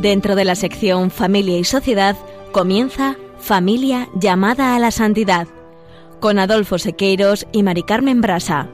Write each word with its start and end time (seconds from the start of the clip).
Dentro 0.00 0.34
de 0.34 0.46
la 0.46 0.54
sección 0.54 1.10
Familia 1.10 1.58
y 1.58 1.64
Sociedad 1.64 2.16
comienza 2.52 3.16
Familia 3.38 4.08
llamada 4.14 4.74
a 4.74 4.78
la 4.78 4.90
santidad 4.92 5.46
con 6.20 6.38
Adolfo 6.38 6.78
Sequeiros 6.78 7.46
y 7.52 7.62
Mari 7.62 7.82
Carmen 7.82 8.22
Brasa. 8.22 8.70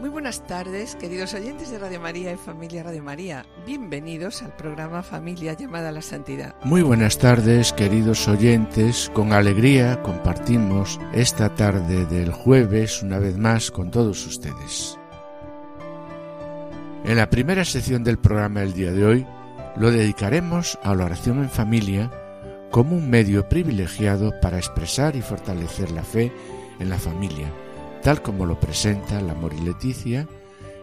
Muy 0.00 0.08
buenas 0.08 0.46
tardes, 0.46 0.96
queridos 0.96 1.34
oyentes 1.34 1.70
de 1.70 1.78
Radio 1.78 2.00
María 2.00 2.32
y 2.32 2.36
Familia 2.36 2.82
Radio 2.82 3.02
María. 3.02 3.44
Bienvenidos 3.66 4.42
al 4.42 4.56
programa 4.56 5.02
Familia 5.02 5.52
llamada 5.52 5.90
a 5.90 5.92
la 5.92 6.02
santidad. 6.02 6.54
Muy 6.64 6.80
buenas 6.80 7.18
tardes, 7.18 7.74
queridos 7.74 8.26
oyentes. 8.26 9.10
Con 9.12 9.34
alegría 9.34 10.00
compartimos 10.00 10.98
esta 11.12 11.54
tarde 11.54 12.06
del 12.06 12.32
jueves 12.32 13.02
una 13.02 13.18
vez 13.18 13.36
más 13.36 13.70
con 13.70 13.90
todos 13.90 14.26
ustedes. 14.26 14.98
En 17.04 17.18
la 17.18 17.28
primera 17.28 17.66
sección 17.66 18.02
del 18.02 18.18
programa 18.18 18.60
del 18.60 18.72
día 18.72 18.90
de 18.90 19.04
hoy 19.04 19.26
lo 19.76 19.90
dedicaremos 19.90 20.78
a 20.82 20.94
la 20.94 21.04
oración 21.04 21.38
en 21.38 21.50
familia 21.50 22.10
como 22.70 22.96
un 22.96 23.10
medio 23.10 23.46
privilegiado 23.46 24.32
para 24.40 24.56
expresar 24.56 25.14
y 25.14 25.20
fortalecer 25.20 25.90
la 25.90 26.02
fe 26.02 26.32
en 26.80 26.88
la 26.88 26.98
familia, 26.98 27.52
tal 28.02 28.22
como 28.22 28.46
lo 28.46 28.58
presenta 28.58 29.20
la 29.20 29.34
Mori 29.34 29.60
Leticia 29.60 30.26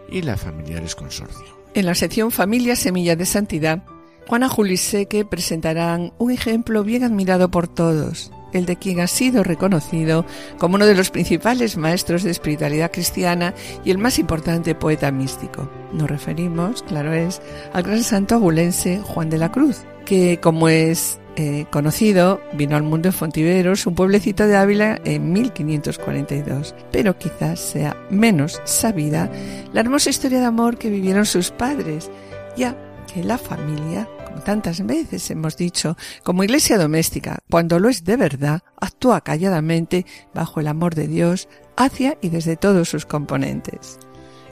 y 0.09 0.21
la 0.21 0.37
Familiares 0.37 0.95
Consorcio. 0.95 1.59
En 1.73 1.87
la 1.87 1.95
sección 1.95 2.29
Familia 2.29 2.75
Semilla 2.75 3.15
de 3.15 3.25
Santidad, 3.25 3.83
Juana 4.27 4.47
Juliseque 4.47 5.25
presentarán 5.25 6.13
un 6.19 6.29
ejemplo 6.29 6.83
bien 6.83 7.03
admirado 7.03 7.49
por 7.49 7.67
todos, 7.67 8.31
el 8.53 8.65
de 8.65 8.77
quien 8.77 8.99
ha 8.99 9.07
sido 9.07 9.43
reconocido 9.43 10.25
como 10.57 10.75
uno 10.75 10.85
de 10.85 10.95
los 10.95 11.11
principales 11.11 11.77
maestros 11.77 12.23
de 12.23 12.31
espiritualidad 12.31 12.91
cristiana 12.91 13.53
y 13.83 13.91
el 13.91 13.97
más 13.97 14.19
importante 14.19 14.75
poeta 14.75 15.11
místico. 15.11 15.69
Nos 15.93 16.09
referimos, 16.09 16.83
claro 16.83 17.13
es, 17.13 17.41
al 17.73 17.83
gran 17.83 18.03
santo 18.03 18.35
abulense 18.35 18.99
Juan 18.99 19.29
de 19.29 19.37
la 19.37 19.51
Cruz, 19.51 19.83
que 20.05 20.39
como 20.39 20.69
es 20.69 21.19
eh, 21.37 21.65
conocido, 21.69 22.41
vino 22.53 22.75
al 22.75 22.83
mundo 22.83 23.07
en 23.07 23.13
Fontiveros, 23.13 23.87
un 23.87 23.95
pueblecito 23.95 24.47
de 24.47 24.57
Ávila, 24.57 24.99
en 25.05 25.31
1542. 25.31 26.75
Pero 26.91 27.17
quizás 27.17 27.59
sea 27.59 27.95
menos 28.09 28.61
sabida 28.65 29.31
la 29.71 29.79
hermosa 29.79 30.09
historia 30.09 30.39
de 30.39 30.45
amor 30.45 30.77
que 30.77 30.89
vivieron 30.89 31.25
sus 31.25 31.51
padres, 31.51 32.11
ya 32.57 32.75
que 33.13 33.23
la 33.23 33.37
familia 33.37 34.07
tantas 34.43 34.85
veces 34.85 35.29
hemos 35.31 35.57
dicho, 35.57 35.97
como 36.23 36.43
iglesia 36.43 36.77
doméstica, 36.77 37.39
cuando 37.49 37.79
lo 37.79 37.89
es 37.89 38.03
de 38.03 38.17
verdad, 38.17 38.61
actúa 38.79 39.21
calladamente 39.21 40.05
bajo 40.33 40.59
el 40.59 40.67
amor 40.67 40.95
de 40.95 41.07
Dios 41.07 41.47
hacia 41.77 42.17
y 42.21 42.29
desde 42.29 42.57
todos 42.57 42.89
sus 42.89 43.05
componentes. 43.05 43.99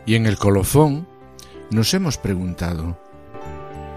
Y 0.06 0.16
en 0.16 0.26
el 0.26 0.38
colofón 0.38 1.08
nos 1.72 1.94
hemos 1.94 2.18
preguntado, 2.18 3.00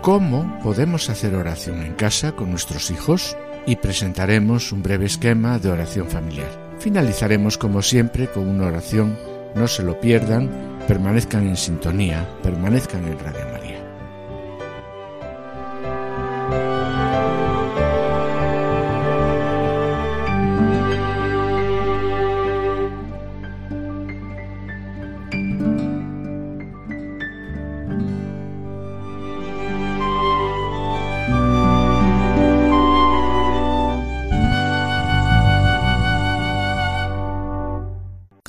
¿cómo 0.03 0.59
podemos 0.63 1.09
hacer 1.09 1.35
oración 1.35 1.83
en 1.83 1.95
casa 1.95 2.33
con 2.33 2.51
nuestros 2.51 2.91
hijos? 2.91 3.37
Y 3.65 3.77
presentaremos 3.77 4.73
un 4.73 4.83
breve 4.83 5.07
esquema 5.07 5.59
de 5.59 5.71
oración 5.71 6.09
familiar. 6.09 6.51
Finalizaremos 6.81 7.59
como 7.59 7.81
siempre 7.81 8.29
con 8.29 8.49
una 8.49 8.67
oración, 8.67 9.17
no 9.55 9.69
se 9.69 9.85
lo 9.85 10.01
pierdan, 10.01 10.51
permanezcan 10.89 11.47
en 11.47 11.57
sintonía, 11.57 12.29
permanezcan 12.43 13.07
en 13.07 13.19
Radio 13.19 13.47
María. 13.53 13.72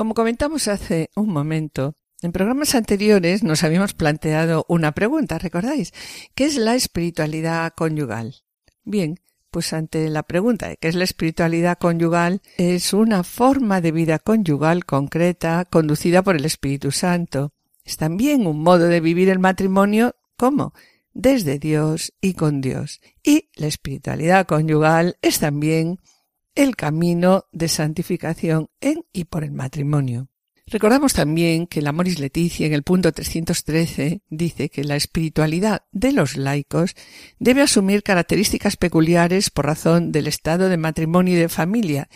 Como 0.04 0.16
comentamos 0.16 0.68
hace 0.68 1.12
un 1.16 1.30
momento, 1.30 1.96
en 2.22 2.34
programas 2.34 2.76
anteriores 2.76 3.42
nos 3.42 3.64
habíamos 3.64 3.94
planteado 3.94 4.66
una 4.68 4.92
pregunta, 4.92 5.40
¿recordáis? 5.40 5.94
¿Qué 6.36 6.44
es 6.44 6.58
la 6.58 6.76
espiritualidad 6.76 7.72
conyugal? 7.74 8.36
Bien, 8.84 9.22
pues 9.50 9.72
ante 9.72 10.10
la 10.10 10.24
pregunta 10.24 10.68
de 10.68 10.76
qué 10.76 10.90
es 10.90 10.96
la 10.96 11.06
espiritualidad 11.06 11.78
conyugal, 11.78 12.42
es 12.58 12.92
una 12.92 13.24
forma 13.24 13.80
de 13.80 13.94
vida 13.94 14.20
conyugal 14.20 14.84
concreta 14.84 15.64
conducida 15.64 16.22
por 16.22 16.36
el 16.36 16.44
Espíritu 16.44 16.92
Santo. 16.92 17.54
Es 17.86 17.96
también 17.96 18.46
un 18.46 18.62
modo 18.62 18.90
de 18.90 19.00
vivir 19.00 19.30
el 19.30 19.40
matrimonio, 19.40 20.18
¿cómo? 20.36 20.74
Desde 21.14 21.60
Dios 21.60 22.12
y 22.20 22.34
con 22.34 22.60
Dios. 22.60 23.00
Y 23.24 23.52
la 23.56 23.68
espiritualidad 23.68 24.48
conyugal 24.48 25.16
es 25.22 25.40
también 25.40 26.02
el 26.56 26.76
camino 26.76 27.46
de 27.52 27.68
santificación 27.68 28.70
en 28.82 29.06
y 29.12 29.26
por 29.26 29.44
el 29.44 29.52
matrimonio. 29.52 30.28
Recordamos 30.66 31.14
también 31.14 31.68
que 31.68 31.82
la 31.82 31.92
Moris 31.92 32.20
Leticia 32.20 32.66
en 32.66 32.74
el 32.74 32.84
punto 32.84 33.12
313 33.12 34.22
dice 34.30 34.70
que 34.70 34.84
la 34.84 34.96
espiritualidad 34.96 35.84
de 35.92 36.14
los 36.14 36.38
laicos 36.38 36.96
debe 37.38 37.62
asumir 37.62 38.02
características 38.02 38.78
peculiares 38.78 39.50
por 39.50 39.66
razón 39.66 40.12
del 40.12 40.28
estado 40.28 40.70
de 40.70 40.78
matrimonio 40.78 41.34
y 41.34 41.38
de 41.38 41.50
familia 41.50 42.08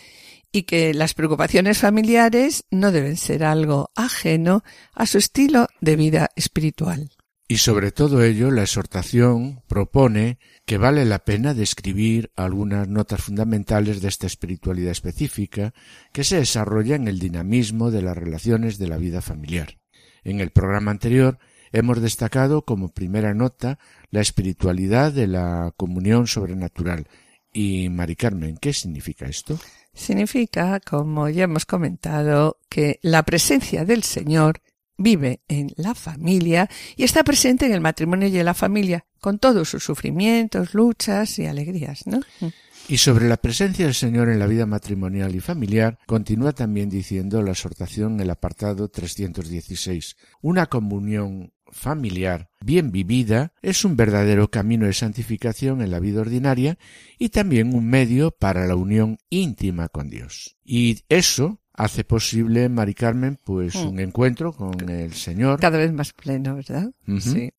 y 0.50 0.62
que 0.62 0.94
las 0.94 1.12
preocupaciones 1.12 1.78
familiares 1.78 2.64
no 2.70 2.90
deben 2.90 3.18
ser 3.18 3.44
algo 3.44 3.90
ajeno 3.94 4.64
a 4.94 5.04
su 5.04 5.18
estilo 5.18 5.68
de 5.80 5.96
vida 5.96 6.30
espiritual. 6.34 7.10
Y 7.50 7.56
sobre 7.56 7.92
todo 7.92 8.22
ello, 8.22 8.50
la 8.50 8.60
exhortación 8.60 9.62
propone 9.68 10.38
que 10.66 10.76
vale 10.76 11.06
la 11.06 11.20
pena 11.20 11.54
describir 11.54 12.30
algunas 12.36 12.86
notas 12.88 13.22
fundamentales 13.22 14.02
de 14.02 14.08
esta 14.08 14.26
espiritualidad 14.26 14.92
específica 14.92 15.72
que 16.12 16.24
se 16.24 16.36
desarrolla 16.36 16.94
en 16.94 17.08
el 17.08 17.18
dinamismo 17.18 17.90
de 17.90 18.02
las 18.02 18.18
relaciones 18.18 18.76
de 18.76 18.88
la 18.88 18.98
vida 18.98 19.22
familiar. 19.22 19.78
En 20.24 20.40
el 20.40 20.50
programa 20.50 20.90
anterior 20.90 21.38
hemos 21.72 22.02
destacado 22.02 22.66
como 22.66 22.92
primera 22.92 23.32
nota 23.32 23.78
la 24.10 24.20
espiritualidad 24.20 25.12
de 25.12 25.26
la 25.26 25.72
comunión 25.74 26.26
sobrenatural. 26.26 27.08
Y 27.50 27.88
Mari 27.88 28.16
Carmen, 28.16 28.58
¿qué 28.58 28.74
significa 28.74 29.24
esto? 29.24 29.58
Significa, 29.94 30.80
como 30.80 31.30
ya 31.30 31.44
hemos 31.44 31.64
comentado, 31.64 32.58
que 32.68 33.00
la 33.00 33.22
presencia 33.22 33.86
del 33.86 34.02
Señor 34.02 34.60
vive 34.98 35.40
en 35.48 35.72
la 35.76 35.94
familia 35.94 36.68
y 36.96 37.04
está 37.04 37.24
presente 37.24 37.66
en 37.66 37.72
el 37.72 37.80
matrimonio 37.80 38.28
y 38.28 38.38
en 38.38 38.44
la 38.44 38.54
familia, 38.54 39.06
con 39.20 39.38
todos 39.38 39.70
sus 39.70 39.84
sufrimientos, 39.84 40.74
luchas 40.74 41.38
y 41.38 41.46
alegrías, 41.46 42.06
¿no? 42.06 42.20
Y 42.88 42.98
sobre 42.98 43.28
la 43.28 43.36
presencia 43.36 43.84
del 43.84 43.94
Señor 43.94 44.30
en 44.30 44.38
la 44.38 44.46
vida 44.46 44.64
matrimonial 44.64 45.34
y 45.34 45.40
familiar, 45.40 45.98
continúa 46.06 46.52
también 46.52 46.88
diciendo 46.88 47.42
la 47.42 47.50
exhortación 47.50 48.14
en 48.14 48.20
el 48.20 48.30
apartado 48.30 48.88
316. 48.88 50.16
Una 50.40 50.66
comunión 50.66 51.52
familiar 51.70 52.48
bien 52.60 52.90
vivida 52.90 53.52
es 53.60 53.84
un 53.84 53.94
verdadero 53.94 54.50
camino 54.50 54.86
de 54.86 54.94
santificación 54.94 55.82
en 55.82 55.90
la 55.90 56.00
vida 56.00 56.22
ordinaria 56.22 56.78
y 57.18 57.28
también 57.28 57.74
un 57.74 57.86
medio 57.86 58.30
para 58.30 58.66
la 58.66 58.74
unión 58.74 59.18
íntima 59.28 59.88
con 59.88 60.08
Dios. 60.08 60.56
Y 60.64 61.04
eso 61.10 61.60
hace 61.78 62.04
posible, 62.04 62.68
Mari 62.68 62.92
Carmen, 62.92 63.38
pues 63.42 63.76
mm. 63.76 63.88
un 63.88 64.00
encuentro 64.00 64.52
con 64.52 64.88
el 64.90 65.14
Señor. 65.14 65.60
Cada 65.60 65.78
vez 65.78 65.92
más 65.92 66.12
pleno, 66.12 66.56
¿verdad? 66.56 66.90
Sí. 67.20 67.52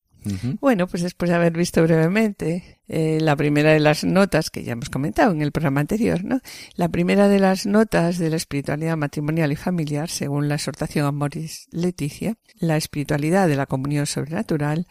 Bueno, 0.60 0.86
pues 0.88 1.02
después 1.02 1.30
de 1.30 1.36
haber 1.36 1.54
visto 1.54 1.82
brevemente 1.82 2.82
eh, 2.90 3.20
la 3.22 3.38
primera 3.38 3.72
de 3.72 3.80
las 3.80 4.04
notas 4.04 4.50
que 4.50 4.64
ya 4.64 4.74
hemos 4.74 4.90
comentado 4.90 5.32
en 5.32 5.42
el 5.42 5.54
programa 5.54 5.80
anterior, 5.80 6.26
¿no? 6.26 6.42
La 6.76 6.90
primera 6.90 7.30
de 7.30 7.40
las 7.40 7.66
notas 7.66 8.18
de 8.18 8.30
la 8.30 8.36
espiritualidad 8.36 8.98
matrimonial 8.98 9.54
y 9.54 9.56
familiar, 9.56 10.10
según 10.10 10.50
la 10.50 10.56
exhortación 10.56 11.06
a 11.06 11.14
Moris 11.14 11.68
Leticia, 11.72 12.36
la 12.60 12.76
espiritualidad 12.76 13.48
de 13.48 13.56
la 13.56 13.66
comunión 13.66 14.06
sobrenatural, 14.06 14.88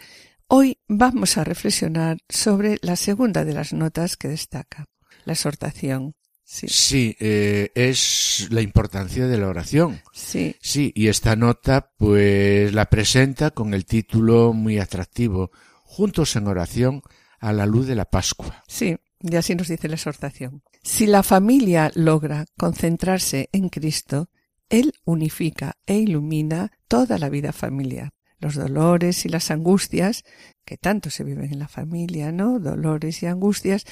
hoy 0.46 0.78
vamos 0.88 1.36
a 1.36 1.44
reflexionar 1.44 2.16
sobre 2.30 2.78
la 2.80 2.96
segunda 2.96 3.44
de 3.44 3.52
las 3.52 3.74
notas 3.74 4.16
que 4.16 4.28
destaca, 4.28 4.86
la 5.26 5.34
exhortación 5.34 6.14
Sí, 6.50 7.14
eh, 7.20 7.70
es 7.74 8.48
la 8.50 8.62
importancia 8.62 9.26
de 9.26 9.36
la 9.36 9.48
oración. 9.48 10.00
Sí. 10.14 10.56
Sí, 10.62 10.92
y 10.94 11.08
esta 11.08 11.36
nota 11.36 11.92
pues 11.98 12.72
la 12.72 12.86
presenta 12.86 13.50
con 13.50 13.74
el 13.74 13.84
título 13.84 14.54
muy 14.54 14.78
atractivo, 14.78 15.50
Juntos 15.84 16.36
en 16.36 16.46
oración 16.46 17.02
a 17.38 17.52
la 17.52 17.66
luz 17.66 17.86
de 17.86 17.96
la 17.96 18.06
Pascua. 18.06 18.64
Sí, 18.66 18.96
y 19.20 19.36
así 19.36 19.54
nos 19.54 19.68
dice 19.68 19.88
la 19.88 19.96
exhortación. 19.96 20.62
Si 20.82 21.06
la 21.06 21.22
familia 21.22 21.92
logra 21.94 22.46
concentrarse 22.56 23.50
en 23.52 23.68
Cristo, 23.68 24.30
Él 24.70 24.94
unifica 25.04 25.76
e 25.86 25.96
ilumina 25.98 26.72
toda 26.88 27.18
la 27.18 27.28
vida 27.28 27.52
familiar 27.52 28.12
los 28.40 28.54
dolores 28.54 29.24
y 29.24 29.28
las 29.28 29.50
angustias 29.50 30.24
que 30.68 30.76
tanto 30.76 31.08
se 31.08 31.24
viven 31.24 31.50
en 31.50 31.60
la 31.60 31.66
familia, 31.66 32.30
¿no? 32.30 32.58
Dolores 32.58 33.22
y 33.22 33.26
angustias 33.26 33.86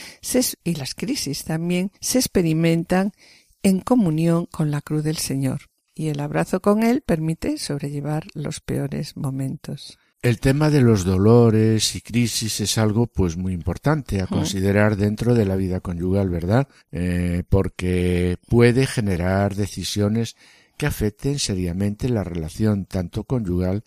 y 0.63 0.75
las 0.75 0.95
crisis 0.95 1.45
también 1.45 1.91
se 2.01 2.19
experimentan 2.19 3.13
en 3.63 3.81
comunión 3.81 4.45
con 4.45 4.71
la 4.71 4.83
cruz 4.83 5.03
del 5.03 5.17
Señor 5.17 5.63
y 5.95 6.09
el 6.09 6.21
abrazo 6.21 6.61
con 6.61 6.83
Él 6.83 7.01
permite 7.01 7.57
sobrellevar 7.57 8.27
los 8.35 8.61
peores 8.61 9.17
momentos. 9.17 9.99
El 10.21 10.39
tema 10.39 10.69
de 10.69 10.83
los 10.83 11.05
dolores 11.05 11.95
y 11.97 12.03
crisis 12.03 12.61
es 12.61 12.77
algo 12.77 13.07
pues 13.07 13.39
muy 13.39 13.55
importante 13.55 14.21
a 14.21 14.27
considerar 14.27 14.97
dentro 14.97 15.35
de 15.35 15.47
la 15.47 15.57
vida 15.57 15.81
conyugal, 15.81 16.29
¿verdad? 16.29 16.69
Eh, 16.93 17.43
porque 17.49 18.37
puede 18.49 18.87
generar 18.87 19.55
decisiones 19.55 20.37
que 20.77 20.85
afecten 20.85 21.39
seriamente 21.39 22.11
la 22.11 22.23
relación 22.23 22.85
tanto 22.85 23.25
conyugal 23.25 23.83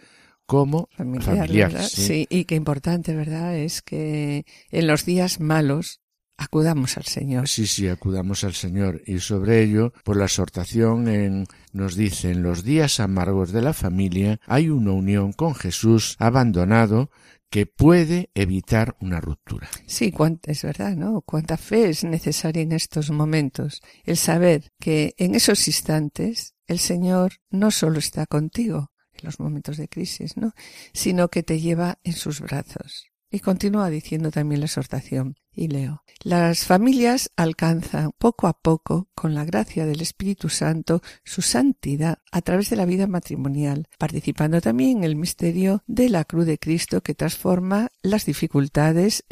como 0.49 0.89
familiar. 1.21 1.83
sí. 1.83 2.25
y 2.27 2.45
qué 2.45 2.55
importante, 2.55 3.15
¿verdad? 3.15 3.55
Es 3.55 3.83
que 3.83 4.47
en 4.71 4.87
los 4.87 5.05
días 5.05 5.39
malos 5.39 6.01
acudamos 6.37 6.97
al 6.97 7.03
Señor. 7.03 7.47
Sí, 7.47 7.67
sí, 7.67 7.87
acudamos 7.87 8.43
al 8.43 8.55
Señor. 8.55 9.03
Y 9.05 9.19
sobre 9.19 9.61
ello, 9.61 9.93
por 10.03 10.17
la 10.17 10.25
exhortación 10.25 11.07
en, 11.07 11.45
nos 11.71 11.95
dice, 11.95 12.31
en 12.31 12.41
los 12.41 12.63
días 12.63 12.99
amargos 12.99 13.51
de 13.51 13.61
la 13.61 13.73
familia 13.73 14.39
hay 14.47 14.69
una 14.69 14.91
unión 14.91 15.33
con 15.33 15.53
Jesús 15.53 16.15
abandonado 16.17 17.11
que 17.51 17.67
puede 17.67 18.31
evitar 18.33 18.95
una 19.01 19.21
ruptura. 19.21 19.69
Sí, 19.85 20.11
es 20.47 20.63
verdad, 20.63 20.95
¿no? 20.95 21.21
Cuánta 21.21 21.57
fe 21.57 21.89
es 21.89 22.03
necesaria 22.03 22.63
en 22.63 22.71
estos 22.71 23.11
momentos. 23.11 23.81
El 24.03 24.17
saber 24.17 24.71
que 24.79 25.13
en 25.19 25.35
esos 25.35 25.67
instantes 25.67 26.55
el 26.65 26.79
Señor 26.79 27.33
no 27.51 27.69
solo 27.69 27.99
está 27.99 28.25
contigo 28.25 28.89
los 29.23 29.39
momentos 29.39 29.77
de 29.77 29.87
crisis, 29.87 30.37
¿no? 30.37 30.53
Sino 30.93 31.29
que 31.29 31.43
te 31.43 31.59
lleva 31.59 31.99
en 32.03 32.13
sus 32.13 32.41
brazos. 32.41 33.08
Y 33.31 33.39
continúa 33.39 33.89
diciendo 33.89 34.31
también 34.31 34.61
la 34.61 34.65
exhortación, 34.65 35.35
y 35.59 35.67
leo. 35.67 36.03
Las 36.23 36.65
familias 36.65 37.31
alcanzan 37.35 38.11
poco 38.17 38.47
a 38.47 38.53
poco, 38.53 39.09
con 39.13 39.33
la 39.35 39.45
gracia 39.45 39.85
del 39.85 40.01
Espíritu 40.01 40.49
Santo, 40.49 41.01
su 41.23 41.41
santidad 41.41 42.19
a 42.31 42.41
través 42.41 42.69
de 42.69 42.75
la 42.75 42.85
vida 42.85 43.07
matrimonial, 43.07 43.87
participando 43.97 44.61
también 44.61 44.99
en 44.99 45.03
el 45.03 45.15
misterio 45.15 45.83
de 45.87 46.09
la 46.09 46.23
cruz 46.23 46.45
de 46.45 46.57
Cristo 46.57 47.01
que 47.01 47.15
transforma 47.15 47.89
las 48.01 48.25
dificultades 48.25 49.25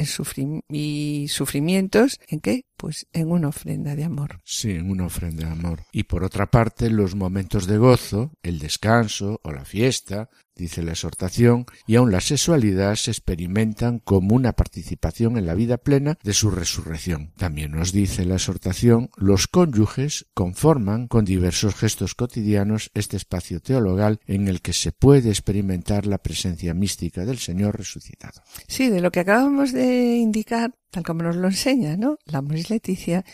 y 0.68 1.28
sufrimientos 1.28 2.20
en 2.28 2.40
qué? 2.40 2.64
Pues 2.76 3.06
en 3.12 3.32
una 3.32 3.48
ofrenda 3.48 3.96
de 3.96 4.04
amor. 4.04 4.40
Sí, 4.44 4.70
en 4.70 4.90
una 4.90 5.06
ofrenda 5.06 5.46
de 5.46 5.52
amor. 5.52 5.82
Y 5.92 6.04
por 6.04 6.24
otra 6.24 6.50
parte, 6.50 6.90
los 6.90 7.14
momentos 7.14 7.66
de 7.66 7.76
gozo, 7.76 8.32
el 8.42 8.58
descanso 8.58 9.40
o 9.42 9.52
la 9.52 9.64
fiesta, 9.64 10.28
dice 10.58 10.82
la 10.82 10.90
exhortación, 10.90 11.64
y 11.86 11.96
aun 11.96 12.12
la 12.12 12.20
sexualidad 12.20 12.96
se 12.96 13.12
experimentan 13.12 14.00
como 14.00 14.34
una 14.34 14.52
participación 14.52 15.38
en 15.38 15.46
la 15.46 15.54
vida 15.54 15.78
plena 15.78 16.18
de 16.22 16.34
su 16.34 16.50
resurrección. 16.50 17.32
También 17.38 17.72
nos 17.72 17.92
dice 17.92 18.26
la 18.26 18.34
exhortación, 18.34 19.08
los 19.16 19.46
cónyuges 19.46 20.26
conforman 20.34 21.08
con 21.08 21.24
diversos 21.24 21.74
gestos 21.74 22.14
cotidianos 22.14 22.90
este 22.92 23.16
espacio 23.16 23.60
teologal 23.60 24.20
en 24.26 24.48
el 24.48 24.60
que 24.60 24.72
se 24.72 24.92
puede 24.92 25.30
experimentar 25.30 26.06
la 26.06 26.18
presencia 26.18 26.74
mística 26.74 27.24
del 27.24 27.38
Señor 27.38 27.78
resucitado. 27.78 28.42
Sí, 28.66 28.90
de 28.90 29.00
lo 29.00 29.10
que 29.10 29.20
acabamos 29.20 29.72
de 29.72 30.16
indicar, 30.16 30.74
tal 30.90 31.04
como 31.04 31.22
nos 31.22 31.36
lo 31.36 31.46
enseña, 31.46 31.96
¿no? 31.96 32.18
La 32.24 32.42
Moris 32.42 32.68
Leticia, 32.68 33.24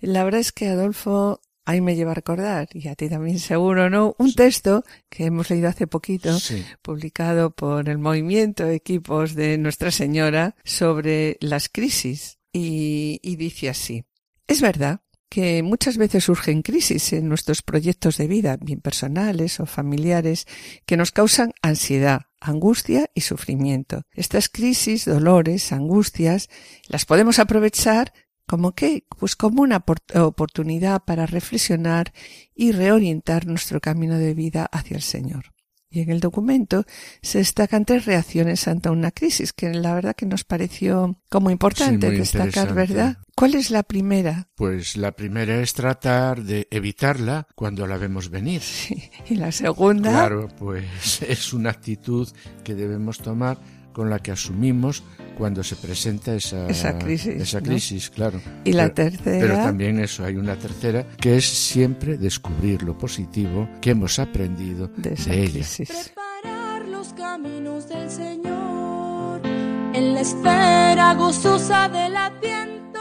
la 0.00 0.24
verdad 0.24 0.40
es 0.40 0.52
que 0.52 0.68
Adolfo 0.68 1.40
ahí 1.70 1.80
me 1.80 1.96
lleva 1.96 2.12
a 2.12 2.14
recordar, 2.14 2.68
y 2.72 2.88
a 2.88 2.94
ti 2.94 3.08
también 3.08 3.38
seguro, 3.38 3.90
¿no? 3.90 4.14
Un 4.18 4.34
texto 4.34 4.84
que 5.08 5.26
hemos 5.26 5.50
leído 5.50 5.68
hace 5.68 5.86
poquito, 5.86 6.36
publicado 6.82 7.50
por 7.50 7.88
el 7.88 7.98
movimiento 7.98 8.64
de 8.64 8.74
equipos 8.74 9.34
de 9.34 9.58
Nuestra 9.58 9.90
Señora 9.90 10.56
sobre 10.64 11.36
las 11.40 11.68
crisis. 11.68 12.38
Y, 12.52 13.20
y 13.22 13.36
dice 13.36 13.68
así. 13.68 14.04
Es 14.48 14.60
verdad 14.60 15.02
que 15.28 15.62
muchas 15.62 15.96
veces 15.96 16.24
surgen 16.24 16.62
crisis 16.62 17.12
en 17.12 17.28
nuestros 17.28 17.62
proyectos 17.62 18.16
de 18.16 18.26
vida, 18.26 18.58
bien 18.60 18.80
personales 18.80 19.60
o 19.60 19.66
familiares, 19.66 20.46
que 20.84 20.96
nos 20.96 21.12
causan 21.12 21.52
ansiedad, 21.62 22.22
angustia 22.40 23.08
y 23.14 23.20
sufrimiento. 23.20 24.02
Estas 24.12 24.48
crisis, 24.48 25.04
dolores, 25.04 25.70
angustias, 25.70 26.50
las 26.88 27.04
podemos 27.04 27.38
aprovechar 27.38 28.12
¿Como 28.50 28.72
qué? 28.72 29.04
Pues 29.16 29.36
como 29.36 29.62
una 29.62 29.84
oportunidad 30.16 31.04
para 31.04 31.24
reflexionar 31.24 32.12
y 32.52 32.72
reorientar 32.72 33.46
nuestro 33.46 33.80
camino 33.80 34.18
de 34.18 34.34
vida 34.34 34.68
hacia 34.72 34.96
el 34.96 35.04
Señor. 35.04 35.52
Y 35.88 36.00
en 36.00 36.10
el 36.10 36.18
documento 36.18 36.84
se 37.22 37.38
destacan 37.38 37.84
tres 37.84 38.06
reacciones 38.06 38.66
ante 38.66 38.90
una 38.90 39.12
crisis 39.12 39.52
que 39.52 39.72
la 39.72 39.94
verdad 39.94 40.16
que 40.16 40.26
nos 40.26 40.42
pareció 40.42 41.22
como 41.28 41.52
importante 41.52 42.10
destacar, 42.10 42.74
¿verdad? 42.74 43.18
¿Cuál 43.36 43.54
es 43.54 43.70
la 43.70 43.84
primera? 43.84 44.48
Pues 44.56 44.96
la 44.96 45.12
primera 45.12 45.60
es 45.60 45.72
tratar 45.72 46.42
de 46.42 46.66
evitarla 46.72 47.46
cuando 47.54 47.86
la 47.86 47.98
vemos 47.98 48.30
venir. 48.30 48.62
Y 49.28 49.36
la 49.36 49.52
segunda. 49.52 50.10
Claro, 50.10 50.48
pues 50.58 51.22
es 51.28 51.52
una 51.52 51.70
actitud 51.70 52.28
que 52.64 52.74
debemos 52.74 53.18
tomar 53.18 53.58
con 53.92 54.10
la 54.10 54.18
que 54.18 54.32
asumimos 54.32 55.02
cuando 55.36 55.64
se 55.64 55.76
presenta 55.76 56.34
esa, 56.34 56.68
esa 56.68 56.98
crisis, 56.98 57.40
esa 57.40 57.60
crisis 57.60 58.10
claro. 58.10 58.40
Y 58.64 58.72
la 58.72 58.92
tercera. 58.92 59.40
Pero 59.40 59.54
también 59.54 59.98
eso, 59.98 60.24
hay 60.24 60.36
una 60.36 60.56
tercera, 60.56 61.06
que 61.16 61.36
es 61.36 61.46
siempre 61.46 62.18
descubrir 62.18 62.82
lo 62.82 62.96
positivo 62.98 63.68
que 63.80 63.90
hemos 63.90 64.18
aprendido 64.18 64.88
de, 64.96 65.14
ella. 65.28 65.66
Preparar 65.76 66.88
los 66.88 67.12
caminos 67.14 67.88
del 67.88 68.10
Señor 68.10 69.40
en 69.94 70.14
la 70.14 70.20
esfera 70.20 71.14
gozosa 71.14 71.88
del 71.88 72.16
Adviento. 72.16 73.00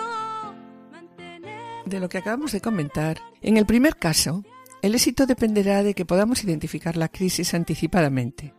De 1.85 1.99
lo 1.99 2.07
que 2.07 2.19
acabamos 2.19 2.51
de 2.51 2.61
comentar, 2.61 3.17
en 3.41 3.57
el 3.57 3.65
primer 3.65 3.97
caso, 3.97 4.43
el 4.81 4.95
éxito 4.95 5.25
dependerá 5.25 5.83
de 5.83 5.93
que 5.93 6.05
podamos 6.05 6.43
identificar 6.43 6.95
la 6.95 7.09
crisis 7.09 7.53
anticipadamente. 7.53 8.53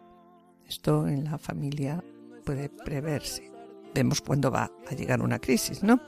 Esto 0.68 1.08
en 1.08 1.24
la 1.24 1.38
familia 1.38 2.02
puede 2.50 2.68
preverse 2.68 3.50
vemos 3.94 4.20
cuándo 4.20 4.50
va 4.50 4.70
a 4.88 4.94
llegar 4.94 5.20
una 5.20 5.38
crisis, 5.38 5.82
¿no? 5.82 6.00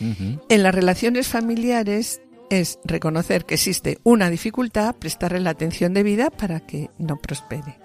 En 0.00 0.62
las 0.62 0.74
relaciones 0.74 1.28
familiares 1.28 2.20
es 2.50 2.78
reconocer 2.84 3.44
que 3.44 3.54
existe 3.54 3.98
una 4.04 4.30
dificultad, 4.30 4.96
prestarle 4.96 5.40
la 5.40 5.50
atención 5.50 5.92
debida 5.92 6.30
para 6.30 6.60
que 6.60 6.90
no 6.98 7.16
prospere. 7.16 7.78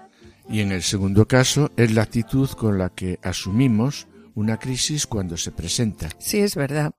Y 0.48 0.60
en 0.60 0.72
el 0.72 0.82
segundo 0.82 1.26
caso 1.26 1.70
es 1.76 1.92
la 1.92 2.02
actitud 2.02 2.50
con 2.50 2.78
la 2.78 2.90
que 2.90 3.18
asumimos 3.22 4.06
una 4.34 4.58
crisis 4.58 5.06
cuando 5.06 5.36
se 5.36 5.52
presenta. 5.52 6.08
Sí, 6.18 6.38
es 6.38 6.54
verdad. 6.54 6.94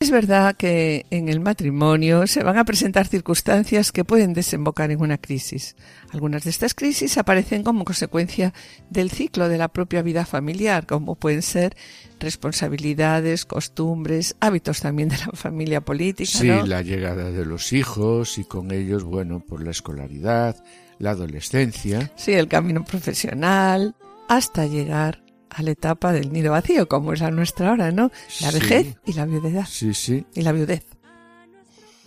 Es 0.00 0.12
verdad 0.12 0.54
que 0.54 1.06
en 1.10 1.28
el 1.28 1.40
matrimonio 1.40 2.28
se 2.28 2.44
van 2.44 2.56
a 2.56 2.64
presentar 2.64 3.08
circunstancias 3.08 3.90
que 3.90 4.04
pueden 4.04 4.32
desembocar 4.32 4.92
en 4.92 5.00
una 5.00 5.18
crisis. 5.18 5.74
Algunas 6.12 6.44
de 6.44 6.50
estas 6.50 6.72
crisis 6.72 7.18
aparecen 7.18 7.64
como 7.64 7.84
consecuencia 7.84 8.54
del 8.90 9.10
ciclo 9.10 9.48
de 9.48 9.58
la 9.58 9.66
propia 9.66 10.02
vida 10.02 10.24
familiar, 10.24 10.86
como 10.86 11.16
pueden 11.16 11.42
ser 11.42 11.76
responsabilidades, 12.20 13.44
costumbres, 13.44 14.36
hábitos 14.38 14.82
también 14.82 15.08
de 15.08 15.18
la 15.18 15.32
familia 15.32 15.80
política. 15.80 16.30
Sí, 16.30 16.46
la 16.46 16.82
llegada 16.82 17.32
de 17.32 17.44
los 17.44 17.72
hijos 17.72 18.38
y 18.38 18.44
con 18.44 18.70
ellos, 18.70 19.02
bueno, 19.02 19.40
por 19.40 19.64
la 19.64 19.72
escolaridad, 19.72 20.62
la 21.00 21.10
adolescencia. 21.10 22.12
Sí, 22.14 22.34
el 22.34 22.46
camino 22.46 22.84
profesional, 22.84 23.96
hasta 24.28 24.64
llegar 24.66 25.27
a 25.50 25.62
la 25.62 25.70
etapa 25.70 26.12
del 26.12 26.32
nido 26.32 26.52
vacío, 26.52 26.88
como 26.88 27.12
es 27.12 27.20
la 27.20 27.30
nuestra 27.30 27.70
ahora, 27.70 27.90
¿no? 27.90 28.10
La 28.40 28.50
vejez 28.50 28.96
y 29.06 29.12
la 29.14 29.26
viudedad. 29.26 29.66
Sí, 29.68 29.94
sí. 29.94 30.24
Y 30.34 30.42
la 30.42 30.52
viudez. 30.52 30.84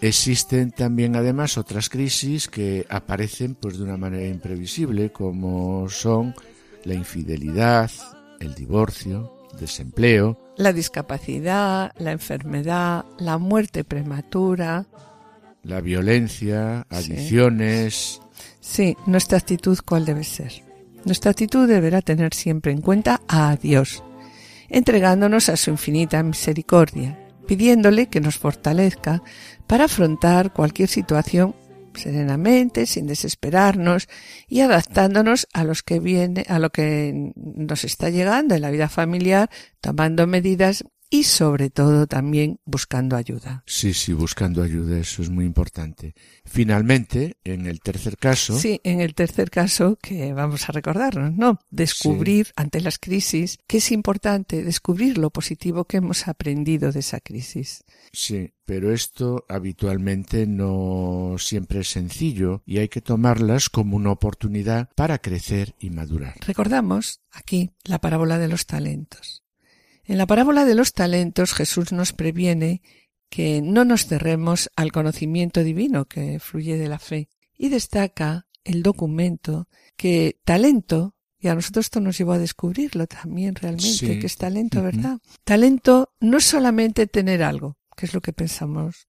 Existen 0.01 0.71
también 0.71 1.15
además 1.15 1.57
otras 1.57 1.87
crisis 1.87 2.47
que 2.47 2.87
aparecen 2.89 3.53
pues 3.53 3.77
de 3.77 3.83
una 3.83 3.97
manera 3.97 4.27
imprevisible, 4.27 5.11
como 5.11 5.87
son 5.89 6.33
la 6.85 6.95
infidelidad, 6.95 7.91
el 8.39 8.55
divorcio, 8.55 9.31
desempleo, 9.59 10.39
la 10.57 10.73
discapacidad, 10.73 11.91
la 11.97 12.11
enfermedad, 12.11 13.05
la 13.19 13.37
muerte 13.37 13.83
prematura, 13.83 14.87
la 15.63 15.81
violencia, 15.81 16.87
adicciones. 16.89 18.21
Sí, 18.59 18.97
nuestra 19.05 19.37
actitud 19.37 19.77
cuál 19.85 20.05
debe 20.05 20.23
ser. 20.23 20.63
Nuestra 21.05 21.31
actitud 21.31 21.67
deberá 21.67 22.01
tener 22.01 22.33
siempre 22.33 22.71
en 22.71 22.81
cuenta 22.81 23.21
a 23.27 23.55
Dios, 23.55 24.03
entregándonos 24.69 25.49
a 25.49 25.57
su 25.57 25.71
infinita 25.71 26.21
misericordia, 26.21 27.17
pidiéndole 27.47 28.07
que 28.07 28.21
nos 28.21 28.37
fortalezca 28.37 29.23
para 29.67 29.85
afrontar 29.85 30.53
cualquier 30.53 30.89
situación 30.89 31.55
serenamente, 31.93 32.85
sin 32.85 33.07
desesperarnos 33.07 34.07
y 34.47 34.61
adaptándonos 34.61 35.47
a 35.53 35.63
los 35.63 35.83
que 35.83 35.99
viene, 35.99 36.45
a 36.47 36.59
lo 36.59 36.69
que 36.69 37.33
nos 37.35 37.83
está 37.83 38.09
llegando 38.09 38.55
en 38.55 38.61
la 38.61 38.71
vida 38.71 38.87
familiar, 38.87 39.49
tomando 39.81 40.27
medidas 40.27 40.85
y 41.13 41.25
sobre 41.25 41.69
todo 41.69 42.07
también 42.07 42.59
buscando 42.65 43.17
ayuda. 43.17 43.63
Sí, 43.67 43.93
sí, 43.93 44.13
buscando 44.13 44.63
ayuda, 44.63 44.97
eso 44.97 45.21
es 45.21 45.29
muy 45.29 45.45
importante. 45.45 46.15
Finalmente, 46.45 47.37
en 47.43 47.67
el 47.67 47.81
tercer 47.81 48.17
caso. 48.17 48.57
Sí, 48.57 48.79
en 48.85 49.01
el 49.01 49.13
tercer 49.13 49.51
caso 49.51 49.99
que 50.01 50.31
vamos 50.33 50.69
a 50.69 50.71
recordarnos, 50.71 51.35
¿no? 51.35 51.59
Descubrir 51.69 52.47
sí. 52.47 52.53
ante 52.55 52.79
las 52.79 52.97
crisis 52.97 53.59
que 53.67 53.77
es 53.77 53.91
importante 53.91 54.63
descubrir 54.63 55.17
lo 55.17 55.29
positivo 55.31 55.83
que 55.83 55.97
hemos 55.97 56.29
aprendido 56.29 56.93
de 56.93 57.01
esa 57.01 57.19
crisis. 57.19 57.83
Sí, 58.13 58.53
pero 58.65 58.93
esto 58.93 59.45
habitualmente 59.49 60.47
no 60.47 61.35
siempre 61.37 61.81
es 61.81 61.89
sencillo 61.89 62.63
y 62.65 62.77
hay 62.77 62.87
que 62.87 63.01
tomarlas 63.01 63.69
como 63.69 63.97
una 63.97 64.11
oportunidad 64.11 64.89
para 64.95 65.17
crecer 65.17 65.75
y 65.77 65.89
madurar. 65.89 66.35
Recordamos 66.47 67.19
aquí 67.31 67.71
la 67.83 67.99
parábola 67.99 68.37
de 68.37 68.47
los 68.47 68.65
talentos. 68.65 69.40
En 70.11 70.17
la 70.17 70.27
parábola 70.27 70.65
de 70.65 70.75
los 70.75 70.91
talentos 70.91 71.53
Jesús 71.53 71.93
nos 71.93 72.11
previene 72.11 72.81
que 73.29 73.61
no 73.61 73.85
nos 73.85 74.07
cerremos 74.07 74.69
al 74.75 74.91
conocimiento 74.91 75.63
divino 75.63 76.03
que 76.03 76.37
fluye 76.41 76.75
de 76.75 76.89
la 76.89 76.99
fe 76.99 77.29
y 77.57 77.69
destaca 77.69 78.45
el 78.65 78.83
documento 78.83 79.69
que 79.95 80.37
talento, 80.43 81.15
y 81.39 81.47
a 81.47 81.55
nosotros 81.55 81.85
esto 81.85 82.01
nos 82.01 82.17
llevó 82.17 82.33
a 82.33 82.39
descubrirlo 82.39 83.07
también 83.07 83.55
realmente, 83.55 83.87
Sí. 83.87 84.19
que 84.19 84.27
es 84.27 84.35
talento. 84.35 84.83
¿verdad? 84.83 85.19
Talento 85.45 86.11
no 86.19 86.39
es 86.39 86.43
solamente 86.43 87.07
tener 87.07 87.41
algo, 87.41 87.77
que 87.95 88.05
es 88.05 88.13
lo 88.13 88.19
que 88.19 88.33
pensamos 88.33 89.07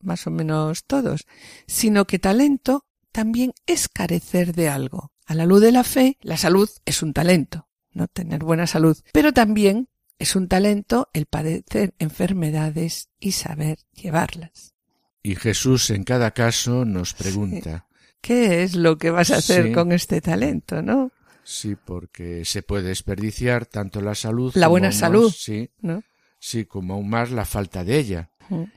más 0.00 0.26
o 0.26 0.32
menos 0.32 0.84
todos, 0.84 1.26
sino 1.68 2.08
que 2.08 2.18
talento 2.18 2.86
también 3.12 3.52
es 3.66 3.88
carecer 3.88 4.52
de 4.52 4.68
algo. 4.68 5.12
A 5.26 5.36
la 5.36 5.46
luz 5.46 5.60
de 5.60 5.70
la 5.70 5.84
fe, 5.84 6.18
la 6.22 6.36
salud 6.36 6.68
es 6.86 7.04
un 7.04 7.12
talento, 7.12 7.68
¿no? 7.92 8.08
Tener 8.08 8.42
buena 8.42 8.66
salud, 8.66 8.98
pero 9.12 9.32
también 9.32 9.86
es 10.20 10.36
un 10.36 10.46
talento 10.46 11.08
el 11.12 11.26
padecer 11.26 11.94
enfermedades 11.98 13.08
y 13.18 13.32
saber 13.32 13.78
llevarlas. 13.92 14.74
Y 15.22 15.34
Jesús 15.34 15.90
en 15.90 16.04
cada 16.04 16.30
caso 16.30 16.84
nos 16.84 17.12
pregunta, 17.14 17.86
¿Qué 18.20 18.62
es 18.62 18.74
lo 18.76 18.98
que 18.98 19.10
vas 19.10 19.30
a 19.30 19.36
hacer 19.38 19.68
Sí. 19.68 19.72
con 19.72 19.92
este 19.92 20.20
talento, 20.20 20.82
no? 20.82 21.10
sí, 21.42 21.74
porque 21.74 22.44
se 22.44 22.62
puede 22.62 22.88
desperdiciar 22.88 23.64
tanto 23.66 24.00
la 24.02 24.14
salud 24.14 24.52
La 24.54 24.66
como 24.66 24.72
buena 24.74 24.88
más- 24.88 24.96
salud. 24.98 25.32
sí, 25.36 25.70
¿No? 25.80 26.02
sí, 26.38 26.66
como 26.66 26.94
aún 26.94 27.08
más 27.08 27.30
la 27.30 27.44
falta 27.46 27.82
de 27.82 27.98
ella. 27.98 28.30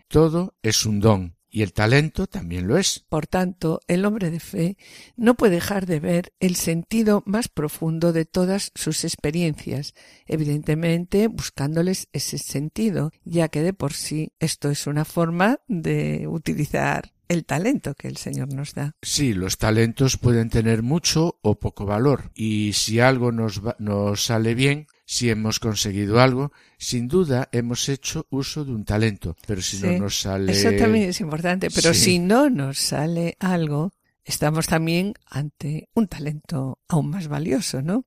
Todo 0.07 0.55
es 0.63 0.85
un 0.85 0.99
don 0.99 1.35
y 1.53 1.61
el 1.61 1.71
talento 1.71 2.25
también 2.25 2.67
lo 2.67 2.79
es. 2.79 3.05
Por 3.07 3.27
tanto, 3.27 3.79
el 3.87 4.05
hombre 4.05 4.31
de 4.31 4.39
fe 4.39 4.75
no 5.15 5.35
puede 5.35 5.55
dejar 5.55 5.85
de 5.85 5.99
ver 5.99 6.33
el 6.39 6.55
sentido 6.55 7.21
más 7.27 7.47
profundo 7.47 8.11
de 8.11 8.25
todas 8.25 8.71
sus 8.73 9.03
experiencias, 9.03 9.93
evidentemente 10.25 11.27
buscándoles 11.27 12.09
ese 12.11 12.39
sentido, 12.39 13.11
ya 13.23 13.49
que 13.49 13.61
de 13.61 13.73
por 13.73 13.93
sí 13.93 14.33
esto 14.39 14.71
es 14.71 14.87
una 14.87 15.05
forma 15.05 15.59
de 15.67 16.25
utilizar 16.27 17.13
el 17.33 17.45
talento 17.45 17.93
que 17.95 18.07
el 18.07 18.17
Señor 18.17 18.53
nos 18.53 18.73
da. 18.73 18.95
Sí, 19.01 19.33
los 19.33 19.57
talentos 19.57 20.17
pueden 20.17 20.49
tener 20.49 20.83
mucho 20.83 21.39
o 21.41 21.59
poco 21.59 21.85
valor 21.85 22.31
y 22.35 22.73
si 22.73 22.99
algo 22.99 23.31
nos, 23.31 23.65
va- 23.65 23.75
nos 23.79 24.23
sale 24.25 24.55
bien, 24.55 24.87
si 25.05 25.29
hemos 25.29 25.59
conseguido 25.59 26.21
algo, 26.21 26.51
sin 26.77 27.07
duda 27.07 27.49
hemos 27.51 27.89
hecho 27.89 28.25
uso 28.29 28.63
de 28.63 28.71
un 28.71 28.85
talento, 28.85 29.35
pero 29.45 29.61
si 29.61 29.77
Sí, 29.77 29.85
no 29.85 29.97
nos 30.03 30.19
sale... 30.21 30.51
Eso 30.53 30.71
también 30.77 31.09
es 31.09 31.19
importante, 31.19 31.69
pero 31.69 31.93
Sí. 31.93 31.99
si 31.99 32.19
no 32.19 32.49
nos 32.49 32.77
sale 32.79 33.35
algo, 33.39 33.91
estamos 34.23 34.67
también 34.67 35.13
ante 35.29 35.89
un 35.93 36.07
talento 36.07 36.79
aún 36.87 37.09
más 37.09 37.27
valioso, 37.27 37.81
¿no? 37.81 38.05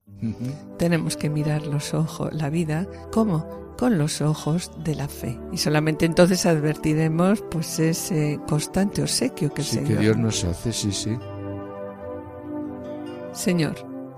Tenemos 0.77 1.17
que 1.17 1.29
mirar 1.29 1.65
los 1.67 1.93
ojos, 1.93 2.33
la 2.33 2.49
vida, 2.49 2.87
¿cómo? 3.11 3.75
Con 3.77 3.97
los 3.97 4.21
ojos 4.21 4.71
de 4.83 4.95
la 4.95 5.07
fe. 5.07 5.39
Y 5.51 5.57
solamente 5.57 6.05
entonces 6.05 6.45
advertiremos 6.45 7.43
pues 7.51 7.77
ese 7.79 8.39
constante 8.47 9.03
obsequio 9.03 9.53
que 9.53 9.61
el 9.61 9.67
Sí, 9.67 9.77
que 9.79 9.85
Señor. 9.85 10.01
Dios 10.01 10.17
nos 10.17 10.43
hace, 10.43 10.73
sí, 10.73 10.91
sí. 10.91 11.17
Señor, 13.33 13.75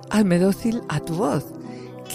hazme 0.09 0.39
dócil 0.39 0.81
a 0.87 0.99
tu 1.01 1.15
voz. 1.15 1.45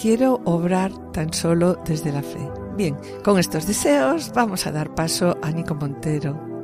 Quiero 0.01 0.41
obrar 0.45 0.91
tan 1.11 1.31
solo 1.33 1.77
desde 1.85 2.11
la 2.11 2.23
fe. 2.23 2.49
Bien, 2.75 2.97
con 3.23 3.39
estos 3.39 3.67
deseos 3.67 4.31
vamos 4.33 4.65
a 4.67 4.71
dar 4.71 4.93
paso 4.95 5.37
a 5.41 5.51
Nico 5.51 5.75
Montero. 5.75 6.54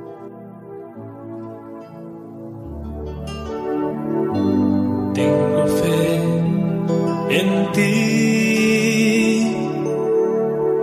Ti. 7.72 9.46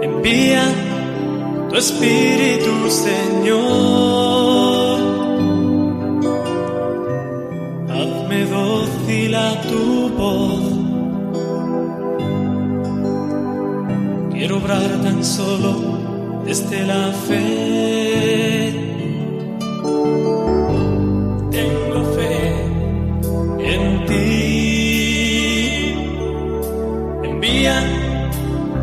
Envía 0.03 0.65
tu 1.69 1.77
espíritu, 1.77 2.73
Señor. 2.91 4.39
Hazme 7.91 8.45
dócil 8.47 9.35
a 9.35 9.61
tu 9.63 10.09
voz. 10.21 10.63
Quiero 14.33 14.59
obrar 14.59 14.91
tan 15.03 15.25
solo 15.25 15.99
desde 16.45 16.87
la 16.87 17.13
fe. 17.27 18.58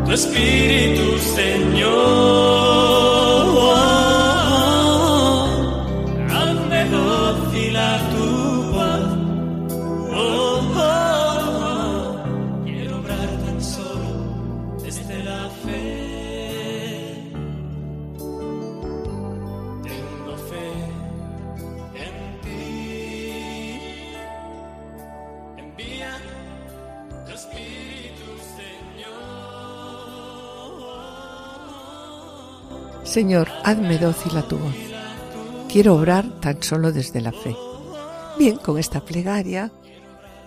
Tu 0.06 0.12
espíritu, 0.12 1.18
Señor. 1.18 2.55
Señor. 33.16 33.48
Hazme 33.64 33.96
dócil 33.96 34.36
a 34.36 34.46
tu 34.46 34.58
voz. 34.58 34.76
Quiero 35.72 35.94
obrar 35.94 36.38
tan 36.42 36.62
solo 36.62 36.92
desde 36.92 37.22
la 37.22 37.32
fe. 37.32 37.56
Bien, 38.38 38.58
con 38.58 38.78
esta 38.78 39.06
plegaria 39.06 39.72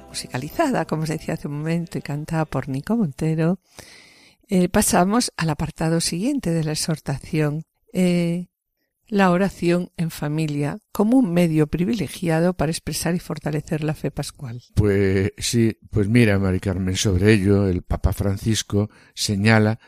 musicalizada, 0.07 0.85
como 0.85 1.07
se 1.07 1.13
decía 1.13 1.33
hace 1.33 1.47
un 1.47 1.57
momento, 1.57 1.97
y 1.97 2.03
cantada 2.03 2.45
por 2.45 2.69
Nico 2.69 2.95
Montero, 2.95 3.57
eh, 4.49 4.69
pasamos 4.69 5.33
al 5.35 5.49
apartado 5.49 5.99
siguiente 5.99 6.51
de 6.51 6.63
la 6.63 6.73
exhortación, 6.73 7.63
eh, 7.91 8.49
la 9.07 9.31
oración 9.31 9.89
en 9.97 10.11
familia 10.11 10.77
como 10.91 11.17
un 11.17 11.33
medio 11.33 11.65
privilegiado 11.65 12.53
para 12.53 12.71
expresar 12.71 13.15
y 13.15 13.19
fortalecer 13.19 13.83
la 13.83 13.95
fe 13.95 14.11
pascual. 14.11 14.61
Pues 14.75 15.31
sí, 15.39 15.75
pues 15.89 16.07
mira, 16.07 16.37
Mari 16.37 16.59
Carmen, 16.59 16.95
sobre 16.95 17.33
ello 17.33 17.67
el 17.67 17.81
Papa 17.81 18.13
Francisco 18.13 18.91
señala 19.15 19.79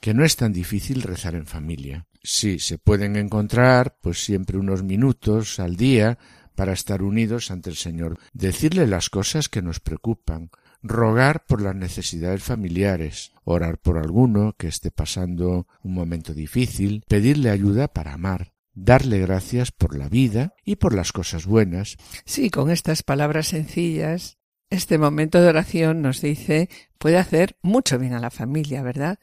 que 0.00 0.14
no 0.14 0.24
es 0.24 0.34
tan 0.34 0.52
difícil 0.52 1.02
rezar 1.02 1.36
en 1.36 1.46
familia. 1.46 2.08
Sí, 2.26 2.58
se 2.58 2.78
pueden 2.78 3.16
encontrar 3.16 3.98
pues 4.00 4.24
siempre 4.24 4.56
unos 4.56 4.82
minutos 4.82 5.60
al 5.60 5.76
día 5.76 6.18
para 6.54 6.72
estar 6.72 7.02
unidos 7.02 7.50
ante 7.50 7.68
el 7.68 7.76
Señor, 7.76 8.18
decirle 8.32 8.86
las 8.86 9.10
cosas 9.10 9.50
que 9.50 9.60
nos 9.60 9.78
preocupan, 9.78 10.50
rogar 10.82 11.44
por 11.44 11.60
las 11.60 11.76
necesidades 11.76 12.42
familiares, 12.42 13.32
orar 13.44 13.76
por 13.76 13.98
alguno 13.98 14.54
que 14.56 14.68
esté 14.68 14.90
pasando 14.90 15.66
un 15.82 15.92
momento 15.92 16.32
difícil, 16.32 17.04
pedirle 17.08 17.50
ayuda 17.50 17.88
para 17.88 18.14
amar, 18.14 18.54
darle 18.72 19.18
gracias 19.18 19.70
por 19.70 19.94
la 19.94 20.08
vida 20.08 20.54
y 20.64 20.76
por 20.76 20.94
las 20.94 21.12
cosas 21.12 21.44
buenas, 21.44 21.98
Sí, 22.24 22.48
con 22.48 22.70
estas 22.70 23.02
palabras 23.02 23.48
sencillas, 23.48 24.38
este 24.70 24.96
momento 24.96 25.42
de 25.42 25.48
oración 25.48 26.00
nos 26.00 26.22
dice 26.22 26.70
puede 26.96 27.18
hacer 27.18 27.58
mucho 27.60 27.98
bien 27.98 28.14
a 28.14 28.18
la 28.18 28.30
familia, 28.30 28.82
¿verdad? 28.82 29.18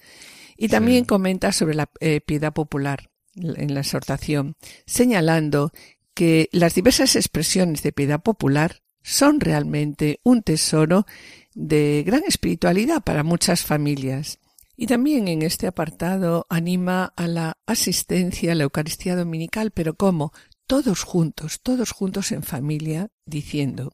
Y 0.62 0.68
también 0.68 1.04
Sí. 1.06 1.08
comenta 1.08 1.52
sobre 1.52 1.74
la 1.74 1.90
eh, 2.00 2.22
piedad 2.22 2.54
popular 2.54 3.10
en 3.36 3.74
la 3.74 3.80
exhortación, 3.80 4.56
señalando 4.86 5.72
que 6.14 6.50
las 6.52 6.76
diversas 6.76 7.16
expresiones 7.16 7.82
de 7.82 7.92
piedad 7.92 8.22
popular 8.22 8.82
son 9.02 9.40
realmente 9.40 10.20
un 10.24 10.44
tesoro 10.44 11.08
de 11.56 12.04
gran 12.06 12.22
espiritualidad 12.28 13.02
para 13.04 13.24
muchas 13.24 13.64
familias. 13.64 14.38
Y 14.78 14.86
también 14.88 15.28
en 15.28 15.42
este 15.42 15.66
apartado 15.66 16.46
anima 16.50 17.12
a 17.16 17.28
la 17.28 17.58
asistencia 17.66 18.52
a 18.52 18.56
la 18.56 18.64
Eucaristía 18.64 19.16
Dominical, 19.16 19.72
pero 19.72 19.96
¿cómo? 19.96 20.32
Todos 20.68 21.02
juntos, 21.04 21.60
todos 21.64 21.92
juntos 21.92 22.32
en 22.32 22.44
familia, 22.44 23.10
diciendo, 23.26 23.94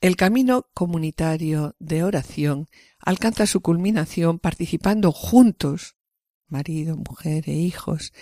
el 0.00 0.16
camino 0.16 0.66
comunitario 0.74 1.76
de 1.78 2.02
oración 2.04 2.68
alcanza 2.98 3.46
su 3.46 3.60
culminación 3.60 4.38
participando 4.38 5.12
juntos, 5.12 5.96
marido, 6.48 6.96
mujer 6.96 7.48
e 7.48 7.52
hijos, 7.52 8.12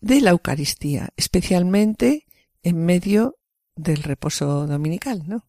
de 0.00 0.20
la 0.20 0.30
Eucaristía, 0.30 1.10
especialmente 1.16 2.26
en 2.62 2.84
medio 2.84 3.38
del 3.74 4.02
reposo 4.02 4.66
dominical, 4.66 5.24
¿no? 5.26 5.46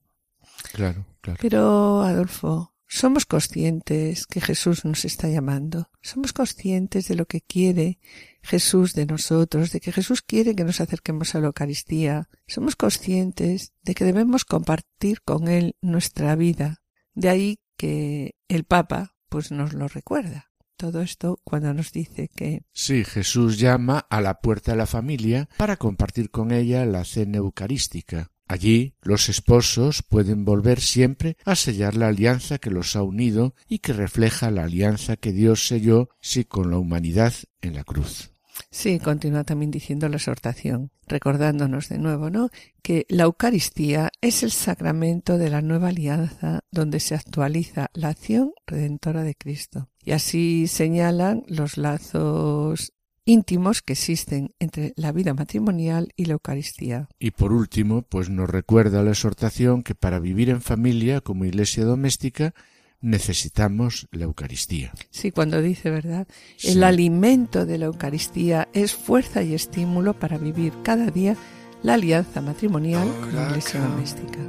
Claro, 0.74 1.06
claro. 1.22 1.40
Pero, 1.42 2.02
Adolfo, 2.02 2.74
somos 2.90 3.28
conscientes 3.28 4.26
que 4.26 4.42
Jesús 4.42 4.84
nos 4.84 5.06
está 5.06 5.30
llamando. 5.30 5.92
Somos 6.02 6.34
conscientes 6.34 7.08
de 7.08 7.16
lo 7.16 7.28
que 7.28 7.42
quiere 7.42 8.00
Jesús 8.42 8.94
de 8.94 9.06
nosotros, 9.06 9.72
de 9.72 9.80
que 9.80 9.92
Jesús 9.92 10.24
quiere 10.24 10.56
que 10.56 10.64
nos 10.64 10.82
acerquemos 10.82 11.36
a 11.36 11.40
la 11.40 11.48
Eucaristía. 11.48 12.30
Somos 12.48 12.76
conscientes 12.76 13.74
de 13.84 13.94
que 13.94 14.06
debemos 14.06 14.44
compartir 14.44 15.22
con 15.22 15.48
Él 15.48 15.76
nuestra 15.82 16.36
vida. 16.36 16.82
De 17.14 17.30
ahí 17.30 17.60
que 17.78 18.36
el 18.48 18.64
Papa 18.64 19.16
pues 19.30 19.52
nos 19.52 19.74
lo 19.74 19.88
recuerda. 19.88 20.50
Todo 20.76 21.02
esto 21.02 21.40
cuando 21.44 21.72
nos 21.76 21.92
dice 21.92 22.28
que 22.36 22.64
Sí, 22.72 23.06
Jesús 23.06 23.60
llama 23.60 24.00
a 24.10 24.20
la 24.20 24.42
puerta 24.42 24.72
de 24.72 24.78
la 24.78 24.88
familia 24.88 25.48
para 25.58 25.78
compartir 25.78 26.32
con 26.32 26.52
ella 26.52 26.86
la 26.86 27.06
cena 27.06 27.38
eucarística. 27.38 28.32
Allí 28.50 28.96
los 29.04 29.30
esposos 29.30 30.02
pueden 30.02 30.44
volver 30.44 30.82
siempre 30.82 31.38
a 31.46 31.56
sellar 31.56 31.96
la 31.96 32.08
alianza 32.08 32.58
que 32.58 32.72
los 32.72 32.96
ha 32.96 33.04
unido 33.04 33.54
y 33.68 33.78
que 33.78 33.94
refleja 33.94 34.50
la 34.50 34.64
alianza 34.64 35.18
que 35.18 35.32
Dios 35.32 35.68
selló 35.68 36.10
sí 36.20 36.46
con 36.46 36.72
la 36.72 36.80
humanidad 36.80 37.32
en 37.62 37.76
la 37.76 37.84
cruz. 37.84 38.32
Sí, 38.72 38.98
continúa 38.98 39.44
también 39.44 39.70
diciendo 39.70 40.10
la 40.10 40.18
exhortación, 40.18 40.92
recordándonos 41.08 41.90
de 41.90 42.00
nuevo, 42.00 42.32
¿no? 42.32 42.50
Que 42.82 43.06
la 43.08 43.26
Eucaristía 43.26 44.10
es 44.20 44.42
el 44.42 44.52
sacramento 44.52 45.38
de 45.38 45.52
la 45.52 45.62
nueva 45.62 45.90
alianza 45.90 46.62
donde 46.72 47.00
se 47.00 47.14
actualiza 47.14 47.92
la 47.94 48.10
acción 48.10 48.54
redentora 48.66 49.22
de 49.22 49.36
Cristo. 49.36 49.90
Y 50.04 50.12
así 50.12 50.66
señalan 50.66 51.44
los 51.48 51.78
lazos 51.78 52.94
íntimos 53.30 53.84
que 53.84 53.94
existen 53.94 54.56
entre 54.60 54.94
la 54.96 55.12
vida 55.12 55.36
matrimonial 55.36 56.12
y 56.16 56.26
la 56.26 56.34
Eucaristía. 56.34 57.08
Y 57.20 57.30
por 57.32 57.54
último, 57.54 58.02
pues 58.02 58.30
nos 58.32 58.50
recuerda 58.50 59.04
la 59.04 59.12
exhortación 59.12 59.84
que 59.84 59.94
para 59.94 60.20
vivir 60.20 60.50
en 60.50 60.62
familia 60.62 61.22
como 61.22 61.46
iglesia 61.46 61.86
doméstica 61.86 62.56
necesitamos 63.02 64.08
la 64.12 64.26
Eucaristía. 64.26 64.92
Sí, 65.12 65.30
cuando 65.32 65.62
dice 65.62 65.92
verdad, 65.92 66.28
Sí. 66.58 66.72
el 66.72 66.84
alimento 66.84 67.68
de 67.68 67.78
la 67.78 67.86
Eucaristía 67.86 68.68
es 68.74 68.96
fuerza 68.96 69.44
y 69.44 69.54
estímulo 69.54 70.16
para 70.16 70.40
vivir 70.40 70.74
cada 70.84 71.12
día 71.12 71.38
la 71.84 71.94
alianza 71.94 72.42
matrimonial 72.42 73.08
con 73.22 73.36
la 73.36 73.50
iglesia 73.50 73.80
doméstica. 73.80 74.40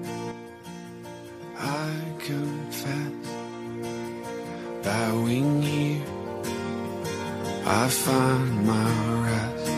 I 4.82 6.19
I 7.66 7.88
find 7.88 8.66
my 8.66 8.90
rest. 9.28 9.70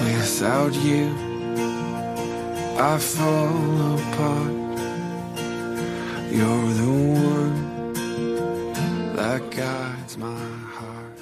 Without 0.00 0.74
you, 0.74 1.14
I 2.78 2.98
fall 2.98 3.98
apart. 3.98 4.60
You're 6.32 6.72
the 6.80 6.92
one 7.34 7.58
that 9.16 9.42
guides 9.50 10.16
my 10.16 10.26
heart. 10.76 11.18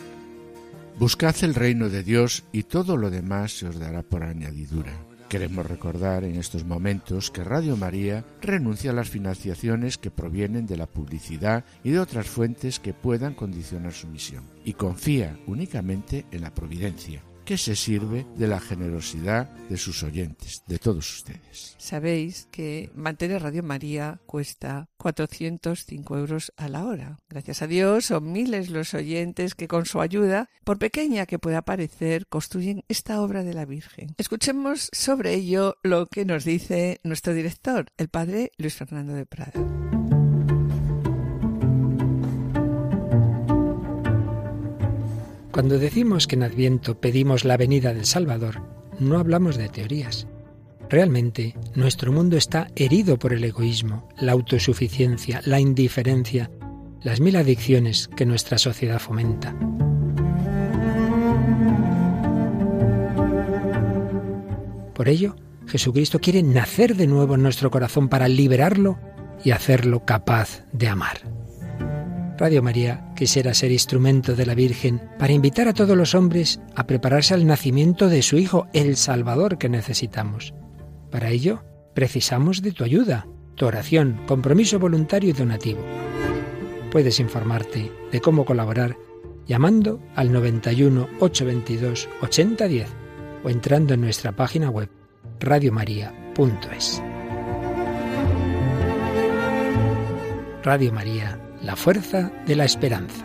Buscad 0.99 1.37
el 1.43 1.55
reino 1.55 1.89
de 1.89 2.03
Dios 2.03 2.45
y 2.53 2.65
todo 2.65 2.97
lo 2.97 3.11
demás 3.11 3.53
se 3.53 3.69
os 3.69 3.79
dará 3.79 4.03
por 4.03 4.23
añadidura. 4.23 5.08
Queremos 5.29 5.67
recordar 5.67 6.25
en 6.25 6.37
estos 6.37 6.65
momentos 6.65 7.31
que 7.31 7.45
Radio 7.45 7.77
María 7.77 8.25
renuncia 8.41 8.93
a 8.93 8.95
las 8.95 9.11
financiaciones 9.11 9.99
que 9.99 10.11
provienen 10.11 10.67
de 10.67 10.79
la 10.79 10.87
publicidad 10.87 11.67
y 11.85 11.91
de 11.91 12.01
otras 12.01 12.27
fuentes 12.27 12.81
que 12.81 12.95
puedan 12.95 13.35
condicionar 13.35 13.93
su 13.93 14.09
misión 14.09 14.45
y 14.65 14.73
confía 14.73 15.39
únicamente 15.47 16.25
en 16.31 16.41
la 16.41 16.55
providencia, 16.55 17.23
que 17.49 17.57
se 17.57 17.77
sirve 17.77 18.27
de 18.37 18.47
la 18.47 18.61
generosidad 18.61 19.49
de 19.71 19.79
sus 19.79 20.03
oyentes, 20.03 20.65
de 20.67 20.79
todos 20.79 21.11
ustedes. 21.11 21.75
Sabéis 21.79 22.47
que 22.51 22.91
mantener 22.95 23.41
Radio 23.41 23.63
María 23.63 24.21
cuesta 24.27 24.91
405 24.99 26.19
euros 26.19 26.53
a 26.59 26.69
la 26.69 26.85
hora. 26.85 27.21
Gracias 27.31 27.63
a 27.63 27.67
Dios 27.67 28.05
son 28.05 28.33
miles 28.33 28.69
los 28.69 28.93
oyentes 28.93 29.55
que 29.55 29.67
con 29.67 29.87
su 29.87 30.03
ayuda, 30.03 30.51
por 30.63 30.79
pequeña 30.79 31.25
que 31.25 31.39
pueda 31.39 31.63
parecer, 31.63 32.27
construyen 32.27 32.85
esta 32.87 33.23
obra 33.23 33.43
de 33.43 33.55
la 33.55 33.65
Virgen. 33.65 34.15
Escuchemos 34.19 34.91
sobre 34.93 35.33
ello 35.33 35.79
lo 35.83 36.05
que 36.05 36.27
nos 36.27 36.45
dice 36.45 37.01
nuestro 37.03 37.33
director, 37.33 37.87
el 37.97 38.11
padre 38.11 38.53
Luis 38.59 38.75
Fernando 38.75 39.15
de 39.15 39.25
Prada. 39.25 39.78
Cuando 45.59 45.81
decimos 45.81 46.29
que 46.29 46.37
en 46.37 46.45
Adviento 46.45 47.01
pedimos 47.01 47.45
la 47.45 47.57
venida 47.57 47.93
del 47.93 48.05
Salvador, 48.05 48.63
no 49.01 49.19
hablamos 49.19 49.57
de 49.57 49.69
teorías. 49.69 50.29
Realmente, 50.89 51.57
nuestro 51.75 52.13
mundo 52.13 52.37
está 52.37 52.69
herido 52.77 53.19
por 53.19 53.33
el 53.33 53.43
egoísmo, 53.43 54.09
la 54.21 54.31
autosuficiencia, 54.31 55.41
la 55.45 55.59
indiferencia, 55.59 56.49
las 57.03 57.19
mil 57.19 57.35
adicciones 57.35 58.07
que 58.07 58.25
nuestra 58.25 58.57
sociedad 58.57 59.01
fomenta. 59.01 59.53
Por 64.95 65.09
ello, 65.09 65.35
Jesucristo 65.67 66.21
quiere 66.21 66.45
nacer 66.45 66.95
de 66.95 67.09
nuevo 67.09 67.35
en 67.35 67.43
nuestro 67.43 67.73
corazón 67.73 68.09
para 68.09 68.29
liberarlo 68.29 69.01
y 69.43 69.51
hacerlo 69.51 70.05
capaz 70.05 70.63
de 70.71 70.87
amar. 70.87 71.48
Radio 72.39 72.63
María 72.63 73.13
quisiera 73.17 73.53
ser 73.53 73.73
instrumento 73.73 74.37
de 74.37 74.47
la 74.47 74.55
Virgen 74.55 75.03
para 75.19 75.33
invitar 75.33 75.67
a 75.67 75.75
todos 75.75 75.97
los 75.97 76.15
hombres 76.15 76.61
a 76.77 76.87
prepararse 76.87 77.35
al 77.35 77.45
nacimiento 77.45 78.09
de 78.09 78.23
su 78.23 78.39
Hijo, 78.39 78.69
el 78.73 78.97
Salvador 78.97 79.59
que 79.59 79.69
necesitamos. 79.69 80.55
Para 81.11 81.31
ello, 81.31 81.65
precisamos 81.95 82.63
de 82.63 82.71
tu 82.71 82.85
ayuda, 82.85 83.27
tu 83.57 83.67
oración, 83.67 84.21
compromiso 84.29 84.79
voluntario 84.79 85.31
y 85.31 85.33
donativo. 85.33 85.81
Puedes 86.93 87.19
informarte 87.19 87.91
de 88.13 88.21
cómo 88.21 88.45
colaborar 88.45 88.97
llamando 89.49 90.01
al 90.15 90.31
91 90.33 91.09
822 91.19 92.09
8010 92.23 92.89
o 93.43 93.51
entrando 93.51 93.95
en 93.95 94.01
nuestra 94.01 94.31
página 94.31 94.71
web 94.71 94.89
radiomaria.es. 95.41 97.03
Radio 100.63 100.93
María, 100.93 101.48
la 101.69 101.77
fuerza 101.77 102.33
de 102.47 102.57
la 102.57 102.65
esperanza. 102.65 103.23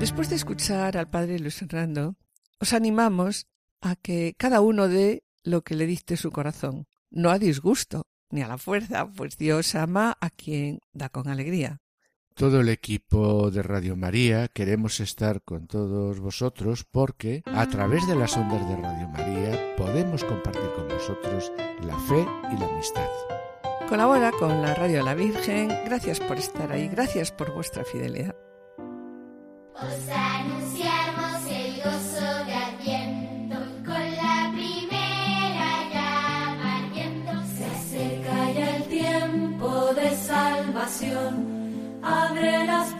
Después 0.00 0.28
de 0.28 0.34
escuchar 0.34 0.96
al 0.96 1.08
padre 1.08 1.38
Luis 1.38 1.54
Fernando, 1.54 2.16
os 2.58 2.72
animamos 2.72 3.46
a 3.80 3.94
que 3.94 4.34
cada 4.36 4.60
uno 4.60 4.88
dé 4.88 5.22
lo 5.44 5.62
que 5.62 5.76
le 5.76 5.86
dicte 5.86 6.16
su 6.16 6.32
corazón, 6.32 6.88
no 7.10 7.30
a 7.30 7.38
disgusto 7.38 8.08
ni 8.28 8.42
a 8.42 8.48
la 8.48 8.58
fuerza, 8.58 9.06
pues 9.06 9.38
Dios 9.38 9.76
ama 9.76 10.18
a 10.20 10.30
quien 10.30 10.80
da 10.92 11.10
con 11.10 11.28
alegría. 11.28 11.78
Todo 12.34 12.60
el 12.60 12.70
equipo 12.70 13.52
de 13.52 13.62
Radio 13.62 13.94
María 13.94 14.48
queremos 14.48 14.98
estar 14.98 15.42
con 15.42 15.68
todos 15.68 16.18
vosotros 16.18 16.84
porque 16.90 17.44
a 17.46 17.68
través 17.68 18.08
de 18.08 18.16
las 18.16 18.36
ondas 18.36 18.68
de 18.68 18.74
Radio 18.74 19.08
María 19.10 19.76
podemos 19.76 20.24
compartir 20.24 20.72
con 20.74 20.88
vosotros 20.88 21.52
la 21.84 21.96
fe 22.00 22.26
y 22.52 22.58
la 22.58 22.66
amistad. 22.66 23.06
Colabora 23.90 24.30
con 24.30 24.62
la 24.62 24.72
Radio 24.72 25.02
la 25.02 25.14
Virgen. 25.14 25.68
Gracias 25.84 26.20
por 26.20 26.38
estar 26.38 26.70
ahí. 26.70 26.86
Gracias 26.86 27.32
por 27.32 27.52
vuestra 27.52 27.84
fidelidad. 27.84 28.36
Os 29.74 30.08
anunciamos 30.08 31.50
el 31.50 31.82
gozo 31.82 32.44
de 32.46 32.54
Adviento 32.54 33.56
con 33.84 34.16
la 34.16 34.52
primera 34.52 35.90
llama 35.92 36.84
ardiendo 36.84 37.32
Se 37.56 37.64
acerca 37.64 38.52
ya 38.52 38.76
el 38.76 38.84
tiempo 38.84 39.92
de 39.94 40.14
salvación. 40.14 41.98
Abre 42.00 42.66
las 42.66 42.92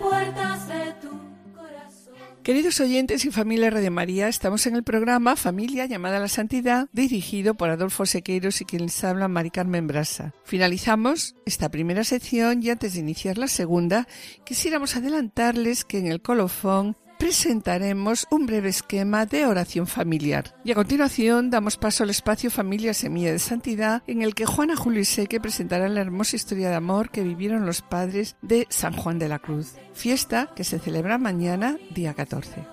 Queridos 2.51 2.81
oyentes 2.81 3.25
y 3.25 3.31
familia 3.31 3.71
Radio 3.71 3.93
María, 3.93 4.27
estamos 4.27 4.67
en 4.67 4.75
el 4.75 4.83
programa 4.83 5.37
Familia 5.37 5.87
llamada 5.87 6.17
a 6.17 6.21
la 6.21 6.27
Santidad, 6.27 6.89
dirigido 6.93 7.55
por 7.55 7.71
Adolfo 7.71 8.07
Sequeiros 8.07 8.61
y 8.61 8.65
quien 8.65 8.83
les 8.83 9.05
habla 9.05 9.29
Mari 9.29 9.53
Carmen 9.53 9.87
Brasa. 9.87 10.35
Finalizamos 10.43 11.37
esta 11.47 11.69
primera 11.69 12.03
sección 12.03 12.61
y 12.61 12.71
antes 12.71 12.95
de 12.95 12.99
iniciar 12.99 13.39
la 13.39 13.47
segunda, 13.47 14.09
quisiéramos 14.45 14.97
adelantarles 14.97 15.85
que 15.85 15.99
en 15.99 16.09
el 16.09 16.23
colofón 16.23 16.97
presentaremos 17.21 18.27
un 18.31 18.47
breve 18.47 18.71
esquema 18.71 19.27
de 19.27 19.45
oración 19.45 19.87
familiar. 19.87 20.57
Y 20.65 20.73
a 20.73 20.75
continuación 20.75 21.51
damos 21.51 21.77
paso 21.77 22.03
al 22.03 22.11
espacio 22.11 22.51
Familia 22.51 22.95
Semilla 22.95 23.31
de 23.31 23.39
Santidad, 23.39 24.03
en 24.07 24.23
el 24.23 24.35
que 24.35 24.47
Juana 24.47 24.75
Julio 24.75 25.01
y 25.01 25.05
Seque 25.05 25.39
presentarán 25.39 25.95
la 25.95 26.01
hermosa 26.01 26.37
historia 26.37 26.71
de 26.71 26.77
amor 26.77 27.11
que 27.11 27.23
vivieron 27.23 27.67
los 27.67 27.83
padres 27.83 28.37
de 28.41 28.67
San 28.71 28.95
Juan 28.97 29.19
de 29.19 29.29
la 29.29 29.39
Cruz, 29.39 29.75
fiesta 29.93 30.49
que 30.57 30.65
se 30.65 30.79
celebra 30.79 31.19
mañana, 31.19 31.77
día 31.95 32.15
14. 32.15 32.67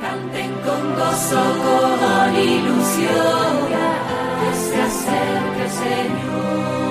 Canten 0.00 0.52
con 0.64 0.94
gozo, 0.94 1.42
con 1.62 2.34
ilusión. 2.34 3.56
Que 4.40 4.56
se 4.56 4.82
acerque, 4.82 5.68
Señor. 5.68 6.85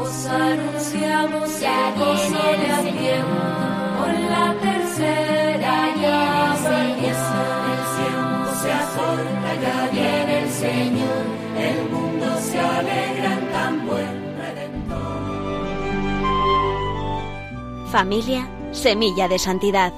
Os 0.00 0.26
anunciamos 0.26 1.50
el 1.60 1.94
gozo 1.98 2.42
de 2.60 2.68
Adviento 2.80 3.60
con 3.98 4.14
la 4.30 4.46
tercera 4.62 5.74
llama 5.94 6.86
El 6.88 6.96
tiempo 7.00 8.48
se 8.62 8.70
acorta, 8.72 9.50
ya 9.60 9.78
viene 9.92 10.32
el 10.42 10.48
Señor. 10.48 11.24
El 11.58 11.78
mundo 11.90 12.26
se 12.40 12.58
alegra 12.58 13.30
en 13.38 13.44
tan 13.52 13.86
buen 13.86 14.14
redentor. 14.38 15.20
Familia, 17.90 18.48
semilla 18.72 19.28
de 19.28 19.38
santidad. 19.38 19.92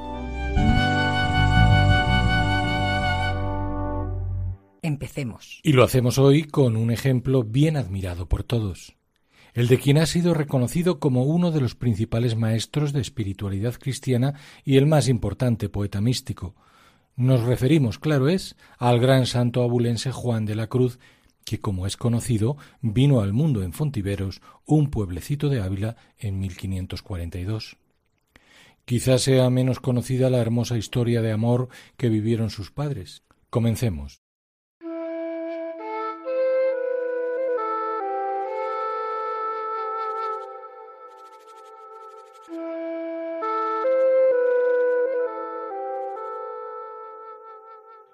Empecemos. 4.82 5.60
Y 5.62 5.74
lo 5.74 5.84
hacemos 5.84 6.18
hoy 6.18 6.42
con 6.42 6.76
un 6.76 6.90
ejemplo 6.90 7.44
bien 7.44 7.76
admirado 7.76 8.26
por 8.28 8.42
todos, 8.42 8.96
el 9.54 9.68
de 9.68 9.78
quien 9.78 9.98
ha 9.98 10.06
sido 10.06 10.34
reconocido 10.34 10.98
como 10.98 11.24
uno 11.24 11.50
de 11.50 11.60
los 11.60 11.74
principales 11.74 12.36
maestros 12.36 12.92
de 12.92 13.00
espiritualidad 13.00 13.74
cristiana 13.74 14.34
y 14.64 14.76
el 14.76 14.86
más 14.86 15.08
importante 15.08 15.68
poeta 15.68 16.00
místico. 16.00 16.54
Nos 17.16 17.42
referimos, 17.42 17.98
claro 17.98 18.28
es, 18.28 18.56
al 18.78 18.98
gran 18.98 19.26
santo 19.26 19.62
abulense 19.62 20.10
Juan 20.10 20.46
de 20.46 20.54
la 20.54 20.68
Cruz, 20.68 20.98
que, 21.44 21.60
como 21.60 21.86
es 21.86 21.96
conocido, 21.96 22.56
vino 22.80 23.20
al 23.20 23.32
mundo 23.32 23.62
en 23.62 23.72
Fontiveros, 23.72 24.40
un 24.64 24.90
pueblecito 24.90 25.48
de 25.48 25.60
Ávila, 25.60 25.96
en 26.18 26.38
1542. 26.38 27.76
Quizás 28.84 29.22
sea 29.22 29.50
menos 29.50 29.80
conocida 29.80 30.30
la 30.30 30.38
hermosa 30.38 30.78
historia 30.78 31.20
de 31.20 31.32
amor 31.32 31.68
que 31.96 32.08
vivieron 32.08 32.50
sus 32.50 32.70
padres. 32.70 33.22
Comencemos. 33.50 34.21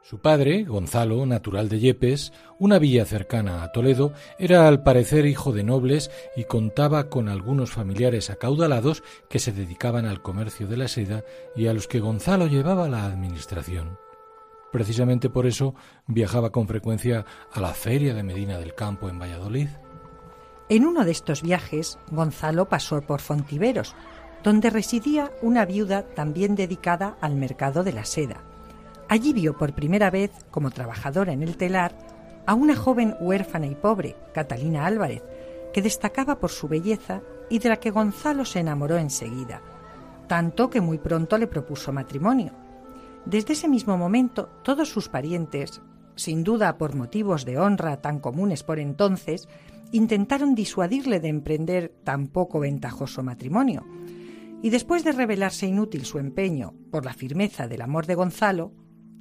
Su 0.09 0.21
padre, 0.21 0.65
Gonzalo, 0.65 1.27
natural 1.27 1.69
de 1.69 1.81
Yepes, 1.81 2.33
una 2.59 2.79
villa 2.79 3.05
cercana 3.05 3.63
a 3.63 3.73
Toledo, 3.73 4.15
era 4.39 4.67
al 4.67 4.83
parecer 4.83 5.27
hijo 5.27 5.53
de 5.53 5.65
nobles 5.65 6.11
y 6.35 6.45
contaba 6.45 7.11
con 7.11 7.29
algunos 7.29 7.73
familiares 7.73 8.31
acaudalados 8.31 9.03
que 9.29 9.39
se 9.39 9.53
dedicaban 9.53 10.07
al 10.07 10.23
comercio 10.23 10.67
de 10.67 10.79
la 10.79 10.89
seda 10.89 11.25
y 11.55 11.67
a 11.67 11.75
los 11.75 11.89
que 11.89 12.01
Gonzalo 12.01 12.47
llevaba 12.47 12.89
la 12.89 13.05
administración. 13.05 13.99
Precisamente 14.73 15.29
por 15.29 15.47
eso 15.47 15.75
viajaba 16.07 16.53
con 16.53 16.67
frecuencia 16.67 17.27
a 17.53 17.61
la 17.61 17.75
feria 17.75 18.15
de 18.15 18.23
Medina 18.23 18.57
del 18.57 18.75
Campo 18.75 19.11
en 19.11 19.19
Valladolid. 19.19 19.69
En 20.71 20.87
uno 20.87 21.05
de 21.05 21.11
estos 21.11 21.43
viajes, 21.43 21.99
Gonzalo 22.11 22.71
pasó 22.71 23.03
por 23.03 23.21
Fontiveros, 23.21 23.95
donde 24.43 24.71
residía 24.71 25.33
una 25.43 25.67
viuda 25.67 26.05
también 26.15 26.55
dedicada 26.55 27.19
al 27.21 27.35
mercado 27.35 27.85
de 27.85 27.93
la 27.93 28.07
seda. 28.07 28.43
Allí 29.09 29.33
vio 29.33 29.57
por 29.57 29.75
primera 29.75 30.11
vez, 30.11 30.31
como 30.51 30.71
trabajadora 30.71 31.33
en 31.33 31.43
el 31.43 31.57
telar, 31.57 31.97
a 32.47 32.55
una 32.55 32.77
joven 32.77 33.15
huérfana 33.21 33.67
y 33.67 33.75
pobre, 33.75 34.17
Catalina 34.35 34.87
Álvarez, 34.87 35.23
que 35.73 35.83
destacaba 35.83 36.39
por 36.39 36.51
su 36.51 36.69
belleza 36.69 37.23
y 37.51 37.59
de 37.59 37.71
la 37.71 37.77
que 37.77 37.91
Gonzalo 37.91 38.45
se 38.45 38.61
enamoró 38.61 38.99
enseguida, 38.99 39.63
tanto 40.27 40.69
que 40.69 40.81
muy 40.81 40.99
pronto 40.99 41.39
le 41.39 41.47
propuso 41.47 41.93
matrimonio. 41.93 42.53
Desde 43.25 43.55
ese 43.55 43.69
mismo 43.69 43.97
momento, 43.97 44.49
todos 44.63 44.89
sus 44.89 45.09
parientes, 45.09 45.81
sin 46.15 46.45
duda 46.45 46.79
por 46.79 46.95
motivos 46.95 47.45
de 47.45 47.59
honra 47.59 48.01
tan 48.01 48.21
comunes 48.21 48.63
por 48.63 48.79
entonces, 48.79 49.49
intentaron 49.93 50.55
disuadirle 50.55 51.21
de 51.21 51.29
emprender 51.29 51.93
tan 52.05 52.29
poco 52.29 52.61
ventajoso 52.61 53.23
matrimonio. 53.23 53.87
Y 54.63 54.71
después 54.71 55.05
de 55.05 55.13
revelarse 55.13 55.67
inútil 55.67 56.05
su 56.05 56.19
empeño 56.19 56.75
por 56.91 57.05
la 57.05 57.15
firmeza 57.15 57.69
del 57.69 57.83
amor 57.83 58.07
de 58.07 58.17
Gonzalo, 58.17 58.73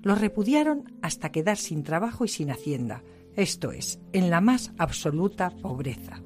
lo 0.03 0.15
repudiaron 0.15 0.83
hasta 1.01 1.31
quedar 1.31 1.57
sin 1.57 1.83
trabajo 1.83 2.25
y 2.25 2.27
sin 2.27 2.51
hacienda, 2.51 3.03
esto 3.35 3.71
es, 3.71 3.99
en 4.13 4.29
la 4.29 4.41
más 4.41 4.71
absoluta 4.77 5.49
pobreza. 5.49 6.21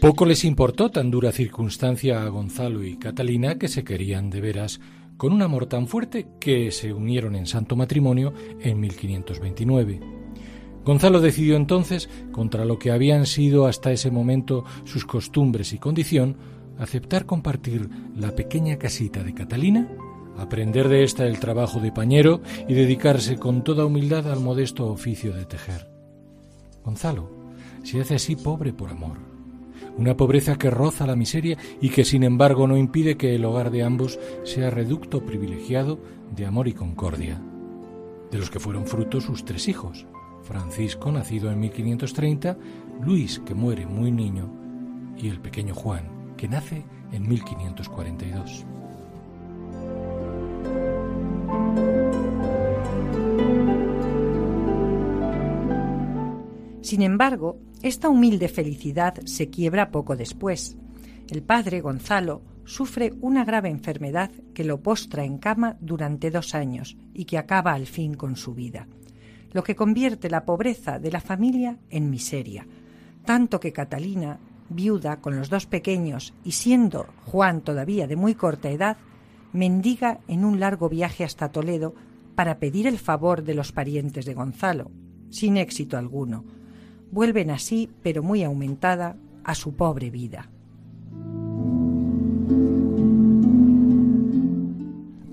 Poco 0.00 0.26
les 0.26 0.44
importó 0.44 0.90
tan 0.90 1.12
dura 1.12 1.30
circunstancia 1.30 2.22
a 2.22 2.28
Gonzalo 2.28 2.82
y 2.82 2.96
Catalina 2.96 3.56
que 3.56 3.68
se 3.68 3.84
querían 3.84 4.30
de 4.30 4.40
veras, 4.40 4.80
con 5.16 5.32
un 5.32 5.42
amor 5.42 5.66
tan 5.66 5.86
fuerte 5.86 6.26
que 6.40 6.72
se 6.72 6.92
unieron 6.92 7.36
en 7.36 7.46
santo 7.46 7.76
matrimonio 7.76 8.34
en 8.60 8.80
1529. 8.80 10.00
Gonzalo 10.84 11.20
decidió 11.20 11.54
entonces, 11.54 12.08
contra 12.32 12.64
lo 12.64 12.80
que 12.80 12.90
habían 12.90 13.26
sido 13.26 13.66
hasta 13.66 13.92
ese 13.92 14.10
momento 14.10 14.64
sus 14.82 15.04
costumbres 15.04 15.72
y 15.72 15.78
condición, 15.78 16.36
aceptar 16.78 17.26
compartir 17.26 17.88
la 18.16 18.32
pequeña 18.32 18.78
casita 18.78 19.22
de 19.22 19.34
Catalina, 19.34 19.88
aprender 20.36 20.88
de 20.88 21.04
ésta 21.04 21.26
el 21.26 21.38
trabajo 21.38 21.80
de 21.80 21.92
pañero 21.92 22.40
y 22.68 22.74
dedicarse 22.74 23.36
con 23.36 23.64
toda 23.64 23.84
humildad 23.84 24.30
al 24.30 24.40
modesto 24.40 24.86
oficio 24.86 25.32
de 25.34 25.44
tejer. 25.44 25.88
Gonzalo 26.84 27.30
se 27.82 28.00
hace 28.00 28.14
así 28.14 28.36
pobre 28.36 28.72
por 28.72 28.90
amor, 28.90 29.18
una 29.96 30.16
pobreza 30.16 30.56
que 30.56 30.70
roza 30.70 31.06
la 31.06 31.16
miseria 31.16 31.58
y 31.80 31.90
que 31.90 32.04
sin 32.04 32.22
embargo 32.22 32.66
no 32.66 32.76
impide 32.76 33.16
que 33.16 33.34
el 33.34 33.44
hogar 33.44 33.70
de 33.70 33.82
ambos 33.82 34.18
sea 34.44 34.70
reducto 34.70 35.24
privilegiado 35.24 35.98
de 36.34 36.46
amor 36.46 36.68
y 36.68 36.72
concordia, 36.72 37.40
de 38.30 38.38
los 38.38 38.50
que 38.50 38.60
fueron 38.60 38.86
frutos 38.86 39.24
sus 39.24 39.44
tres 39.44 39.68
hijos, 39.68 40.06
Francisco, 40.42 41.12
nacido 41.12 41.50
en 41.50 41.60
1530, 41.60 42.56
Luis, 43.02 43.40
que 43.40 43.54
muere 43.54 43.86
muy 43.86 44.10
niño, 44.10 44.50
y 45.16 45.28
el 45.28 45.40
pequeño 45.40 45.74
Juan, 45.74 46.11
que 46.42 46.48
nace 46.48 46.82
en 47.12 47.28
1542. 47.28 48.66
Sin 56.80 57.02
embargo, 57.02 57.60
esta 57.80 58.08
humilde 58.08 58.48
felicidad 58.48 59.14
se 59.24 59.50
quiebra 59.50 59.92
poco 59.92 60.16
después. 60.16 60.76
El 61.30 61.44
padre, 61.44 61.80
Gonzalo, 61.80 62.42
sufre 62.64 63.12
una 63.20 63.44
grave 63.44 63.68
enfermedad 63.68 64.32
que 64.52 64.64
lo 64.64 64.80
postra 64.80 65.22
en 65.22 65.38
cama 65.38 65.76
durante 65.78 66.32
dos 66.32 66.56
años 66.56 66.96
y 67.14 67.24
que 67.24 67.38
acaba 67.38 67.72
al 67.72 67.86
fin 67.86 68.14
con 68.14 68.34
su 68.34 68.52
vida, 68.52 68.88
lo 69.52 69.62
que 69.62 69.76
convierte 69.76 70.28
la 70.28 70.44
pobreza 70.44 70.98
de 70.98 71.12
la 71.12 71.20
familia 71.20 71.78
en 71.88 72.10
miseria, 72.10 72.66
tanto 73.24 73.60
que 73.60 73.72
Catalina, 73.72 74.40
viuda 74.72 75.20
con 75.20 75.36
los 75.36 75.50
dos 75.50 75.66
pequeños 75.66 76.34
y 76.44 76.52
siendo 76.52 77.06
Juan 77.26 77.60
todavía 77.60 78.06
de 78.06 78.16
muy 78.16 78.34
corta 78.34 78.70
edad, 78.70 78.96
mendiga 79.52 80.20
en 80.28 80.44
un 80.44 80.60
largo 80.60 80.88
viaje 80.88 81.24
hasta 81.24 81.50
Toledo 81.50 81.94
para 82.34 82.58
pedir 82.58 82.86
el 82.86 82.98
favor 82.98 83.42
de 83.42 83.54
los 83.54 83.72
parientes 83.72 84.24
de 84.24 84.34
Gonzalo, 84.34 84.90
sin 85.30 85.56
éxito 85.56 85.98
alguno. 85.98 86.44
Vuelven 87.10 87.50
así, 87.50 87.90
pero 88.02 88.22
muy 88.22 88.42
aumentada, 88.42 89.16
a 89.44 89.54
su 89.54 89.74
pobre 89.74 90.10
vida. 90.10 90.48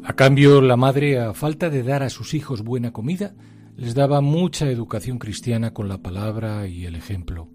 A 0.04 0.14
cambio, 0.14 0.62
la 0.62 0.76
madre, 0.76 1.20
a 1.20 1.34
falta 1.34 1.70
de 1.70 1.84
dar 1.84 2.04
a 2.04 2.10
sus 2.10 2.34
hijos 2.34 2.64
buena 2.64 2.92
comida, 2.92 3.36
les 3.78 3.94
daba 3.94 4.20
mucha 4.22 4.70
educación 4.70 5.20
cristiana 5.20 5.74
con 5.74 5.88
la 5.88 6.00
palabra 6.00 6.68
y 6.68 6.86
el 6.86 6.96
ejemplo. 6.96 7.48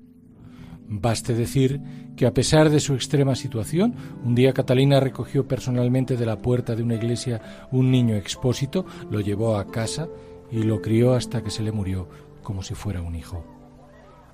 Baste 1.00 1.35
decir 1.35 1.80
que 2.16 2.26
a 2.26 2.35
pesar 2.35 2.70
de 2.70 2.78
su 2.78 2.94
extrema 2.94 3.35
situación, 3.35 3.94
un 4.24 4.35
día 4.35 4.52
Catalina 4.52 5.00
recogió 5.00 5.48
personalmente 5.48 6.16
de 6.16 6.26
la 6.26 6.38
puerta 6.38 6.76
de 6.76 6.83
una 6.83 6.94
iglesia 6.94 7.68
un 7.72 7.90
niño 7.90 8.16
expósito, 8.16 8.87
lo 9.11 9.20
llevó 9.20 9.57
a 9.57 9.66
casa 9.70 10.09
y 10.52 10.62
lo 10.62 10.80
crió 10.80 11.14
hasta 11.14 11.42
que 11.42 11.50
se 11.50 11.62
le 11.62 11.72
murió 11.72 12.09
como 12.42 12.62
si 12.62 12.74
fuera 12.74 13.02
un 13.02 13.16
hijo. 13.16 13.44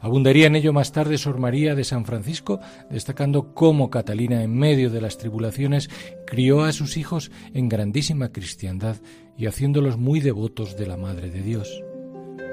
Abundaría 0.02 0.46
en 0.46 0.56
ello 0.56 0.72
más 0.72 0.92
tarde 0.92 1.18
Sor 1.18 1.38
María 1.38 1.74
de 1.74 1.84
San 1.84 2.04
Francisco, 2.04 2.60
destacando 2.90 3.54
cómo 3.54 3.90
Catalina, 3.90 4.42
en 4.42 4.54
medio 4.54 4.90
de 4.90 5.00
las 5.00 5.18
tribulaciones, 5.18 5.90
crió 6.26 6.64
a 6.64 6.72
sus 6.72 6.96
hijos 6.96 7.30
en 7.54 7.68
grandísima 7.68 8.32
cristiandad 8.32 8.96
y 9.36 9.46
haciéndolos 9.46 9.98
muy 9.98 10.20
devotos 10.20 10.76
de 10.76 10.86
la 10.86 10.96
Madre 10.96 11.30
de 11.30 11.42
Dios. 11.42 11.82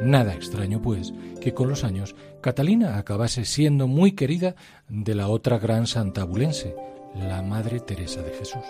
Nada 0.02 0.34
extraño, 0.34 0.82
pues, 0.82 1.14
que 1.42 1.54
con 1.54 1.70
los 1.70 1.84
años 1.84 2.16
Catalina 2.42 2.98
acabase 2.98 3.46
siendo 3.46 3.88
muy 3.88 4.12
querida 4.12 4.56
de 4.90 5.16
la 5.16 5.28
otra 5.28 5.58
gran 5.58 5.88
santa 5.88 6.22
abulense, 6.22 6.76
la 7.16 7.42
Madre 7.42 7.80
Teresa 7.80 8.22
de 8.22 8.32
Jesús. 8.32 8.64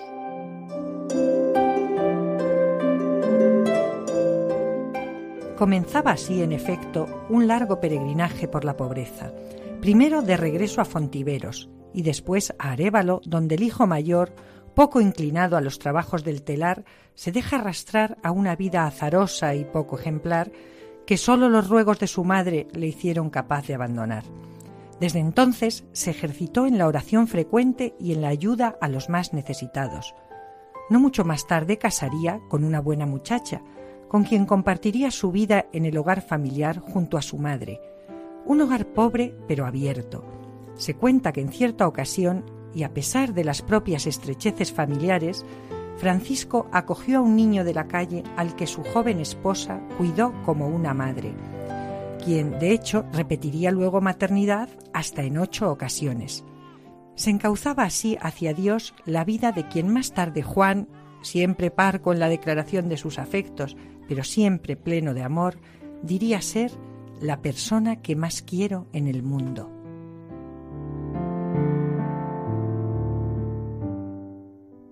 Comenzaba 5.57 6.11
así, 6.11 6.43
en 6.43 6.51
efecto, 6.51 7.25
un 7.29 7.47
largo 7.47 7.79
peregrinaje 7.79 8.47
por 8.47 8.63
la 8.63 8.77
pobreza, 8.77 9.33
primero 9.81 10.21
de 10.21 10.37
regreso 10.37 10.81
a 10.81 10.85
Fontiveros 10.85 11.67
y 11.93 12.03
después 12.03 12.53
a 12.59 12.73
Arévalo, 12.73 13.21
donde 13.25 13.55
el 13.55 13.63
hijo 13.63 13.87
mayor, 13.87 14.35
poco 14.75 15.01
inclinado 15.01 15.57
a 15.57 15.61
los 15.61 15.79
trabajos 15.79 16.23
del 16.23 16.43
telar, 16.43 16.85
se 17.15 17.31
deja 17.31 17.55
arrastrar 17.55 18.19
a 18.21 18.29
una 18.29 18.55
vida 18.55 18.85
azarosa 18.85 19.55
y 19.55 19.65
poco 19.65 19.97
ejemplar 19.97 20.51
que 21.07 21.17
sólo 21.17 21.47
los 21.47 21.69
ruegos 21.69 21.99
de 21.99 22.05
su 22.05 22.25
madre 22.25 22.67
le 22.73 22.85
hicieron 22.85 23.29
capaz 23.29 23.65
de 23.65 23.73
abandonar. 23.73 24.25
Desde 24.99 25.19
entonces 25.19 25.85
se 25.93 26.11
ejercitó 26.11 26.67
en 26.67 26.77
la 26.77 26.85
oración 26.85 27.27
frecuente 27.27 27.95
y 27.97 28.11
en 28.11 28.21
la 28.21 28.27
ayuda 28.27 28.77
a 28.81 28.89
los 28.89 29.07
más 29.09 29.31
necesitados. 29.31 30.13
No 30.89 30.99
mucho 30.99 31.23
más 31.23 31.47
tarde 31.47 31.77
casaría 31.77 32.41
con 32.49 32.65
una 32.65 32.81
buena 32.81 33.05
muchacha, 33.05 33.61
con 34.09 34.25
quien 34.25 34.45
compartiría 34.45 35.09
su 35.09 35.31
vida 35.31 35.67
en 35.71 35.85
el 35.85 35.97
hogar 35.97 36.21
familiar 36.21 36.79
junto 36.79 37.17
a 37.17 37.21
su 37.21 37.37
madre. 37.37 37.79
Un 38.45 38.59
hogar 38.59 38.85
pobre 38.87 39.33
pero 39.47 39.65
abierto. 39.65 40.25
Se 40.75 40.95
cuenta 40.95 41.31
que 41.31 41.41
en 41.41 41.49
cierta 41.49 41.87
ocasión, 41.87 42.45
y 42.73 42.83
a 42.83 42.93
pesar 42.93 43.33
de 43.33 43.45
las 43.45 43.61
propias 43.61 44.07
estrecheces 44.07 44.73
familiares, 44.73 45.45
Francisco 45.97 46.67
acogió 46.71 47.19
a 47.19 47.21
un 47.21 47.35
niño 47.35 47.63
de 47.63 47.73
la 47.73 47.87
calle 47.87 48.23
al 48.35 48.55
que 48.55 48.67
su 48.67 48.83
joven 48.83 49.19
esposa 49.19 49.81
cuidó 49.97 50.33
como 50.43 50.67
una 50.67 50.93
madre, 50.93 51.33
quien 52.23 52.59
de 52.59 52.71
hecho 52.71 53.05
repetiría 53.11 53.71
luego 53.71 53.99
maternidad 53.99 54.69
hasta 54.93 55.23
en 55.23 55.37
ocho 55.37 55.71
ocasiones. 55.71 56.43
Se 57.15 57.31
encauzaba 57.31 57.83
así 57.83 58.15
hacia 58.21 58.53
Dios 58.53 58.93
la 59.05 59.23
vida 59.23 59.51
de 59.51 59.67
quien 59.67 59.91
más 59.91 60.13
tarde 60.13 60.43
Juan, 60.43 60.87
siempre 61.23 61.71
parco 61.71 62.13
en 62.13 62.19
la 62.19 62.29
declaración 62.29 62.89
de 62.89 62.97
sus 62.97 63.17
afectos, 63.17 63.75
pero 64.07 64.23
siempre 64.23 64.75
pleno 64.75 65.15
de 65.15 65.23
amor, 65.23 65.57
diría 66.03 66.41
ser 66.41 66.71
la 67.19 67.41
persona 67.41 68.03
que 68.03 68.15
más 68.15 68.43
quiero 68.43 68.87
en 68.93 69.07
el 69.07 69.23
mundo. 69.23 69.76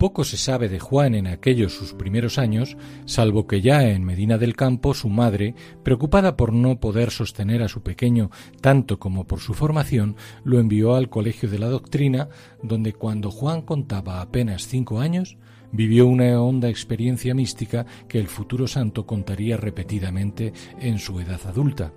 Poco 0.06 0.22
se 0.22 0.36
sabe 0.36 0.68
de 0.68 0.78
Juan 0.78 1.16
en 1.16 1.26
aquellos 1.26 1.74
sus 1.74 1.92
primeros 1.92 2.38
años, 2.38 2.76
salvo 3.06 3.48
que 3.48 3.60
ya 3.60 3.88
en 3.88 4.04
Medina 4.04 4.38
del 4.38 4.54
Campo 4.54 4.94
su 4.94 5.08
madre, 5.08 5.56
preocupada 5.82 6.36
por 6.36 6.52
no 6.52 6.78
poder 6.78 7.10
sostener 7.10 7.60
a 7.60 7.68
su 7.68 7.82
pequeño 7.82 8.30
tanto 8.60 9.00
como 9.00 9.26
por 9.26 9.40
su 9.40 9.52
formación, 9.52 10.14
lo 10.44 10.60
envió 10.60 10.94
al 10.94 11.10
Colegio 11.10 11.50
de 11.50 11.58
la 11.58 11.66
Doctrina, 11.66 12.28
donde 12.62 12.92
cuando 12.92 13.32
Juan 13.32 13.62
contaba 13.62 14.20
apenas 14.20 14.68
cinco 14.68 15.00
años, 15.00 15.38
vivió 15.72 16.06
una 16.06 16.40
honda 16.40 16.68
experiencia 16.68 17.34
mística 17.34 17.84
que 18.06 18.20
el 18.20 18.28
futuro 18.28 18.68
santo 18.68 19.06
contaría 19.06 19.56
repetidamente 19.56 20.52
en 20.78 21.00
su 21.00 21.18
edad 21.18 21.40
adulta. 21.48 21.92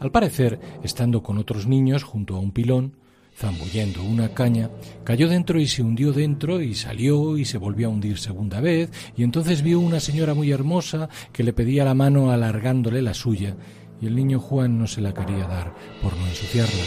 Al 0.00 0.10
parecer, 0.10 0.58
estando 0.82 1.22
con 1.22 1.36
otros 1.36 1.66
niños 1.66 2.04
junto 2.04 2.36
a 2.36 2.40
un 2.40 2.52
pilón, 2.52 2.96
zambullendo 3.36 4.02
una 4.02 4.28
caña, 4.28 4.70
cayó 5.02 5.28
dentro 5.28 5.60
y 5.60 5.66
se 5.66 5.82
hundió 5.82 6.12
dentro 6.12 6.60
y 6.62 6.74
salió 6.74 7.36
y 7.36 7.44
se 7.44 7.58
volvió 7.58 7.88
a 7.88 7.90
hundir 7.90 8.18
segunda 8.18 8.60
vez, 8.60 8.90
y 9.16 9.22
entonces 9.24 9.62
vio 9.62 9.80
una 9.80 10.00
señora 10.00 10.34
muy 10.34 10.52
hermosa 10.52 11.08
que 11.32 11.42
le 11.42 11.52
pedía 11.52 11.84
la 11.84 11.94
mano 11.94 12.30
alargándole 12.30 13.02
la 13.02 13.14
suya, 13.14 13.56
y 14.00 14.06
el 14.06 14.16
niño 14.16 14.38
Juan 14.38 14.78
no 14.78 14.86
se 14.86 15.00
la 15.00 15.12
quería 15.12 15.46
dar 15.46 15.74
por 16.02 16.16
no 16.16 16.26
ensuciarla. 16.26 16.84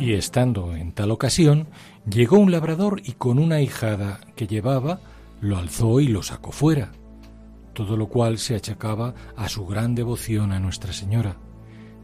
Y 0.00 0.14
estando 0.14 0.74
en 0.74 0.92
tal 0.92 1.12
ocasión, 1.12 1.68
llegó 2.08 2.38
un 2.38 2.50
labrador 2.50 3.00
y 3.04 3.12
con 3.12 3.38
una 3.38 3.60
hijada 3.60 4.20
que 4.34 4.46
llevaba, 4.46 5.00
lo 5.40 5.56
alzó 5.56 6.00
y 6.00 6.08
lo 6.08 6.22
sacó 6.22 6.50
fuera, 6.50 6.92
todo 7.72 7.96
lo 7.96 8.08
cual 8.08 8.38
se 8.38 8.56
achacaba 8.56 9.14
a 9.36 9.48
su 9.48 9.64
gran 9.66 9.94
devoción 9.94 10.52
a 10.52 10.58
Nuestra 10.58 10.92
Señora. 10.92 11.36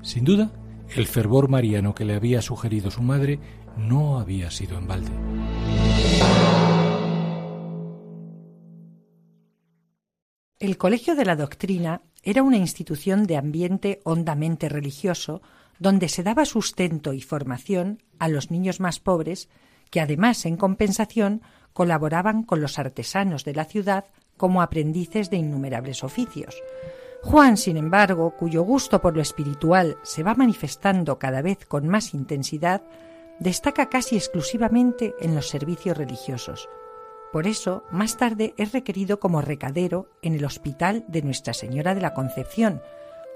Sin 0.03 0.25
duda, 0.25 0.51
el 0.95 1.07
fervor 1.07 1.49
mariano 1.49 1.95
que 1.95 2.05
le 2.05 2.15
había 2.15 2.43
sugerido 2.43 2.91
su 2.91 3.03
madre 3.03 3.39
no 3.77 4.19
había 4.19 4.51
sido 4.51 4.79
en 4.79 4.87
balde. 4.87 5.11
El 10.59 10.77
Colegio 10.77 11.15
de 11.15 11.25
la 11.25 11.37
Doctrina 11.37 12.03
era 12.23 12.43
una 12.43 12.59
institución 12.59 13.25
de 13.25 13.37
ambiente 13.37 14.01
hondamente 14.05 14.69
religioso 14.69 15.41
donde 15.79 16.09
se 16.09 16.23
daba 16.23 16.45
sustento 16.45 17.15
y 17.15 17.23
formación 17.23 18.03
a 18.19 18.29
los 18.29 18.51
niños 18.51 18.81
más 18.81 19.01
pobres 19.01 19.49
que 19.91 20.01
además 20.01 20.45
en 20.45 20.57
compensación 20.57 21.43
colaboraban 21.73 22.43
con 22.43 22.61
los 22.61 22.79
artesanos 22.79 23.45
de 23.45 23.55
la 23.55 23.65
ciudad 23.65 24.05
como 24.37 24.63
aprendices 24.63 25.31
de 25.31 25.39
innumerables 25.39 26.05
oficios. 26.05 26.55
Juan, 27.23 27.57
sin 27.57 27.77
embargo, 27.77 28.35
cuyo 28.37 28.63
gusto 28.63 29.01
por 29.01 29.15
lo 29.15 29.21
espiritual 29.21 29.99
se 30.03 30.23
va 30.23 30.35
manifestando 30.35 31.19
cada 31.19 31.43
vez 31.43 31.67
con 31.67 31.87
más 31.87 32.15
intensidad, 32.15 32.83
destaca 33.39 33.89
casi 33.89 34.17
exclusivamente 34.17 35.15
en 35.21 35.35
los 35.35 35.49
servicios 35.49 35.97
religiosos. 35.97 36.69
Por 37.33 37.47
eso, 37.47 37.85
más 37.91 38.17
tarde 38.17 38.55
es 38.57 38.73
requerido 38.73 39.21
como 39.21 39.41
recadero 39.41 40.09
en 40.23 40.35
el 40.35 40.45
Hospital 40.45 41.05
de 41.09 41.23
Nuestra 41.23 41.53
Señora 41.53 41.95
de 41.95 42.01
la 42.01 42.15
Concepción, 42.15 42.83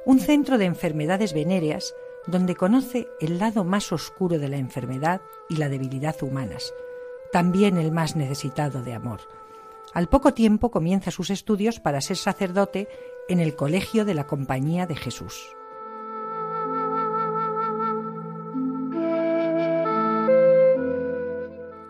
un 0.07 0.19
centro 0.19 0.59
de 0.59 0.65
enfermedades 0.65 1.33
venéreas 1.33 1.95
donde 2.27 2.57
conoce 2.57 3.07
el 3.21 3.39
lado 3.39 3.65
más 3.65 3.93
oscuro 3.93 4.39
de 4.39 4.49
la 4.49 4.57
enfermedad 4.57 5.21
y 5.49 5.57
la 5.57 5.69
debilidad 5.69 6.21
humanas, 6.23 6.73
también 7.33 7.77
el 7.77 7.93
más 7.93 8.17
necesitado 8.17 8.83
de 8.83 8.95
amor. 8.95 9.21
Al 9.93 10.09
poco 10.09 10.35
tiempo 10.35 10.71
comienza 10.71 11.11
sus 11.11 11.31
estudios 11.31 11.79
para 11.79 12.01
ser 12.01 12.17
sacerdote 12.17 12.89
en 13.29 13.41
el 13.41 13.55
Colegio 13.55 14.05
de 14.05 14.15
la 14.15 14.27
Compañía 14.27 14.87
de 14.87 14.97
Jesús. 14.97 15.55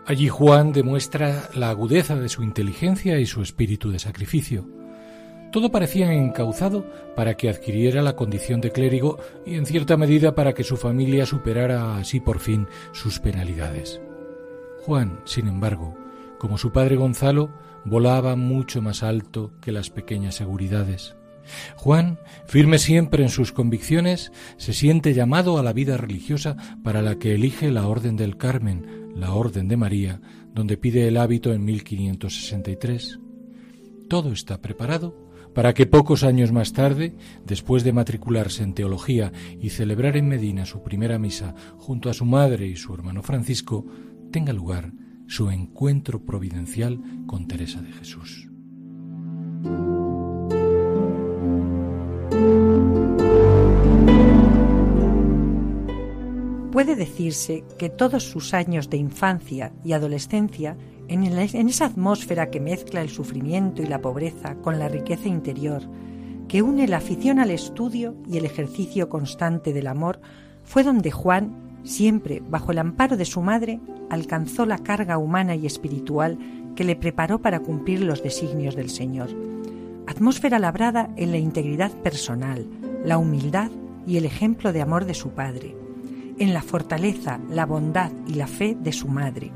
Allí 0.07 0.29
Juan 0.29 0.71
demuestra 0.71 1.49
la 1.55 1.69
agudeza 1.69 2.15
de 2.15 2.29
su 2.29 2.43
inteligencia 2.43 3.19
y 3.19 3.25
su 3.25 3.41
espíritu 3.41 3.89
de 3.89 3.97
sacrificio. 3.97 4.69
Todo 5.51 5.71
parecía 5.71 6.13
encauzado 6.13 6.85
para 7.15 7.35
que 7.35 7.49
adquiriera 7.49 8.03
la 8.03 8.15
condición 8.15 8.61
de 8.61 8.71
clérigo 8.71 9.17
y 9.45 9.55
en 9.55 9.65
cierta 9.65 9.97
medida 9.97 10.35
para 10.35 10.53
que 10.53 10.63
su 10.63 10.77
familia 10.77 11.25
superara 11.25 11.97
así 11.97 12.19
por 12.19 12.39
fin 12.39 12.67
sus 12.91 13.19
penalidades. 13.19 13.99
Juan, 14.81 15.21
sin 15.25 15.47
embargo, 15.47 15.97
como 16.37 16.59
su 16.59 16.71
padre 16.71 16.97
Gonzalo, 16.97 17.49
volaba 17.83 18.35
mucho 18.35 18.83
más 18.83 19.01
alto 19.01 19.53
que 19.59 19.71
las 19.71 19.89
pequeñas 19.89 20.35
seguridades. 20.35 21.15
Juan, 21.75 22.19
firme 22.47 22.79
siempre 22.79 23.23
en 23.23 23.29
sus 23.29 23.51
convicciones, 23.51 24.31
se 24.57 24.73
siente 24.73 25.13
llamado 25.13 25.57
a 25.57 25.63
la 25.63 25.73
vida 25.73 25.97
religiosa 25.97 26.57
para 26.83 27.01
la 27.01 27.17
que 27.17 27.35
elige 27.35 27.71
la 27.71 27.87
Orden 27.87 28.15
del 28.15 28.37
Carmen, 28.37 29.11
la 29.15 29.33
Orden 29.33 29.67
de 29.67 29.77
María, 29.77 30.21
donde 30.53 30.77
pide 30.77 31.07
el 31.07 31.17
hábito 31.17 31.53
en 31.53 31.65
1563. 31.65 33.19
Todo 34.07 34.31
está 34.31 34.61
preparado 34.61 35.25
para 35.55 35.73
que 35.73 35.85
pocos 35.85 36.23
años 36.23 36.51
más 36.51 36.73
tarde, 36.73 37.15
después 37.45 37.85
de 37.85 37.93
matricularse 37.93 38.61
en 38.61 38.73
teología 38.73 39.31
y 39.59 39.69
celebrar 39.69 40.17
en 40.17 40.27
Medina 40.27 40.65
su 40.65 40.83
primera 40.83 41.17
misa 41.17 41.55
junto 41.77 42.09
a 42.09 42.13
su 42.13 42.25
madre 42.25 42.67
y 42.67 42.75
su 42.75 42.93
hermano 42.93 43.23
Francisco, 43.23 43.85
tenga 44.31 44.51
lugar 44.51 44.91
su 45.27 45.49
encuentro 45.49 46.23
providencial 46.25 46.99
con 47.25 47.47
Teresa 47.47 47.81
de 47.81 47.93
Jesús. 47.93 48.49
Puede 56.75 56.97
decirse 56.97 57.63
que 57.79 57.89
todos 57.89 58.23
sus 58.23 58.53
años 58.53 58.89
de 58.89 58.97
infancia 58.97 59.71
y 59.85 59.93
adolescencia, 59.93 60.75
en, 61.07 61.23
esa 61.23 61.85
atmósfera 61.85 62.51
que 62.51 62.59
mezcla 62.59 63.01
el 63.01 63.07
sufrimiento 63.07 63.81
y 63.81 63.85
la 63.85 64.01
pobreza 64.01 64.55
con 64.55 64.77
la 64.77 64.89
riqueza 64.89 65.29
interior, 65.29 65.83
que 66.49 66.61
une 66.61 66.89
la 66.89 66.97
afición 66.97 67.39
al 67.39 67.51
estudio 67.51 68.17
y 68.29 68.35
el 68.39 68.43
ejercicio 68.43 69.07
constante 69.07 69.71
del 69.71 69.87
amor, 69.87 70.19
fue 70.65 70.83
donde 70.83 71.11
Juan, 71.11 71.79
siempre 71.85 72.43
bajo 72.45 72.73
el 72.73 72.79
amparo 72.79 73.15
de 73.15 73.23
su 73.23 73.41
madre, 73.41 73.79
alcanzó 74.09 74.65
la 74.65 74.79
carga 74.79 75.17
humana 75.17 75.55
y 75.55 75.65
espiritual 75.65 76.37
que 76.75 76.83
le 76.83 76.97
preparó 76.97 77.41
para 77.41 77.61
cumplir 77.61 78.01
los 78.01 78.21
designios 78.21 78.75
del 78.75 78.89
Señor. 78.89 79.29
Atmósfera 80.07 80.59
labrada 80.59 81.09
en 81.15 81.31
la 81.31 81.37
integridad 81.37 81.93
personal, 82.01 82.67
la 83.05 83.17
humildad 83.17 83.71
y 84.05 84.17
el 84.17 84.25
ejemplo 84.25 84.73
de 84.73 84.81
amor 84.81 85.05
de 85.05 85.13
su 85.13 85.29
padre, 85.29 85.84
en 86.39 86.53
la 86.53 86.61
fortaleza, 86.61 87.39
la 87.49 87.65
bondad 87.65 88.11
y 88.27 88.33
la 88.33 88.47
fe 88.47 88.77
de 88.79 88.91
su 88.91 89.07
madre, 89.07 89.51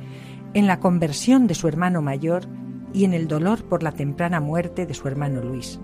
en 0.53 0.67
la 0.67 0.79
conversión 0.79 1.47
de 1.47 1.55
su 1.55 1.67
hermano 1.67 2.01
mayor 2.01 2.47
y 2.93 3.05
en 3.05 3.13
el 3.13 3.27
dolor 3.27 3.63
por 3.65 3.83
la 3.83 3.91
temprana 3.91 4.39
muerte 4.39 4.85
de 4.85 4.93
su 4.93 5.07
hermano 5.07 5.41
Luis. 5.41 5.79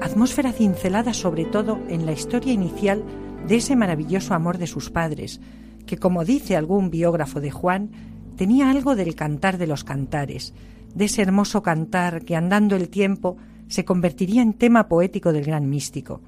Atmósfera 0.00 0.52
cincelada 0.52 1.14
sobre 1.14 1.44
todo 1.44 1.78
en 1.88 2.04
la 2.04 2.12
historia 2.12 2.52
inicial 2.52 3.02
de 3.46 3.56
ese 3.56 3.76
maravilloso 3.76 4.34
amor 4.34 4.58
de 4.58 4.66
sus 4.66 4.90
padres, 4.90 5.40
que 5.86 5.98
como 5.98 6.24
dice 6.24 6.56
algún 6.56 6.90
biógrafo 6.90 7.40
de 7.40 7.50
Juan, 7.50 7.90
tenía 8.36 8.70
algo 8.70 8.96
del 8.96 9.14
cantar 9.14 9.58
de 9.58 9.66
los 9.66 9.84
cantares, 9.84 10.54
de 10.94 11.06
ese 11.06 11.22
hermoso 11.22 11.62
cantar 11.62 12.24
que 12.24 12.36
andando 12.36 12.76
el 12.76 12.88
tiempo 12.88 13.36
se 13.68 13.84
convertiría 13.84 14.42
en 14.42 14.54
tema 14.54 14.88
poético 14.88 15.32
del 15.32 15.44
gran 15.44 15.68
místico. 15.68 16.20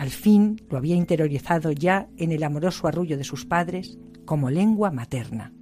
Al 0.00 0.08
fin 0.08 0.56
lo 0.70 0.78
había 0.78 0.96
interiorizado 0.96 1.72
ya 1.72 2.08
en 2.16 2.32
el 2.32 2.42
amoroso 2.42 2.88
arrullo 2.88 3.18
de 3.18 3.24
sus 3.24 3.44
padres 3.44 3.98
como 4.24 4.48
lengua 4.48 4.90
materna. 4.90 5.52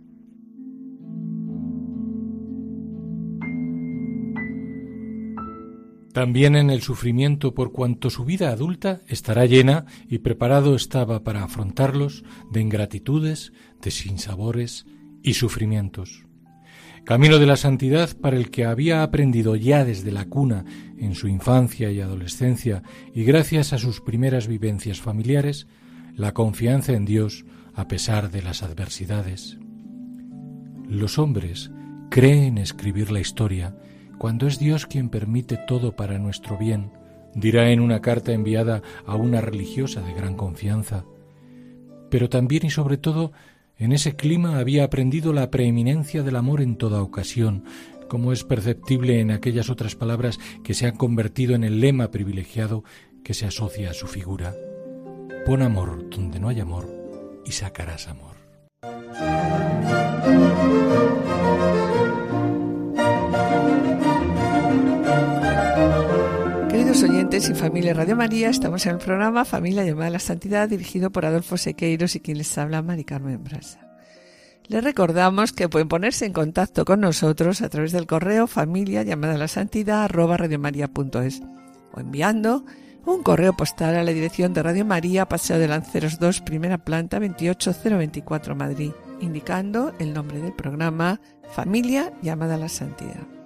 también 6.13 6.57
en 6.57 6.71
el 6.71 6.83
sufrimiento 6.83 7.55
por 7.55 7.71
cuanto 7.71 8.11
su 8.11 8.25
vida 8.25 8.51
adulta 8.51 9.03
estará 9.07 9.47
llena 9.47 9.87
y 10.09 10.19
preparado 10.19 10.75
estaba 10.75 11.23
para 11.23 11.45
afrontarlos 11.45 12.25
de 12.51 12.61
ingratitudes, 12.61 13.53
de 13.81 13.93
sinsabores 13.93 14.85
y 15.23 15.35
sufrimientos. 15.35 16.28
Camino 17.09 17.39
de 17.39 17.47
la 17.47 17.57
santidad 17.57 18.15
para 18.19 18.37
el 18.37 18.51
que 18.51 18.67
había 18.67 19.03
aprendido 19.03 19.57
ya 19.57 19.83
desde 19.83 20.13
la 20.13 20.27
cuna 20.27 20.67
en 20.99 21.15
su 21.15 21.27
infancia 21.27 21.91
y 21.91 22.03
adolescencia 22.03 22.83
y 23.15 23.25
gracias 23.25 23.73
a 23.73 23.79
sus 23.79 24.03
primeras 24.03 24.47
vivencias 24.47 25.01
familiares, 25.01 25.67
la 26.15 26.35
confianza 26.35 26.93
en 26.93 27.07
Dios 27.07 27.47
a 27.73 27.89
pesar 27.89 28.31
de 28.31 28.43
las 28.43 28.63
adversidades. 28.63 29.57
Los 30.87 31.19
hombres 31.19 31.71
creen 32.11 32.59
escribir 32.59 33.11
la 33.11 33.21
historia 33.21 33.75
cuando 34.19 34.47
es 34.47 34.59
Dios 34.59 34.85
quien 34.85 35.09
permite 35.09 35.57
todo 35.67 35.97
para 35.97 36.19
nuestro 36.19 36.59
bien, 36.59 36.93
dirá 37.35 37.71
en 37.71 37.81
una 37.81 38.03
carta 38.03 38.33
enviada 38.33 38.83
a 39.07 39.17
una 39.17 39.41
religiosa 39.41 40.03
de 40.03 40.13
gran 40.13 40.35
confianza. 40.35 41.07
Pero 42.11 42.29
también 42.29 42.67
y 42.67 42.71
sobre 42.71 42.99
todo 42.99 43.33
en 43.79 43.93
ese 43.93 44.17
clima 44.17 44.59
había 44.59 44.85
aprendido 44.85 45.33
la 45.33 45.51
preeminencia 45.51 46.23
del 46.23 46.37
amor 46.37 46.61
en 46.61 46.77
toda 46.77 47.03
ocasión, 47.03 47.65
como 48.09 48.33
es 48.33 48.43
perceptible 48.43 49.21
en 49.21 49.31
aquellas 49.31 49.71
otras 49.71 49.95
palabras 49.95 50.39
que 50.65 50.75
se 50.75 50.87
han 50.87 50.97
convertido 50.97 51.55
en 51.55 51.63
el 51.63 51.81
lema 51.81 52.11
privilegiado 52.11 52.83
que 53.23 53.35
se 53.35 53.47
asocia 53.47 53.91
a 53.91 53.95
su 53.95 54.07
figura. 54.07 54.55
Pon 55.47 55.63
amor 55.63 56.11
donde 56.11 56.41
no 56.41 56.49
hay 56.49 56.61
amor 56.61 56.89
y 57.45 57.53
sacarás 57.53 58.09
amor. 58.09 58.37
Queridos 66.89 67.11
oyentes 67.11 67.51
y 67.51 67.55
familia 67.55 67.93
Radio 67.93 68.17
María, 68.17 68.49
estamos 68.49 68.87
en 68.87 68.93
el 68.93 68.99
programa 68.99 69.45
Familia 69.45 69.85
llamada 69.85 70.07
a 70.07 70.13
la 70.13 70.19
Santidad, 70.19 70.71
dirigido 70.71 71.11
por 71.11 71.27
Adolfo 71.27 71.59
Sequeiros 71.59 72.17
y 72.17 72.21
quien 72.21 72.39
les 72.39 72.57
habla, 72.57 72.81
Mari 72.81 73.05
Carmen 73.05 73.45
Brasa. 73.45 73.81
Les 74.69 74.83
recordamos 74.83 75.53
que 75.53 75.69
pueden 75.69 75.89
ponerse 75.89 76.25
en 76.25 76.33
contacto 76.33 76.87
con 76.87 77.01
nosotros 77.01 77.61
a 77.61 77.69
través 77.69 77.93
del 77.93 78.07
correo 78.07 78.47
familia 78.47 79.03
llamada 79.03 79.35
a 79.35 79.37
la 79.39 79.49
santidad 79.49 80.05
arroba 80.05 80.39
radiomaria.es 80.39 81.43
o 81.93 82.01
enviando 82.01 82.65
un 83.05 83.23
correo 83.23 83.53
postal 83.55 83.95
a 83.95 84.03
la 84.03 84.13
dirección 84.13 84.55
de 84.55 84.63
Radio 84.63 84.87
María, 84.87 85.29
Paseo 85.29 85.59
de 85.59 85.69
Lanceros 85.69 86.19
2, 86.19 86.41
primera 86.41 86.79
planta 86.79 87.21
28024 87.21 88.57
Madrid, 88.57 88.93
indicando 89.21 89.93
el 89.99 90.15
nombre 90.15 90.41
del 90.41 90.55
programa 90.55 91.21
Familia 91.55 92.15
llamada 92.23 92.55
a 92.55 92.59
la 92.59 92.71
Santidad. 92.71 93.38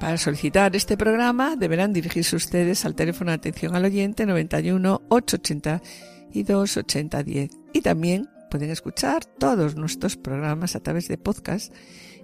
Para 0.00 0.16
solicitar 0.16 0.74
este 0.76 0.96
programa 0.96 1.56
deberán 1.56 1.92
dirigirse 1.92 2.36
ustedes 2.36 2.84
al 2.84 2.94
teléfono 2.94 3.32
de 3.32 3.36
atención 3.36 3.74
al 3.74 3.84
oyente 3.84 4.26
91 4.26 5.02
882 5.08 6.76
8010 6.76 7.50
y 7.72 7.80
también 7.80 8.28
pueden 8.48 8.70
escuchar 8.70 9.24
todos 9.24 9.74
nuestros 9.74 10.16
programas 10.16 10.76
a 10.76 10.80
través 10.80 11.08
de 11.08 11.18
podcast 11.18 11.74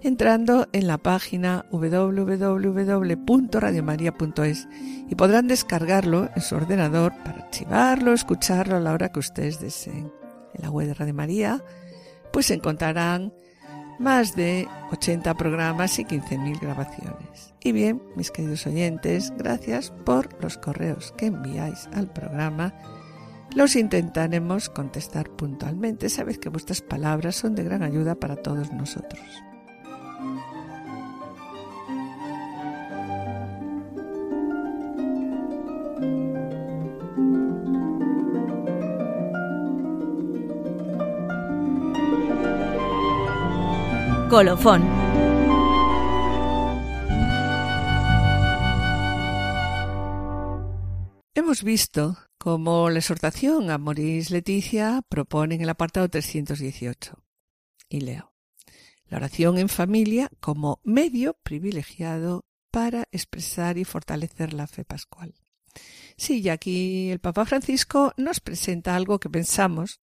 entrando 0.01 0.69
en 0.71 0.87
la 0.87 0.97
página 0.97 1.65
www.radiomaria.es 1.69 4.67
y 5.09 5.15
podrán 5.15 5.47
descargarlo 5.47 6.29
en 6.33 6.41
su 6.41 6.55
ordenador 6.55 7.11
para 7.23 7.43
archivarlo, 7.43 8.13
escucharlo 8.13 8.77
a 8.77 8.79
la 8.79 8.93
hora 8.93 9.09
que 9.09 9.19
ustedes 9.19 9.59
deseen. 9.59 10.13
En 10.53 10.61
la 10.61 10.71
web 10.71 10.87
de 10.87 10.93
Radio 10.93 11.13
María 11.13 11.61
pues 12.31 12.51
encontrarán 12.51 13.33
más 13.99 14.35
de 14.35 14.67
80 14.91 15.33
programas 15.35 15.97
y 15.99 16.05
15.000 16.05 16.59
grabaciones. 16.59 17.53
Y 17.63 17.71
bien, 17.71 18.01
mis 18.15 18.31
queridos 18.31 18.67
oyentes, 18.67 19.33
gracias 19.37 19.91
por 20.05 20.41
los 20.41 20.57
correos 20.57 21.13
que 21.17 21.27
enviáis 21.27 21.87
al 21.93 22.11
programa. 22.11 22.73
Los 23.55 23.75
intentaremos 23.75 24.69
contestar 24.69 25.29
puntualmente. 25.29 26.09
Sabéis 26.09 26.39
que 26.39 26.49
vuestras 26.49 26.81
palabras 26.81 27.35
son 27.35 27.55
de 27.55 27.63
gran 27.63 27.83
ayuda 27.83 28.15
para 28.15 28.35
todos 28.35 28.71
nosotros. 28.71 29.23
Colofón. 44.35 44.81
Hemos 51.33 51.63
visto 51.63 52.17
cómo 52.37 52.89
la 52.89 52.99
exhortación 52.99 53.69
a 53.69 53.77
Moris 53.77 54.31
Leticia 54.31 55.03
propone 55.07 55.55
en 55.55 55.61
el 55.61 55.69
apartado 55.69 56.09
318. 56.09 57.17
Y 57.87 58.01
leo. 58.01 58.33
La 59.07 59.19
oración 59.19 59.57
en 59.57 59.69
familia 59.69 60.29
como 60.41 60.81
medio 60.83 61.37
privilegiado 61.41 62.43
para 62.71 63.07
expresar 63.13 63.77
y 63.77 63.85
fortalecer 63.85 64.51
la 64.51 64.67
fe 64.67 64.83
pascual. 64.83 65.33
Sí, 66.17 66.41
y 66.41 66.49
aquí 66.49 67.09
el 67.09 67.19
Papa 67.19 67.45
Francisco 67.45 68.11
nos 68.17 68.41
presenta 68.41 68.97
algo 68.97 69.17
que 69.17 69.29
pensamos 69.29 70.01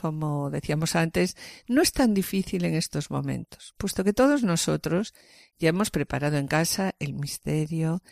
como 0.00 0.50
decíamos 0.50 0.96
antes, 0.96 1.36
no 1.68 1.82
es 1.82 1.92
tan 1.92 2.14
difícil 2.14 2.64
en 2.64 2.74
estos 2.74 3.10
momentos, 3.10 3.74
puesto 3.76 4.02
que 4.02 4.12
todos 4.12 4.42
nosotros 4.42 5.14
ya 5.58 5.68
hemos 5.68 5.90
preparado 5.90 6.38
en 6.38 6.46
casa 6.46 6.94
el 6.98 7.12
misterio, 7.12 8.02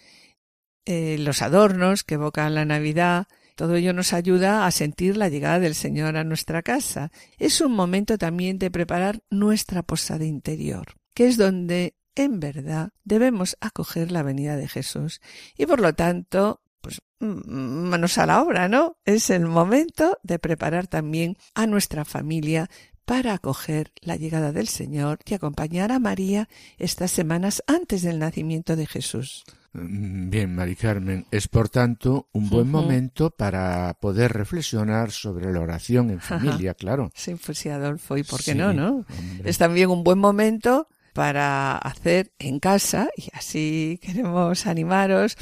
eh, 0.85 1.17
los 1.19 1.41
adornos 1.41 2.05
que 2.05 2.15
evocan 2.15 2.55
la 2.55 2.65
Navidad, 2.65 3.27
todo 3.57 3.75
ello 3.75 3.93
nos 3.93 4.13
ayuda 4.13 4.67
a 4.67 4.71
sentir 4.71 5.17
la 5.17 5.29
llegada 5.29 5.59
del 5.59 5.75
Señor 5.75 6.17
a 6.17 6.25
nuestra 6.25 6.63
casa. 6.63 7.11
Es 7.39 7.61
un 7.61 7.73
momento 7.73 8.17
también 8.17 8.59
de 8.59 8.71
preparar 8.71 9.23
nuestra 9.31 9.83
posada 9.83 10.25
interior, 10.25 10.95
que 11.15 11.27
es 11.27 11.37
donde 11.37 11.97
en 12.15 12.39
verdad 12.39 12.91
debemos 13.05 13.57
acoger 13.61 14.13
la 14.13 14.23
venida 14.23 14.57
de 14.57 14.69
Jesús 14.69 15.21
y 15.57 15.67
por 15.67 15.81
lo 15.81 15.95
tanto 15.95 16.61
pues 16.81 17.01
manos 17.21 18.19
a 18.19 18.27
la 18.27 18.43
obra, 18.43 18.69
¿no? 18.69 18.97
Es 19.05 19.31
el 19.31 19.47
momento 19.47 20.19
de 20.23 20.39
preparar 20.39 20.87
también 20.87 21.37
a 21.55 21.67
nuestra 21.67 22.05
familia 22.05 22.69
para 23.05 23.33
acoger 23.35 23.91
la 24.03 24.17
llegada 24.17 24.53
del 24.53 24.69
Señor 24.69 25.19
y 25.25 25.35
acompañar 25.35 25.93
a 25.93 25.99
María 25.99 26.49
estas 26.77 27.11
semanas 27.11 27.63
antes 27.67 28.03
del 28.03 28.19
nacimiento 28.19 28.77
de 28.77 28.87
Jesús. 28.87 29.45
Mm, 29.73 30.29
Bien, 30.31 30.55
Mari 30.55 30.77
Carmen, 30.77 31.27
es 31.31 31.49
por 31.49 31.69
tanto 31.71 32.29
un 32.33 32.51
buen 32.51 32.71
momento 32.71 33.31
para 33.31 33.95
poder 34.01 34.33
reflexionar 34.35 35.11
sobre 35.11 35.51
la 35.53 35.61
oración 35.61 36.11
en 36.11 36.21
familia, 36.61 36.75
claro. 36.75 37.11
Sí, 37.15 37.35
pues 37.45 37.59
sí, 37.59 37.69
Adolfo, 37.71 38.17
¿y 38.19 38.25
por 38.25 38.39
qué 38.45 38.53
Sí, 38.53 38.59
no, 38.59 38.73
no? 38.75 39.05
hombre. 39.19 39.49
Es 39.51 39.57
también 39.59 39.89
un 39.91 40.05
buen 40.05 40.19
momento 40.19 40.89
para 41.15 41.77
hacer 41.79 42.33
en 42.39 42.61
casa, 42.61 43.09
y 43.17 43.29
así 43.33 43.99
queremos 44.03 44.67
animaros, 44.67 45.37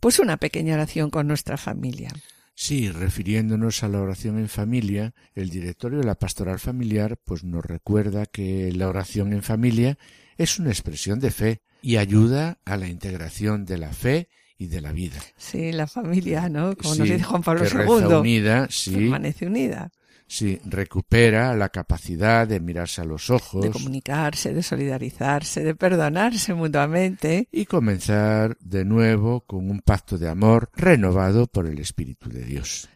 pues 0.00 0.18
una 0.18 0.36
pequeña 0.36 0.74
oración 0.74 1.10
con 1.10 1.26
nuestra 1.26 1.56
familia. 1.56 2.10
Sí, 2.54 2.90
refiriéndonos 2.90 3.84
a 3.84 3.88
la 3.88 4.00
oración 4.00 4.36
en 4.38 4.48
familia, 4.48 5.14
el 5.34 5.48
directorio 5.48 5.98
de 6.00 6.04
la 6.04 6.16
pastoral 6.16 6.58
familiar 6.58 7.16
pues 7.24 7.44
nos 7.44 7.64
recuerda 7.64 8.26
que 8.26 8.72
la 8.72 8.88
oración 8.88 9.32
en 9.32 9.42
familia 9.44 9.96
es 10.38 10.58
una 10.58 10.70
expresión 10.70 11.20
de 11.20 11.30
fe 11.30 11.60
y 11.82 11.98
ayuda 11.98 12.58
a 12.64 12.76
la 12.76 12.88
integración 12.88 13.64
de 13.64 13.78
la 13.78 13.92
fe 13.92 14.28
y 14.58 14.66
de 14.66 14.80
la 14.80 14.90
vida. 14.90 15.20
Sí, 15.36 15.70
la 15.70 15.86
familia, 15.86 16.48
¿no? 16.48 16.76
Como 16.76 16.96
nos 16.96 17.06
Sí, 17.06 17.12
dice 17.12 17.22
Juan 17.24 17.42
Pablo 17.42 17.62
que 17.62 17.68
reza 17.68 17.92
II. 18.08 18.14
unida, 18.14 18.66
sí. 18.70 18.90
Permanece 18.92 19.46
unida. 19.46 19.92
Sí, 20.30 20.60
recupera 20.66 21.56
la 21.56 21.70
capacidad 21.70 22.46
de 22.46 22.60
mirarse 22.60 23.00
a 23.00 23.04
los 23.04 23.30
ojos 23.30 23.64
De 23.64 23.70
comunicarse, 23.70 24.52
de 24.52 24.62
solidarizarse, 24.62 25.64
de 25.64 25.74
perdonarse 25.74 26.52
mutuamente. 26.52 27.48
y 27.50 27.64
comenzar 27.64 28.58
de 28.60 28.84
nuevo 28.84 29.40
con 29.46 29.70
un 29.70 29.80
pacto 29.80 30.18
de 30.18 30.28
amor 30.28 30.70
renovado 30.74 31.46
por 31.46 31.66
el 31.66 31.78
Espíritu 31.78 32.28
de 32.28 32.44
Dios. 32.44 32.88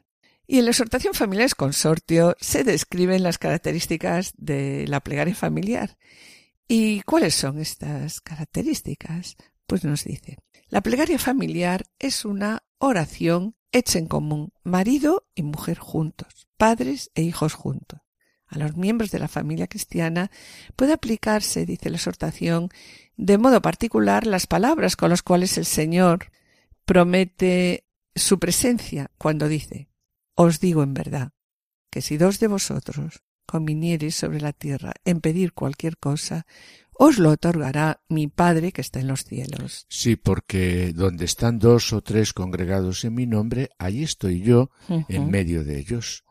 Y 0.47 0.59
en 0.59 0.67
la 0.67 0.73
exhortación 0.73 1.15
Familiares 1.15 1.55
Consortio 1.55 2.37
se 2.39 2.65
describen 2.65 3.23
las 3.23 3.39
características 3.39 4.35
de 4.37 4.85
la 4.87 5.01
plegaria 5.01 5.35
familiar. 5.35 5.97
¿Y 6.69 7.01
cuáles 7.03 7.35
son 7.35 7.59
estas 7.59 8.21
características? 8.21 9.37
Pues 9.67 9.85
nos 9.85 10.05
dice, 10.05 10.37
la 10.69 10.83
plegaria 10.83 11.19
familiar 11.19 11.85
es 11.99 12.27
una 12.27 12.63
oración 12.83 13.55
hecha 13.71 14.01
en 14.01 14.07
común, 14.07 14.53
marido 14.65 15.29
y 15.37 15.45
mujer 15.45 15.79
juntos, 15.79 16.49
padres 16.57 17.13
e 17.15 17.23
hijos 17.23 17.55
juntos. 17.55 18.01
A 18.47 18.59
los 18.59 18.77
miembros 18.77 19.13
de 19.13 19.21
la 19.21 19.29
familia 19.29 19.69
cristiana 19.69 20.31
puede 20.75 20.93
aplicarse, 20.93 21.65
dice 21.65 21.91
la 21.91 21.97
exhortación, 21.97 22.71
de 23.17 23.39
modo 23.39 23.63
particular 23.63 24.27
las 24.27 24.49
palabras 24.49 24.97
con 24.97 25.11
las 25.11 25.23
cuales 25.23 25.57
el 25.59 25.65
Señor 25.65 26.33
promete 26.85 27.87
su 28.17 28.41
presencia 28.41 29.11
cuando 29.17 29.47
dice, 29.47 29.89
os 30.35 30.59
digo 30.59 30.83
en 30.83 30.93
verdad, 30.93 31.31
que 31.89 32.03
si 32.03 32.17
dos 32.17 32.41
de 32.41 32.49
vosotros 32.49 33.23
conviniereis 33.47 34.17
sobre 34.17 34.41
la 34.41 34.53
tierra 34.53 34.93
en 35.05 35.21
pedir 35.21 35.53
cualquier 35.53 35.99
cosa, 35.99 36.47
os 36.95 37.19
lo 37.19 37.31
otorgará 37.31 38.03
mi 38.09 38.29
Padre 38.29 38.73
que 38.73 38.81
está 38.81 39.01
en 39.01 39.09
los 39.09 39.25
cielos. 39.25 39.87
Sí, 39.89 40.17
porque 40.17 40.93
donde 40.93 41.25
están 41.25 41.59
dos 41.59 41.93
o 41.93 42.03
tres 42.03 42.33
congregados 42.33 43.05
en 43.05 43.15
mi 43.15 43.27
nombre, 43.27 43.71
allí 43.79 44.03
estoy 44.03 44.41
yo 44.41 44.71
en 44.89 45.31
medio 45.31 45.65
de 45.65 45.79
ellos. 45.79 46.25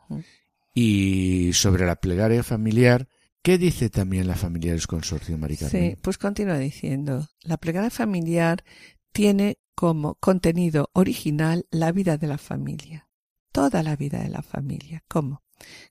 Y 0.74 1.52
sobre 1.54 1.86
la 1.86 1.98
plegaria 1.98 2.44
familiar, 2.44 3.08
¿qué 3.42 3.58
dice 3.58 3.90
también 3.90 4.28
la 4.28 4.36
familia 4.36 4.72
del 4.72 4.88
consorcio, 4.88 5.38
Mari 5.38 5.58
Carmen? 5.58 5.92
Sí, 5.92 5.98
pues 6.02 6.18
continúa 6.18 6.58
diciendo, 6.58 7.28
la 7.42 7.58
plegaria 7.58 7.90
familiar 7.90 8.64
tiene 9.12 9.58
como 9.76 10.16
contenido 10.16 10.90
original 10.94 11.66
la 11.72 11.92
vida 11.92 12.18
de 12.18 12.28
la 12.28 12.38
familia, 12.38 13.10
toda 13.52 13.84
la 13.84 13.96
vida 13.96 14.22
de 14.22 14.30
la 14.30 14.42
familia. 14.42 15.04
¿Cómo? 15.08 15.44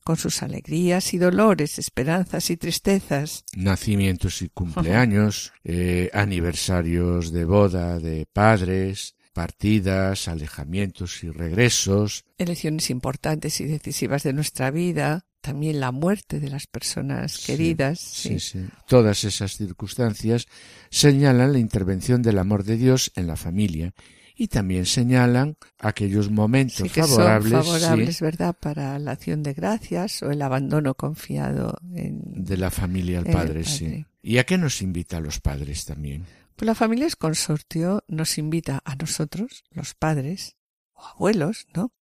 Con 0.05 0.17
sus 0.17 0.43
alegrías 0.43 1.15
y 1.15 1.19
dolores, 1.19 1.79
esperanzas 1.79 2.51
y 2.51 2.57
tristezas. 2.57 3.45
Nacimientos 3.55 4.43
y 4.43 4.49
cumpleaños, 4.49 5.53
eh, 5.65 6.11
aniversarios 6.13 7.33
de 7.33 7.45
boda 7.45 7.99
de 7.99 8.27
padres, 8.33 9.15
partidas, 9.33 10.29
alejamientos 10.29 11.23
y 11.23 11.31
regresos, 11.31 12.25
elecciones 12.39 12.91
importantes 12.91 13.61
y 13.61 13.65
decisivas 13.65 14.23
de 14.23 14.33
nuestra 14.33 14.71
vida, 14.71 15.25
también 15.41 15.81
la 15.81 15.93
muerte 15.93 16.41
de 16.41 16.51
las 16.51 16.67
personas 16.67 17.39
queridas. 17.39 18.01
Sí, 18.01 18.41
sí. 18.41 18.61
sí. 18.61 18.69
Todas 18.87 19.25
esas 19.25 19.57
circunstancias 19.57 20.47
señalan 20.91 21.53
la 21.53 21.59
intervención 21.59 22.23
del 22.23 22.39
amor 22.39 22.65
de 22.65 22.77
Dios 22.77 23.13
en 23.15 23.27
la 23.27 23.37
familia 23.37 23.95
y 24.41 24.49
también 24.49 24.87
señalan 24.87 25.59
aquellos 25.79 26.31
momentos 26.31 26.79
Sí, 26.79 26.89
que 26.89 27.03
favorables, 27.03 27.53
son 27.53 27.63
sí, 27.63 27.69
favorables, 27.69 28.21
¿verdad?, 28.23 28.57
para 28.59 28.99
la 28.99 29.11
acción 29.11 29.43
de 29.43 29.53
gracias 29.53 30.23
o 30.23 30.31
el 30.31 30.41
abandono 30.41 30.95
confiado 30.95 31.77
en... 31.95 32.23
de 32.43 32.57
la 32.57 32.71
familia 32.71 33.19
al 33.19 33.27
el 33.27 33.33
padre, 33.35 33.65
sí. 33.65 33.85
padre. 33.85 34.07
¿Y 34.23 34.39
a 34.39 34.45
qué 34.45 34.57
nos 34.57 34.81
invita 34.81 35.19
a 35.19 35.21
los 35.21 35.41
padres 35.41 35.85
también? 35.85 36.25
Pues 36.57 36.65
la 36.65 36.75
familia 36.75 37.07
es 37.07 37.17
consortio 37.17 38.03
nos 38.09 38.39
invita 38.39 38.81
a 38.87 38.97
nosotros, 38.97 39.63
los 39.73 39.93
padres 39.93 40.57
o 40.95 41.05
abuelos, 41.05 41.67
¿no? 41.75 41.93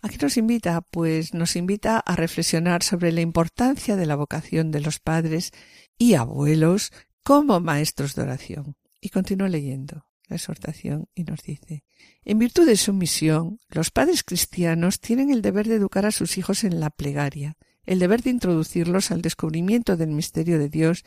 ¿A 0.00 0.08
qué 0.08 0.18
nos 0.22 0.36
invita? 0.36 0.80
Pues 0.80 1.34
nos 1.34 1.56
invita 1.56 1.98
a 1.98 2.14
reflexionar 2.14 2.84
sobre 2.84 3.10
la 3.10 3.20
importancia 3.20 3.96
de 3.96 4.06
la 4.06 4.14
vocación 4.14 4.70
de 4.70 4.80
los 4.80 5.00
padres 5.00 5.50
y 5.98 6.14
abuelos 6.14 6.92
como 7.24 7.58
maestros 7.58 8.14
de 8.14 8.22
oración. 8.22 8.76
Y 9.00 9.08
continúa 9.08 9.48
leyendo 9.48 10.03
la 10.28 10.36
exhortación 10.36 11.08
y 11.14 11.24
nos 11.24 11.42
dice, 11.42 11.84
en 12.24 12.38
virtud 12.38 12.66
de 12.66 12.76
su 12.76 12.92
misión, 12.92 13.58
los 13.68 13.90
padres 13.90 14.22
cristianos 14.22 15.00
tienen 15.00 15.30
el 15.30 15.42
deber 15.42 15.68
de 15.68 15.76
educar 15.76 16.06
a 16.06 16.12
sus 16.12 16.38
hijos 16.38 16.64
en 16.64 16.80
la 16.80 16.90
plegaria, 16.90 17.56
el 17.84 17.98
deber 17.98 18.22
de 18.22 18.30
introducirlos 18.30 19.10
al 19.10 19.22
descubrimiento 19.22 19.96
del 19.96 20.10
misterio 20.10 20.58
de 20.58 20.68
Dios 20.68 21.04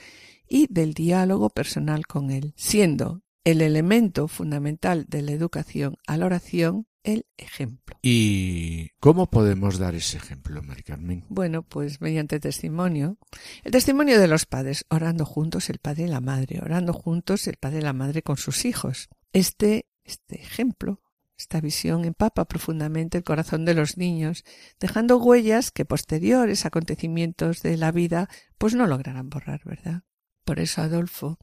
y 0.47 0.67
del 0.71 0.93
diálogo 0.93 1.49
personal 1.49 2.05
con 2.05 2.29
Él, 2.29 2.53
siendo 2.55 3.23
el 3.43 3.61
elemento 3.61 4.27
fundamental 4.27 5.05
de 5.07 5.21
la 5.21 5.31
educación 5.31 5.95
a 6.05 6.17
la 6.17 6.25
oración 6.25 6.85
el 7.07 7.25
ejemplo. 7.37 7.97
¿Y 8.01 8.89
cómo 8.99 9.29
podemos 9.29 9.79
dar 9.79 9.95
ese 9.95 10.17
ejemplo, 10.17 10.61
Mari 10.61 10.83
Carmen? 10.83 11.23
Bueno, 11.29 11.63
pues 11.63 12.01
mediante 12.01 12.41
testimonio. 12.41 13.17
El 13.63 13.71
testimonio 13.71 14.19
de 14.19 14.27
los 14.27 14.45
padres, 14.45 14.85
orando 14.89 15.25
juntos 15.25 15.69
el 15.69 15.79
padre 15.79 16.03
y 16.03 16.07
la 16.07 16.19
madre, 16.19 16.59
orando 16.61 16.91
juntos 16.91 17.47
el 17.47 17.55
padre 17.55 17.79
y 17.79 17.81
la 17.81 17.93
madre 17.93 18.23
con 18.23 18.35
sus 18.35 18.65
hijos. 18.65 19.07
Este, 19.31 19.87
este 20.03 20.41
ejemplo, 20.41 21.01
esta 21.37 21.61
visión 21.61 22.03
empapa 22.03 22.43
profundamente 22.43 23.17
el 23.17 23.23
corazón 23.23 23.63
de 23.63 23.73
los 23.73 23.97
niños, 23.97 24.43
dejando 24.77 25.17
huellas 25.17 25.71
que 25.71 25.85
posteriores 25.85 26.65
acontecimientos 26.65 27.61
de 27.61 27.77
la 27.77 27.93
vida 27.93 28.27
pues 28.57 28.75
no 28.75 28.85
lograrán 28.85 29.29
borrar, 29.29 29.61
¿verdad? 29.63 30.01
Por 30.43 30.59
eso 30.59 30.81
Adolfo, 30.81 31.37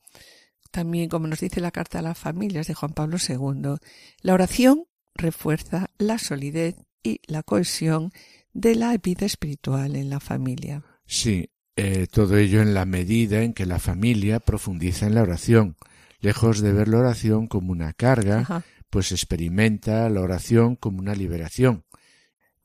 también 0.71 1.09
como 1.09 1.27
nos 1.27 1.41
dice 1.41 1.63
la 1.63 1.71
carta 1.71 2.01
a 2.01 2.03
las 2.03 2.19
familias 2.19 2.67
de 2.67 2.75
Juan 2.75 2.93
Pablo 2.93 3.17
II, 3.17 3.77
la 4.21 4.35
oración 4.35 4.85
refuerza 5.15 5.91
la 5.99 6.19
solidez 6.19 6.77
y 7.03 7.21
la 7.27 7.43
cohesión 7.43 8.13
de 8.53 8.75
la 8.75 8.97
vida 8.99 9.27
espiritual 9.27 9.97
en 9.97 10.11
la 10.11 10.21
familia. 10.21 10.85
Sí, 11.07 11.51
eh, 11.77 12.07
todo 12.11 12.37
ello 12.37 12.63
en 12.63 12.73
la 12.75 12.85
medida 12.85 13.43
en 13.43 13.53
que 13.53 13.67
la 13.67 13.79
familia 13.79 14.41
profundiza 14.41 15.07
en 15.07 15.15
la 15.15 15.23
oración. 15.23 15.77
Lejos 16.21 16.61
de 16.61 16.73
ver 16.73 16.89
la 16.89 16.99
oración 16.99 17.47
como 17.47 17.73
una 17.73 17.93
carga, 17.93 18.41
Ajá, 18.41 18.65
pues 18.91 19.13
experimenta 19.13 20.09
la 20.09 20.21
oración 20.21 20.77
como 20.77 21.01
una 21.01 21.15
liberación. 21.15 21.85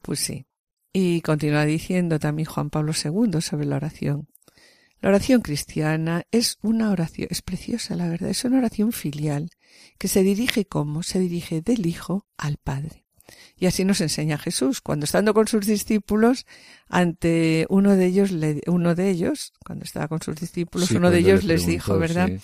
pues 0.01 0.19
sí. 0.19 0.45
Y 0.93 1.21
continúa 1.21 1.65
diciendo 1.65 2.19
también 2.19 2.47
Juan 2.47 2.69
Pablo 2.69 2.93
II 2.93 3.41
sobre 3.41 3.65
la 3.65 3.75
oración. 3.75 4.27
La 5.01 5.09
oración 5.09 5.41
cristiana 5.41 6.23
es 6.31 6.57
una 6.61 6.91
oración, 6.91 7.27
es 7.31 7.41
preciosa 7.41 7.95
la 7.95 8.07
verdad, 8.07 8.29
es 8.29 8.43
una 8.43 8.57
oración 8.57 8.91
filial 8.91 9.49
que 9.97 10.07
se 10.07 10.23
dirige 10.23 10.65
como 10.65 11.03
se 11.03 11.19
dirige 11.19 11.61
del 11.61 11.85
Hijo 11.85 12.25
al 12.37 12.57
Padre. 12.57 13.05
Y 13.55 13.67
así 13.67 13.85
nos 13.85 14.01
enseña 14.01 14.37
Jesús, 14.37 14.81
cuando 14.81 15.03
estando 15.05 15.33
con 15.33 15.47
sus 15.47 15.65
discípulos, 15.65 16.45
ante 16.87 17.65
uno 17.69 17.95
de 17.95 18.05
ellos, 18.07 18.31
uno 18.67 18.95
de 18.95 19.09
ellos, 19.09 19.53
cuando 19.65 19.85
estaba 19.85 20.07
con 20.07 20.21
sus 20.21 20.35
discípulos, 20.35 20.89
Sí, 20.89 20.95
uno 20.95 21.11
de 21.11 21.19
ellos 21.19 21.43
le 21.43 21.53
les 21.55 21.65
dijo, 21.67 21.97
¿verdad? 21.99 22.27
sí, 22.27 22.39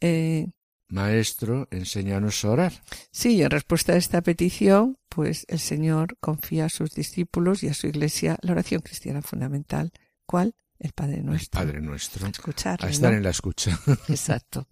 Eh, 0.00 0.48
Maestro, 0.88 1.68
enséñanos 1.70 2.44
a 2.44 2.50
orar. 2.50 2.72
Sí, 3.12 3.36
y 3.36 3.42
en 3.42 3.50
respuesta 3.50 3.92
a 3.92 3.96
esta 3.96 4.20
petición, 4.20 4.98
pues 5.08 5.46
el 5.48 5.58
Señor 5.58 6.16
confía 6.20 6.66
a 6.66 6.68
sus 6.68 6.94
discípulos 6.94 7.62
y 7.62 7.68
a 7.68 7.74
su 7.74 7.86
iglesia 7.86 8.36
la 8.42 8.52
oración 8.52 8.82
cristiana 8.82 9.22
fundamental. 9.22 9.92
¿Cuál? 10.26 10.54
El 10.82 10.92
Padre 10.92 11.18
El 11.18 11.26
Nuestro. 11.26 11.60
Padre 11.60 11.80
nuestro. 11.80 12.26
Escucharle, 12.26 12.88
A 12.88 12.90
estar 12.90 13.12
¿no? 13.12 13.16
en 13.18 13.22
la 13.22 13.30
escucha. 13.30 13.78
Exacto. 14.08 14.66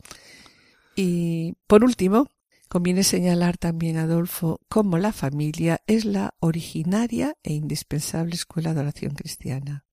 Y 0.96 1.54
por 1.68 1.84
último, 1.84 2.28
conviene 2.68 3.04
señalar 3.04 3.58
también, 3.58 3.96
Adolfo, 3.96 4.60
cómo 4.68 4.98
la 4.98 5.12
familia 5.12 5.80
es 5.86 6.04
la 6.04 6.34
originaria 6.40 7.36
e 7.44 7.52
indispensable 7.52 8.34
escuela 8.34 8.74
de 8.74 8.80
oración 8.80 9.14
cristiana. 9.14 9.84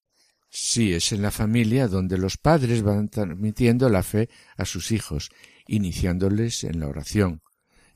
Sí, 0.49 0.93
es 0.93 1.11
en 1.11 1.21
la 1.21 1.29
familia 1.29 1.87
donde 1.87 2.17
los 2.17 2.37
padres 2.37 2.81
van 2.81 3.09
transmitiendo 3.09 3.87
la 3.89 4.01
fe 4.01 4.27
a 4.57 4.65
sus 4.65 4.91
hijos, 4.91 5.29
iniciándoles 5.67 6.63
en 6.63 6.79
la 6.79 6.87
oración, 6.87 7.43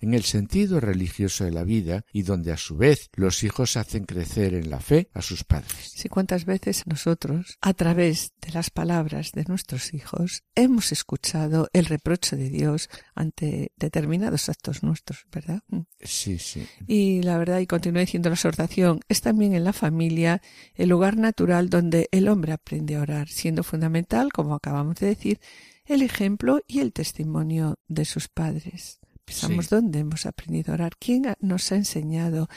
en 0.02 0.14
el 0.14 0.24
sentido 0.24 0.80
religioso 0.80 1.44
de 1.44 1.52
la 1.52 1.64
vida 1.64 2.06
y 2.12 2.24
donde 2.24 2.52
a 2.52 2.58
su 2.58 2.76
vez 2.76 3.10
los 3.14 3.44
hijos 3.44 3.78
hacen 3.78 4.06
crecer 4.06 4.54
en 4.54 4.70
la 4.70 4.80
fe 4.80 5.10
a 5.14 5.22
sus 5.22 5.44
padres. 5.44 5.94
Sí, 5.96 6.10
cuántas 6.10 6.46
veces 6.46 6.86
nosotros, 6.88 7.58
a 7.62 7.74
través 7.74 8.34
de 8.42 8.52
las 8.52 8.70
palabras 8.70 9.32
de 9.32 9.46
nuestros 9.46 9.94
hijos, 9.94 10.44
hemos 10.56 10.92
escuchado 10.92 11.70
el 11.74 11.86
reproche 11.86 12.36
de 12.36 12.50
Dios 12.50 12.90
ante 13.16 13.72
determinados 13.78 14.50
actos 14.50 14.84
nuestros, 14.84 15.26
¿verdad? 15.32 15.62
Mm. 15.68 15.82
Sí, 16.02 16.40
sí. 16.40 16.68
Y 16.88 17.22
la 17.22 17.38
verdad, 17.38 17.60
y 17.60 17.68
continúa 17.68 18.02
diciendo 18.02 18.30
la 18.30 18.36
exhortación, 18.36 19.02
es 19.08 19.22
también 19.22 19.54
en 19.54 19.64
la 19.64 19.74
familia 19.74 20.42
el 20.76 20.90
lugar 20.90 21.18
natural 21.18 21.70
donde 21.70 22.10
el 22.12 22.28
hombre 22.28 22.54
aprende 22.54 22.96
a 22.96 23.02
orar, 23.02 23.30
siendo 23.30 23.64
fundamental, 23.64 24.32
como 24.34 24.56
acabamos 24.56 24.96
de 24.96 25.08
decir, 25.08 25.40
el 25.86 26.02
ejemplo 26.02 26.62
y 26.68 26.80
el 26.80 26.94
testimonio 26.94 27.78
de 27.88 28.06
sus 28.06 28.28
padres. 28.28 29.01
Pensamos 29.32 29.66
Sí. 29.68 29.76
dónde 29.76 30.00
hemos 30.00 30.26
aprendido 30.26 30.72
a 30.72 30.76
orar, 30.76 30.94
quién 31.00 31.24
nos 31.40 31.72
ha 31.72 31.76
enseñado 31.76 32.50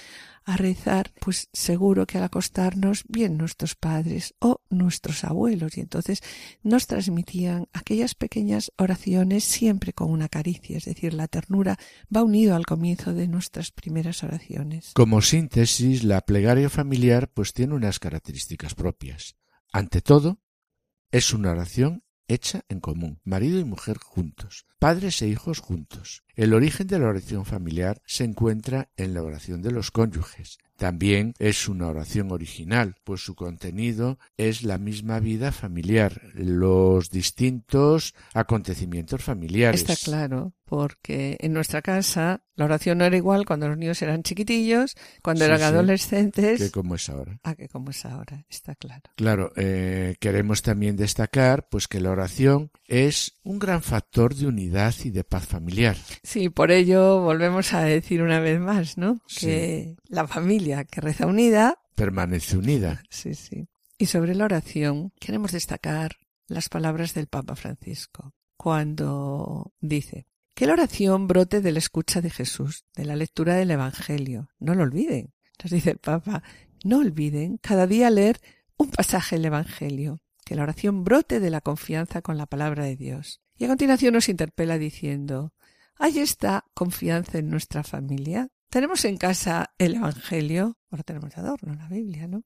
a 0.46 0.58
rezar, 0.58 1.10
pues 1.20 1.48
seguro 1.54 2.06
que 2.06 2.18
al 2.18 2.24
acostarnos, 2.24 3.04
bien 3.08 3.38
nuestros 3.38 3.74
padres 3.76 4.34
o 4.40 4.60
nuestros 4.68 5.24
abuelos, 5.24 5.78
y 5.78 5.80
entonces 5.80 6.20
nos 6.62 6.86
transmitían 6.86 7.66
aquellas 7.72 8.14
pequeñas 8.14 8.70
oraciones 8.76 9.44
siempre 9.44 9.94
con 9.94 10.10
una 10.10 10.28
caricia, 10.28 10.76
es 10.76 10.84
decir, 10.84 11.14
la 11.14 11.28
ternura 11.28 11.78
va 12.14 12.22
unido 12.22 12.54
al 12.54 12.66
comienzo 12.66 13.14
de 13.14 13.26
nuestras 13.26 13.70
primeras 13.70 14.22
oraciones. 14.22 14.90
Como 14.94 15.22
síntesis, 15.22 16.04
la 16.04 16.20
plegaria 16.20 16.68
familiar 16.68 17.30
pues 17.32 17.54
tiene 17.54 17.74
unas 17.74 17.98
características 17.98 18.74
propias. 18.74 19.36
Ante 19.72 20.02
todo, 20.02 20.40
es 21.10 21.32
una 21.32 21.52
oración 21.52 22.03
hecha 22.28 22.64
en 22.68 22.80
común, 22.80 23.20
marido 23.24 23.58
y 23.58 23.64
mujer 23.64 23.98
juntos, 23.98 24.66
padres 24.78 25.20
e 25.22 25.28
hijos 25.28 25.60
juntos. 25.60 26.22
El 26.34 26.54
origen 26.54 26.86
de 26.86 26.98
la 26.98 27.08
oración 27.08 27.44
familiar 27.44 28.02
se 28.06 28.24
encuentra 28.24 28.90
en 28.96 29.14
la 29.14 29.22
oración 29.22 29.62
de 29.62 29.70
los 29.70 29.90
cónyuges. 29.90 30.58
También 30.76 31.34
es 31.38 31.68
una 31.68 31.86
oración 31.86 32.32
original, 32.32 32.96
pues 33.04 33.20
su 33.20 33.36
contenido 33.36 34.18
es 34.36 34.64
la 34.64 34.78
misma 34.78 35.20
vida 35.20 35.52
familiar, 35.52 36.20
los 36.34 37.10
distintos 37.10 38.14
acontecimientos 38.32 39.22
familiares. 39.22 39.82
Está 39.82 39.96
claro, 39.96 40.52
porque 40.64 41.36
en 41.40 41.52
nuestra 41.52 41.82
casa 41.82 42.42
la 42.56 42.64
oración 42.64 42.98
no 42.98 43.04
era 43.04 43.16
igual 43.16 43.44
cuando 43.46 43.68
los 43.68 43.76
niños 43.76 44.00
eran 44.02 44.22
chiquitillos, 44.22 44.96
cuando 45.22 45.40
Sí, 45.40 45.46
eran 45.46 45.58
sí. 45.58 45.64
adolescentes, 45.64 46.60
que 46.60 46.70
como 46.70 46.94
es 46.94 47.08
ahora. 47.08 47.38
a 47.42 47.54
que 47.54 47.68
como 47.68 47.90
es 47.90 48.04
ahora, 48.04 48.44
está 48.48 48.74
claro. 48.74 49.02
Claro, 49.16 49.52
eh, 49.56 50.16
queremos 50.20 50.62
también 50.62 50.96
destacar 50.96 51.68
pues 51.68 51.88
que 51.88 52.00
la 52.00 52.10
oración 52.10 52.70
es 52.86 53.34
un 53.42 53.58
gran 53.58 53.82
factor 53.82 54.34
de 54.34 54.46
unidad 54.46 54.94
y 55.04 55.10
de 55.10 55.24
paz 55.24 55.46
familiar. 55.46 55.96
Sí, 56.22 56.48
por 56.48 56.70
ello 56.70 57.20
volvemos 57.20 57.72
a 57.74 57.82
decir 57.82 58.22
una 58.22 58.40
vez 58.40 58.58
más, 58.60 58.96
¿no? 58.98 59.20
Sí. 59.26 59.46
Que 59.46 59.96
la 60.08 60.26
familia 60.26 60.84
que 60.84 61.00
reza 61.00 61.26
unida, 61.26 61.78
Permanece 61.94 62.56
unida. 62.56 63.02
sí, 63.10 63.34
sí. 63.34 63.68
Y 63.98 64.06
sobre 64.06 64.34
la 64.34 64.44
oración 64.46 65.12
queremos 65.20 65.52
destacar 65.52 66.16
las 66.48 66.68
palabras 66.68 67.14
del 67.14 67.28
Papa 67.28 67.54
Francisco, 67.54 68.34
cuando 68.56 69.72
dice 69.80 70.26
que 70.54 70.66
la 70.66 70.74
oración 70.74 71.26
brote 71.26 71.60
de 71.60 71.72
la 71.72 71.80
escucha 71.80 72.20
de 72.20 72.30
Jesús, 72.30 72.84
de 72.94 73.04
la 73.04 73.16
lectura 73.16 73.54
del 73.56 73.72
Evangelio. 73.72 74.48
No 74.58 74.74
lo 74.74 74.84
olviden. 74.84 75.34
Nos 75.62 75.72
dice 75.72 75.90
el 75.90 75.98
Papa, 75.98 76.42
no 76.84 76.98
olviden 76.98 77.58
cada 77.58 77.86
día 77.86 78.10
leer 78.10 78.40
un 78.76 78.90
pasaje 78.90 79.36
del 79.36 79.46
Evangelio, 79.46 80.20
que 80.44 80.54
la 80.54 80.62
oración 80.62 81.04
brote 81.04 81.40
de 81.40 81.50
la 81.50 81.60
confianza 81.60 82.22
con 82.22 82.38
la 82.38 82.46
palabra 82.46 82.84
de 82.84 82.96
Dios. 82.96 83.40
Y 83.56 83.64
a 83.64 83.68
continuación 83.68 84.14
nos 84.14 84.28
interpela 84.28 84.78
diciendo, 84.78 85.54
¿hay 85.96 86.18
esta 86.18 86.64
confianza 86.74 87.38
en 87.38 87.50
nuestra 87.50 87.82
familia? 87.82 88.48
¿Tenemos 88.68 89.04
en 89.04 89.16
casa 89.16 89.74
el 89.78 89.96
Evangelio? 89.96 90.78
Ahora 90.90 91.04
tenemos 91.04 91.36
adorno, 91.36 91.74
la 91.74 91.88
Biblia, 91.88 92.26
¿no? 92.26 92.44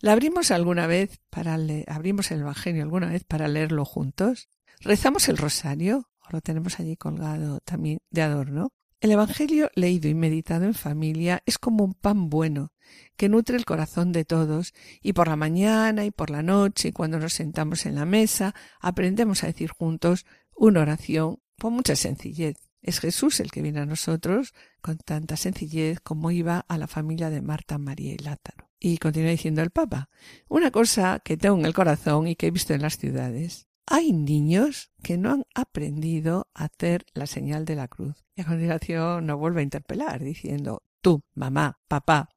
¿La 0.00 0.12
abrimos 0.12 0.50
alguna 0.50 0.86
vez 0.86 1.20
para 1.30 1.56
leer, 1.56 1.84
abrimos 1.88 2.30
el 2.30 2.40
Evangelio 2.40 2.82
alguna 2.82 3.08
vez 3.08 3.24
para 3.24 3.48
leerlo 3.48 3.84
juntos? 3.84 4.48
¿Rezamos 4.80 5.28
el 5.28 5.38
rosario? 5.38 6.08
Lo 6.32 6.40
tenemos 6.40 6.80
allí 6.80 6.96
colgado 6.96 7.60
también 7.60 7.98
de 8.10 8.22
adorno. 8.22 8.72
El 9.02 9.12
Evangelio 9.12 9.70
leído 9.74 10.08
y 10.08 10.14
meditado 10.14 10.64
en 10.64 10.72
familia 10.72 11.42
es 11.44 11.58
como 11.58 11.84
un 11.84 11.92
pan 11.92 12.30
bueno 12.30 12.72
que 13.16 13.28
nutre 13.28 13.56
el 13.56 13.66
corazón 13.66 14.12
de 14.12 14.24
todos 14.24 14.72
y 15.02 15.12
por 15.12 15.28
la 15.28 15.36
mañana 15.36 16.06
y 16.06 16.10
por 16.10 16.30
la 16.30 16.42
noche 16.42 16.92
cuando 16.92 17.18
nos 17.18 17.34
sentamos 17.34 17.84
en 17.84 17.96
la 17.96 18.06
mesa 18.06 18.54
aprendemos 18.80 19.44
a 19.44 19.48
decir 19.48 19.70
juntos 19.70 20.24
una 20.56 20.80
oración 20.80 21.38
con 21.60 21.74
mucha 21.74 21.96
sencillez. 21.96 22.56
Es 22.80 22.98
Jesús 22.98 23.38
el 23.40 23.50
que 23.50 23.60
viene 23.60 23.80
a 23.80 23.86
nosotros 23.86 24.54
con 24.80 24.96
tanta 24.96 25.36
sencillez 25.36 26.00
como 26.00 26.30
iba 26.30 26.64
a 26.66 26.78
la 26.78 26.86
familia 26.86 27.28
de 27.28 27.42
Marta, 27.42 27.76
María 27.76 28.14
y 28.14 28.18
Lázaro. 28.18 28.70
Y 28.80 28.96
continúa 28.98 29.30
diciendo 29.30 29.62
el 29.62 29.70
Papa, 29.70 30.08
una 30.48 30.70
cosa 30.70 31.20
que 31.22 31.36
tengo 31.36 31.58
en 31.58 31.66
el 31.66 31.74
corazón 31.74 32.26
y 32.26 32.36
que 32.36 32.46
he 32.46 32.50
visto 32.50 32.72
en 32.72 32.82
las 32.82 32.96
ciudades. 32.96 33.68
Hay 33.86 34.12
niños 34.12 34.90
que 35.02 35.18
no 35.18 35.32
han 35.32 35.44
aprendido 35.54 36.48
a 36.54 36.64
hacer 36.64 37.04
la 37.14 37.26
señal 37.26 37.64
de 37.64 37.76
la 37.76 37.88
cruz. 37.88 38.24
Y 38.36 38.42
a 38.42 38.44
continuación 38.44 39.26
nos 39.26 39.38
vuelve 39.38 39.60
a 39.60 39.64
interpelar 39.64 40.22
diciendo, 40.22 40.82
tú, 41.00 41.22
mamá, 41.34 41.78
papá, 41.88 42.28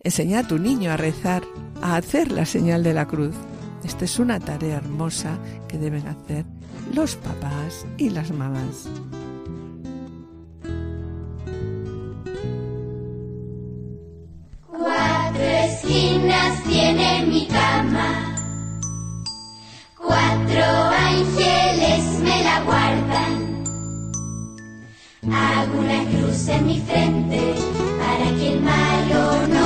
enseña 0.00 0.40
a 0.40 0.48
tu 0.48 0.58
niño 0.58 0.90
a 0.90 0.96
rezar, 0.96 1.44
a 1.82 1.96
hacer 1.96 2.32
la 2.32 2.46
señal 2.46 2.82
de 2.82 2.94
la 2.94 3.06
cruz. 3.06 3.34
Esta 3.84 4.06
es 4.06 4.18
una 4.18 4.40
tarea 4.40 4.76
hermosa 4.76 5.38
que 5.68 5.78
deben 5.78 6.06
hacer 6.06 6.44
los 6.92 7.16
papás 7.16 7.86
y 7.96 8.10
las 8.10 8.30
mamás. 8.32 8.88
Cuatro 14.66 15.42
esquinas 15.42 16.64
tiene 16.64 17.26
mi 17.26 17.46
cama. 17.46 18.37
Una 25.76 26.04
cruz 26.04 26.48
en 26.48 26.66
mi 26.66 26.80
frente 26.80 27.54
para 27.98 28.36
que 28.36 28.52
el 28.52 28.60
malo 28.60 29.46
no 29.48 29.57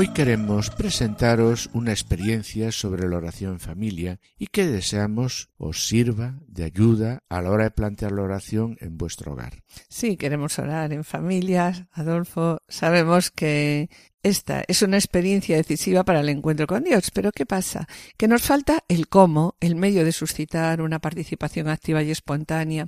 Hoy 0.00 0.08
queremos 0.08 0.70
presentaros 0.70 1.68
una 1.74 1.90
experiencia 1.90 2.72
sobre 2.72 3.06
la 3.06 3.18
oración 3.18 3.52
en 3.52 3.60
familia 3.60 4.18
y 4.38 4.46
que 4.46 4.66
deseamos 4.66 5.50
os 5.58 5.88
sirva 5.88 6.40
de 6.48 6.64
ayuda 6.64 7.22
a 7.28 7.42
la 7.42 7.50
hora 7.50 7.64
de 7.64 7.70
plantear 7.70 8.12
la 8.12 8.22
oración 8.22 8.78
en 8.80 8.96
vuestro 8.96 9.34
hogar. 9.34 9.62
Sí, 9.90 10.16
queremos 10.16 10.58
orar 10.58 10.94
en 10.94 11.04
familias, 11.04 11.84
Adolfo. 11.92 12.62
Sabemos 12.66 13.30
que 13.30 13.90
esta 14.22 14.64
es 14.68 14.80
una 14.80 14.96
experiencia 14.96 15.58
decisiva 15.58 16.02
para 16.02 16.20
el 16.20 16.30
encuentro 16.30 16.66
con 16.66 16.82
Dios, 16.82 17.10
pero 17.10 17.30
¿qué 17.30 17.44
pasa? 17.44 17.86
Que 18.16 18.26
nos 18.26 18.40
falta 18.40 18.84
el 18.88 19.06
cómo, 19.06 19.56
el 19.60 19.76
medio 19.76 20.02
de 20.06 20.12
suscitar 20.12 20.80
una 20.80 21.00
participación 21.00 21.68
activa 21.68 22.02
y 22.02 22.10
espontánea. 22.10 22.86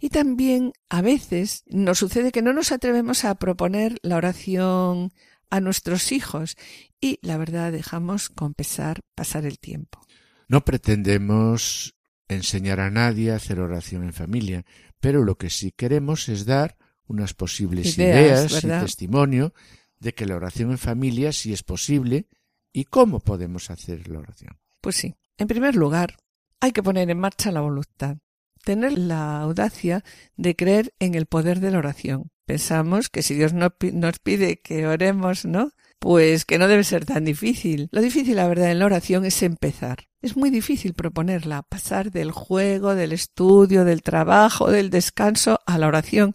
Y 0.00 0.08
también 0.08 0.72
a 0.88 1.00
veces 1.00 1.62
nos 1.68 1.98
sucede 1.98 2.32
que 2.32 2.42
no 2.42 2.52
nos 2.52 2.72
atrevemos 2.72 3.24
a 3.24 3.36
proponer 3.36 3.98
la 4.02 4.16
oración 4.16 5.12
a 5.50 5.60
nuestros 5.60 6.12
hijos 6.12 6.56
y 7.00 7.18
la 7.22 7.36
verdad 7.36 7.72
dejamos 7.72 8.28
con 8.28 8.54
pesar 8.54 9.00
pasar 9.14 9.44
el 9.44 9.58
tiempo. 9.58 10.00
No 10.48 10.64
pretendemos 10.64 11.94
enseñar 12.28 12.80
a 12.80 12.90
nadie 12.90 13.32
a 13.32 13.36
hacer 13.36 13.60
oración 13.60 14.04
en 14.04 14.12
familia, 14.12 14.64
pero 15.00 15.24
lo 15.24 15.36
que 15.36 15.50
sí 15.50 15.72
queremos 15.72 16.28
es 16.28 16.46
dar 16.46 16.76
unas 17.06 17.34
posibles 17.34 17.98
Ideas, 17.98 18.64
ideas, 18.64 18.82
y 18.82 18.84
testimonio 18.84 19.52
de 19.98 20.14
que 20.14 20.26
la 20.26 20.36
oración 20.36 20.70
en 20.70 20.78
familia 20.78 21.32
sí 21.32 21.52
es 21.52 21.62
posible 21.62 22.26
y 22.72 22.84
cómo 22.84 23.20
podemos 23.20 23.70
hacer 23.70 24.08
la 24.08 24.20
oración. 24.20 24.58
Pues 24.80 24.96
sí, 24.96 25.14
en 25.36 25.48
primer 25.48 25.74
lugar, 25.74 26.16
hay 26.60 26.72
que 26.72 26.82
poner 26.82 27.10
en 27.10 27.18
marcha 27.18 27.50
la 27.50 27.60
voluntad, 27.60 28.18
tener 28.64 28.96
la 28.96 29.40
audacia 29.40 30.04
de 30.36 30.54
creer 30.54 30.94
en 30.98 31.14
el 31.14 31.26
poder 31.26 31.60
de 31.60 31.70
la 31.70 31.78
oración. 31.78 32.30
Pensamos 32.50 33.10
que 33.10 33.22
si 33.22 33.36
Dios 33.36 33.52
no 33.52 33.72
nos 33.92 34.18
pide 34.18 34.60
que 34.60 34.84
oremos, 34.84 35.44
¿no? 35.44 35.70
Pues 36.00 36.44
que 36.44 36.58
no 36.58 36.66
debe 36.66 36.82
ser 36.82 37.06
tan 37.06 37.24
difícil. 37.24 37.88
Lo 37.92 38.00
difícil, 38.00 38.34
la 38.34 38.48
verdad, 38.48 38.72
en 38.72 38.80
la 38.80 38.86
oración 38.86 39.24
es 39.24 39.44
empezar. 39.44 40.08
Es 40.20 40.36
muy 40.36 40.50
difícil 40.50 40.94
proponerla, 40.94 41.62
pasar 41.62 42.10
del 42.10 42.32
juego, 42.32 42.96
del 42.96 43.12
estudio, 43.12 43.84
del 43.84 44.02
trabajo, 44.02 44.68
del 44.68 44.90
descanso 44.90 45.60
a 45.64 45.78
la 45.78 45.86
oración 45.86 46.34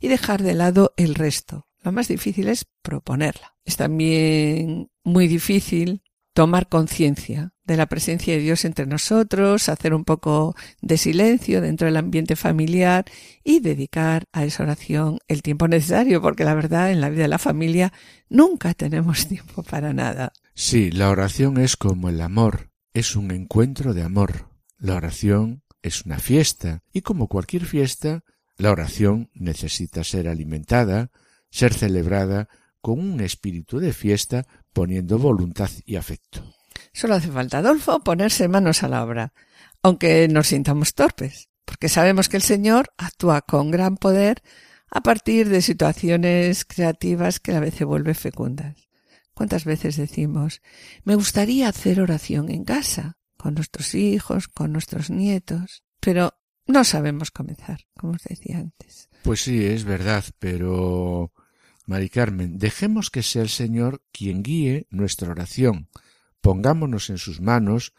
y 0.00 0.08
dejar 0.08 0.42
de 0.42 0.52
lado 0.52 0.92
el 0.98 1.14
resto. 1.14 1.66
Lo 1.80 1.92
más 1.92 2.08
difícil 2.08 2.48
es 2.48 2.66
proponerla. 2.82 3.56
Es 3.64 3.78
también 3.78 4.90
muy 5.02 5.28
difícil 5.28 6.02
tomar 6.34 6.68
conciencia 6.68 7.52
de 7.64 7.76
la 7.76 7.86
presencia 7.86 8.34
de 8.34 8.40
Dios 8.40 8.64
entre 8.64 8.86
nosotros, 8.86 9.68
hacer 9.68 9.94
un 9.94 10.04
poco 10.04 10.54
de 10.82 10.98
silencio 10.98 11.60
dentro 11.60 11.86
del 11.86 11.96
ambiente 11.96 12.36
familiar 12.36 13.06
y 13.42 13.60
dedicar 13.60 14.24
a 14.32 14.44
esa 14.44 14.64
oración 14.64 15.18
el 15.28 15.42
tiempo 15.42 15.68
necesario, 15.68 16.20
porque 16.20 16.44
la 16.44 16.54
verdad 16.54 16.90
en 16.90 17.00
la 17.00 17.08
vida 17.08 17.22
de 17.22 17.28
la 17.28 17.38
familia 17.38 17.92
nunca 18.28 18.74
tenemos 18.74 19.26
tiempo 19.28 19.62
para 19.62 19.94
nada. 19.94 20.32
Sí, 20.54 20.90
la 20.90 21.08
oración 21.08 21.58
es 21.58 21.76
como 21.76 22.10
el 22.10 22.20
amor, 22.20 22.70
es 22.92 23.16
un 23.16 23.30
encuentro 23.30 23.94
de 23.94 24.02
amor. 24.02 24.50
La 24.76 24.96
oración 24.96 25.62
es 25.82 26.04
una 26.04 26.18
fiesta 26.18 26.82
y 26.92 27.02
como 27.02 27.28
cualquier 27.28 27.64
fiesta, 27.64 28.24
la 28.56 28.70
oración 28.70 29.30
necesita 29.34 30.04
ser 30.04 30.28
alimentada, 30.28 31.10
ser 31.50 31.72
celebrada 31.72 32.48
con 32.84 33.00
un 33.00 33.20
espíritu 33.20 33.78
de 33.78 33.94
fiesta 33.94 34.46
poniendo 34.74 35.18
voluntad 35.18 35.70
y 35.86 35.96
afecto. 35.96 36.44
Solo 36.92 37.14
hace 37.14 37.30
falta, 37.30 37.56
Adolfo, 37.56 38.00
ponerse 38.00 38.46
manos 38.46 38.82
a 38.82 38.88
la 38.88 39.02
obra, 39.02 39.32
aunque 39.82 40.28
nos 40.28 40.48
sintamos 40.48 40.92
torpes, 40.92 41.48
porque 41.64 41.88
sabemos 41.88 42.28
que 42.28 42.36
el 42.36 42.42
Señor 42.42 42.92
actúa 42.98 43.40
con 43.40 43.70
gran 43.70 43.96
poder 43.96 44.42
a 44.90 45.02
partir 45.02 45.48
de 45.48 45.62
situaciones 45.62 46.66
creativas 46.66 47.40
que 47.40 47.54
a 47.54 47.60
veces 47.60 47.78
se 47.78 47.84
vuelven 47.86 48.14
fecundas. 48.14 48.76
¿Cuántas 49.32 49.64
veces 49.64 49.96
decimos, 49.96 50.60
me 51.04 51.14
gustaría 51.14 51.70
hacer 51.70 52.02
oración 52.02 52.50
en 52.50 52.64
casa, 52.64 53.16
con 53.38 53.54
nuestros 53.54 53.94
hijos, 53.94 54.48
con 54.48 54.72
nuestros 54.72 55.08
nietos, 55.08 55.84
pero 56.00 56.34
no 56.66 56.84
sabemos 56.84 57.30
comenzar, 57.30 57.80
como 57.96 58.12
os 58.12 58.24
decía 58.24 58.58
antes? 58.58 59.08
Pues 59.22 59.40
sí, 59.40 59.64
es 59.64 59.84
verdad, 59.84 60.22
pero 60.38 61.32
Mari 61.86 62.08
Carmen, 62.08 62.58
dejemos 62.58 63.10
que 63.10 63.22
sea 63.22 63.42
el 63.42 63.48
Señor 63.48 64.02
quien 64.12 64.42
guíe 64.42 64.86
nuestra 64.90 65.30
oración. 65.30 65.88
Pongámonos 66.40 67.10
en 67.10 67.18
sus 67.18 67.40
manos 67.40 67.92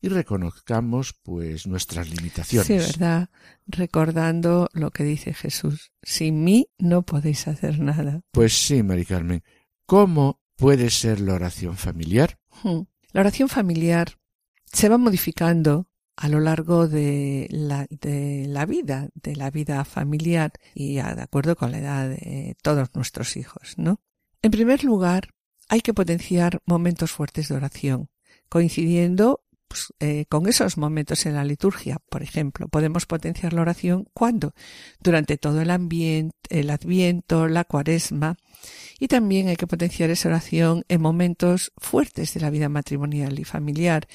y 0.00 0.08
reconozcamos 0.08 1.14
pues 1.22 1.66
nuestras 1.66 2.10
limitaciones. 2.10 2.66
Sí, 2.66 2.74
verdad, 2.74 3.30
recordando 3.66 4.68
lo 4.72 4.90
que 4.90 5.04
dice 5.04 5.32
Jesús, 5.32 5.92
sin 6.02 6.44
mí 6.44 6.68
no 6.78 7.02
podéis 7.02 7.46
hacer 7.48 7.78
nada. 7.78 8.22
Pues 8.32 8.52
sí, 8.52 8.82
Mari 8.82 9.04
Carmen. 9.04 9.42
¿Cómo 9.86 10.40
puede 10.56 10.90
ser 10.90 11.20
la 11.20 11.34
oración 11.34 11.76
familiar? 11.76 12.38
Hmm. 12.62 12.82
La 13.12 13.20
oración 13.20 13.48
familiar 13.48 14.18
se 14.64 14.88
va 14.88 14.98
modificando 14.98 15.86
a 16.16 16.28
lo 16.28 16.40
largo 16.40 16.88
de 16.88 17.48
la, 17.50 17.86
de 17.88 18.44
la 18.48 18.66
vida, 18.66 19.08
de 19.14 19.36
la 19.36 19.50
vida 19.50 19.84
familiar 19.84 20.52
y 20.74 20.94
de 20.94 21.22
acuerdo 21.22 21.56
con 21.56 21.72
la 21.72 21.78
edad 21.78 22.08
de 22.08 22.56
todos 22.62 22.90
nuestros 22.94 23.36
hijos, 23.36 23.74
¿no? 23.76 24.00
En 24.42 24.50
primer 24.50 24.84
lugar, 24.84 25.28
hay 25.68 25.80
que 25.80 25.94
potenciar 25.94 26.60
momentos 26.66 27.12
fuertes 27.12 27.48
de 27.48 27.54
oración, 27.54 28.10
coincidiendo 28.48 29.44
pues, 29.68 29.94
eh, 30.00 30.26
con 30.28 30.46
esos 30.48 30.76
momentos 30.76 31.24
en 31.24 31.34
la 31.34 31.44
liturgia. 31.44 31.98
Por 32.10 32.22
ejemplo, 32.22 32.68
podemos 32.68 33.06
potenciar 33.06 33.54
la 33.54 33.62
oración 33.62 34.06
cuando 34.12 34.52
durante 35.00 35.38
todo 35.38 35.62
el 35.62 35.70
ambiente, 35.70 36.36
el 36.50 36.68
adviento, 36.68 37.48
la 37.48 37.64
cuaresma, 37.64 38.36
y 38.98 39.08
también 39.08 39.48
hay 39.48 39.56
que 39.56 39.66
potenciar 39.66 40.10
esa 40.10 40.28
oración 40.28 40.84
en 40.88 41.00
momentos 41.00 41.72
fuertes 41.78 42.34
de 42.34 42.40
la 42.40 42.50
vida 42.50 42.68
matrimonial 42.68 43.38
y 43.38 43.44
familiar, 43.44 44.06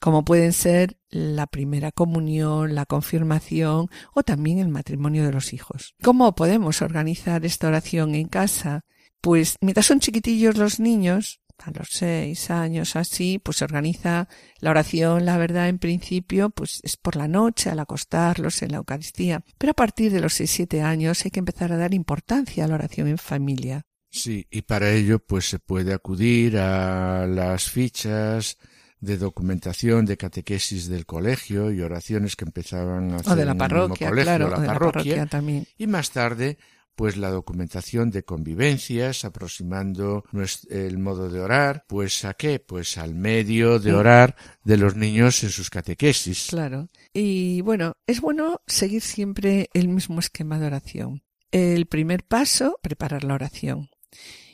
como 0.00 0.24
pueden 0.24 0.52
ser 0.52 0.98
la 1.10 1.46
primera 1.46 1.92
comunión, 1.92 2.74
la 2.74 2.86
confirmación 2.86 3.88
o 4.14 4.22
también 4.22 4.58
el 4.58 4.68
matrimonio 4.68 5.24
de 5.24 5.32
los 5.32 5.52
hijos. 5.52 5.94
¿Cómo 6.02 6.34
podemos 6.34 6.82
organizar 6.82 7.44
esta 7.44 7.68
oración 7.68 8.14
en 8.14 8.28
casa? 8.28 8.84
Pues 9.20 9.56
mientras 9.60 9.86
son 9.86 10.00
chiquitillos 10.00 10.56
los 10.56 10.80
niños, 10.80 11.40
a 11.58 11.70
los 11.72 11.88
seis 11.90 12.50
años 12.50 12.96
así, 12.96 13.38
pues 13.38 13.58
se 13.58 13.64
organiza 13.64 14.28
la 14.60 14.70
oración, 14.70 15.26
la 15.26 15.36
verdad, 15.36 15.68
en 15.68 15.78
principio, 15.78 16.50
pues 16.50 16.80
es 16.82 16.96
por 16.96 17.16
la 17.16 17.28
noche, 17.28 17.70
al 17.70 17.78
acostarlos 17.78 18.62
en 18.62 18.72
la 18.72 18.78
Eucaristía. 18.78 19.44
Pero 19.58 19.72
a 19.72 19.74
partir 19.74 20.12
de 20.12 20.20
los 20.20 20.32
seis, 20.32 20.50
siete 20.50 20.82
años 20.82 21.24
hay 21.24 21.30
que 21.30 21.40
empezar 21.40 21.72
a 21.72 21.76
dar 21.76 21.92
importancia 21.92 22.64
a 22.64 22.68
la 22.68 22.76
oración 22.76 23.08
en 23.08 23.18
familia. 23.18 23.82
Sí, 24.10 24.46
y 24.50 24.62
para 24.62 24.90
ello, 24.90 25.18
pues 25.20 25.48
se 25.48 25.58
puede 25.58 25.92
acudir 25.92 26.58
a 26.58 27.26
las 27.26 27.70
fichas 27.70 28.56
de 29.00 29.16
documentación 29.16 30.04
de 30.04 30.16
catequesis 30.16 30.88
del 30.88 31.06
colegio 31.06 31.72
y 31.72 31.80
oraciones 31.80 32.36
que 32.36 32.44
empezaban 32.44 33.12
a 33.12 33.16
hacer 33.16 33.32
O 33.32 33.36
de 33.36 33.44
la 33.44 33.52
en 33.52 33.56
el 33.56 33.58
parroquia, 33.58 33.88
mismo 33.88 34.08
colegio, 34.08 34.24
claro, 34.24 34.50
la 34.50 34.56
o 34.56 34.60
de 34.60 34.66
la 34.66 34.72
parroquia, 34.72 35.02
parroquia 35.02 35.26
también. 35.26 35.66
y 35.78 35.86
más 35.86 36.10
tarde 36.10 36.58
pues 37.00 37.16
la 37.16 37.30
documentación 37.30 38.10
de 38.10 38.24
convivencias, 38.24 39.24
aproximando 39.24 40.24
el 40.68 40.98
modo 40.98 41.30
de 41.30 41.40
orar, 41.40 41.86
pues 41.88 42.26
a 42.26 42.34
qué, 42.34 42.58
pues 42.58 42.98
al 42.98 43.14
medio 43.14 43.78
de 43.78 43.94
orar 43.94 44.36
de 44.64 44.76
los 44.76 44.96
niños 44.96 45.42
en 45.42 45.48
sus 45.48 45.70
catequesis. 45.70 46.48
Claro. 46.50 46.88
Y 47.14 47.62
bueno, 47.62 47.94
es 48.06 48.20
bueno 48.20 48.60
seguir 48.66 49.00
siempre 49.00 49.70
el 49.72 49.88
mismo 49.88 50.20
esquema 50.20 50.58
de 50.58 50.66
oración. 50.66 51.22
El 51.50 51.86
primer 51.86 52.22
paso, 52.22 52.78
preparar 52.82 53.24
la 53.24 53.32
oración. 53.32 53.88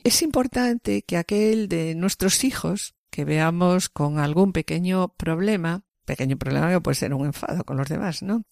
Es 0.05 0.23
importante 0.23 1.03
que 1.03 1.17
aquel 1.17 1.67
de 1.67 1.97
nuestros 1.97 2.45
hijos 2.45 2.95
que 3.17 3.25
veamos 3.25 3.89
con 3.89 4.19
algún 4.19 4.53
pequeño 4.53 5.09
problema, 5.17 5.87
pequeño 6.05 6.37
problema 6.37 6.69
que 6.69 6.83
puede 6.83 6.97
ser 6.97 7.15
un 7.15 7.25
enfado 7.25 7.65
con 7.65 7.79
los 7.79 7.89
demás, 7.89 8.23
¿no? 8.23 8.45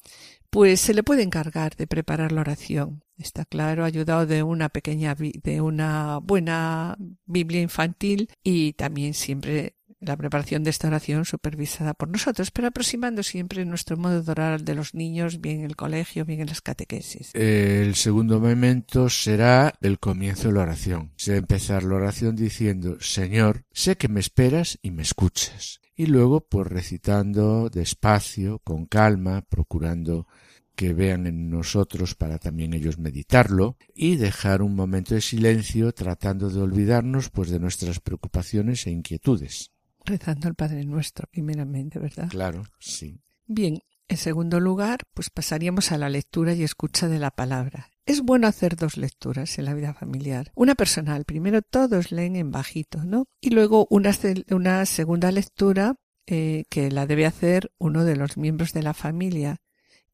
Pues 0.48 0.80
se 0.80 0.94
le 0.94 1.02
puede 1.02 1.22
encargar 1.22 1.76
de 1.76 1.86
preparar 1.86 2.32
la 2.32 2.40
oración. 2.40 3.04
Está 3.18 3.44
claro, 3.44 3.84
ayudado 3.84 4.24
de 4.24 4.42
una 4.42 4.70
pequeña, 4.70 5.14
de 5.16 5.60
una 5.60 6.18
buena 6.22 6.96
Biblia 7.26 7.60
infantil 7.60 8.30
y 8.42 8.72
también 8.72 9.12
siempre 9.12 9.76
la 10.04 10.16
preparación 10.16 10.64
de 10.64 10.70
esta 10.70 10.88
oración 10.88 11.24
supervisada 11.24 11.94
por 11.94 12.08
nosotros, 12.08 12.50
pero 12.50 12.68
aproximando 12.68 13.22
siempre 13.22 13.64
nuestro 13.64 13.96
modo 13.96 14.22
de 14.22 14.30
orar 14.30 14.62
de 14.62 14.74
los 14.74 14.94
niños, 14.94 15.40
bien 15.40 15.60
en 15.60 15.66
el 15.66 15.76
colegio, 15.76 16.24
bien 16.24 16.40
en 16.40 16.48
las 16.48 16.60
catequesis. 16.60 17.30
El 17.34 17.94
segundo 17.94 18.40
momento 18.40 19.08
será 19.08 19.74
el 19.80 19.98
comienzo 19.98 20.48
de 20.48 20.54
la 20.54 20.62
oración. 20.62 21.12
Se 21.16 21.36
empezar 21.36 21.84
la 21.84 21.96
oración 21.96 22.36
diciendo, 22.36 22.96
Señor, 23.00 23.64
sé 23.72 23.96
que 23.96 24.08
me 24.08 24.20
esperas 24.20 24.78
y 24.82 24.90
me 24.90 25.02
escuchas. 25.02 25.80
Y 25.96 26.06
luego, 26.06 26.40
pues 26.40 26.66
recitando 26.66 27.70
despacio, 27.70 28.58
con 28.60 28.86
calma, 28.86 29.42
procurando 29.42 30.26
que 30.74 30.92
vean 30.92 31.26
en 31.26 31.50
nosotros 31.50 32.14
para 32.14 32.38
también 32.38 32.74
ellos 32.74 32.98
meditarlo 32.98 33.76
y 33.94 34.16
dejar 34.16 34.62
un 34.62 34.74
momento 34.74 35.14
de 35.14 35.20
silencio 35.20 35.92
tratando 35.92 36.50
de 36.50 36.60
olvidarnos 36.60 37.30
pues 37.30 37.50
de 37.50 37.60
nuestras 37.60 38.00
preocupaciones 38.00 38.86
e 38.86 38.90
inquietudes. 38.90 39.73
Rezando 40.04 40.48
al 40.48 40.54
Padre 40.54 40.84
Nuestro, 40.84 41.28
primeramente, 41.30 41.98
¿verdad? 41.98 42.28
Claro, 42.28 42.64
sí. 42.78 43.20
Bien, 43.46 43.80
en 44.08 44.16
segundo 44.16 44.60
lugar, 44.60 45.00
pues 45.14 45.30
pasaríamos 45.30 45.92
a 45.92 45.98
la 45.98 46.08
lectura 46.08 46.52
y 46.54 46.62
escucha 46.62 47.08
de 47.08 47.18
la 47.18 47.30
palabra. 47.30 47.90
Es 48.06 48.20
bueno 48.20 48.46
hacer 48.46 48.76
dos 48.76 48.98
lecturas 48.98 49.58
en 49.58 49.64
la 49.64 49.74
vida 49.74 49.94
familiar. 49.94 50.52
Una 50.54 50.74
personal, 50.74 51.24
primero 51.24 51.62
todos 51.62 52.12
leen 52.12 52.36
en 52.36 52.50
bajito, 52.50 53.02
¿no? 53.02 53.24
Y 53.40 53.50
luego 53.50 53.86
una, 53.88 54.10
una 54.50 54.84
segunda 54.84 55.32
lectura 55.32 55.96
eh, 56.26 56.64
que 56.68 56.90
la 56.90 57.06
debe 57.06 57.24
hacer 57.24 57.72
uno 57.78 58.04
de 58.04 58.16
los 58.16 58.36
miembros 58.36 58.72
de 58.72 58.82
la 58.82 58.94
familia, 58.94 59.56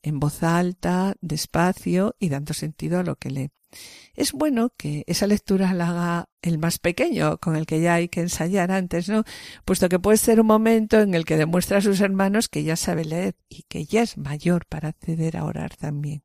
en 0.03 0.20
voz 0.20 0.42
alta, 0.42 1.14
despacio 1.20 2.16
y 2.18 2.28
dando 2.28 2.55
sentido 2.55 2.98
a 2.98 3.03
lo 3.05 3.16
que 3.16 3.30
lee. 3.30 3.51
Es 4.14 4.32
bueno 4.32 4.72
que 4.76 5.05
esa 5.07 5.26
lectura 5.28 5.72
la 5.74 5.90
haga 5.90 6.28
el 6.42 6.59
más 6.59 6.78
pequeño, 6.78 7.38
con 7.38 7.55
el 7.57 7.66
que 7.66 7.80
ya 7.80 7.94
hay 7.94 8.09
que 8.09 8.20
ensayar 8.20 8.72
antes, 8.72 9.09
¿no? 9.09 9.24
Puesto 9.64 9.88
que 9.88 9.98
puede 10.01 10.16
ser 10.18 10.40
un 10.40 10.48
momento 10.48 11.01
en 11.01 11.14
el 11.14 11.24
que 11.24 11.36
demuestra 11.36 11.78
a 11.78 11.80
sus 11.80 12.01
hermanos 12.01 12.48
que 12.48 12.64
ya 12.64 12.74
sabe 12.76 13.05
leer 13.05 13.36
y 13.48 13.62
que 13.68 13.84
ya 13.84 14.03
es 14.03 14.18
mayor 14.18 14.66
para 14.66 14.88
acceder 14.88 15.36
a 15.36 15.44
orar 15.44 15.76
también. 15.76 16.22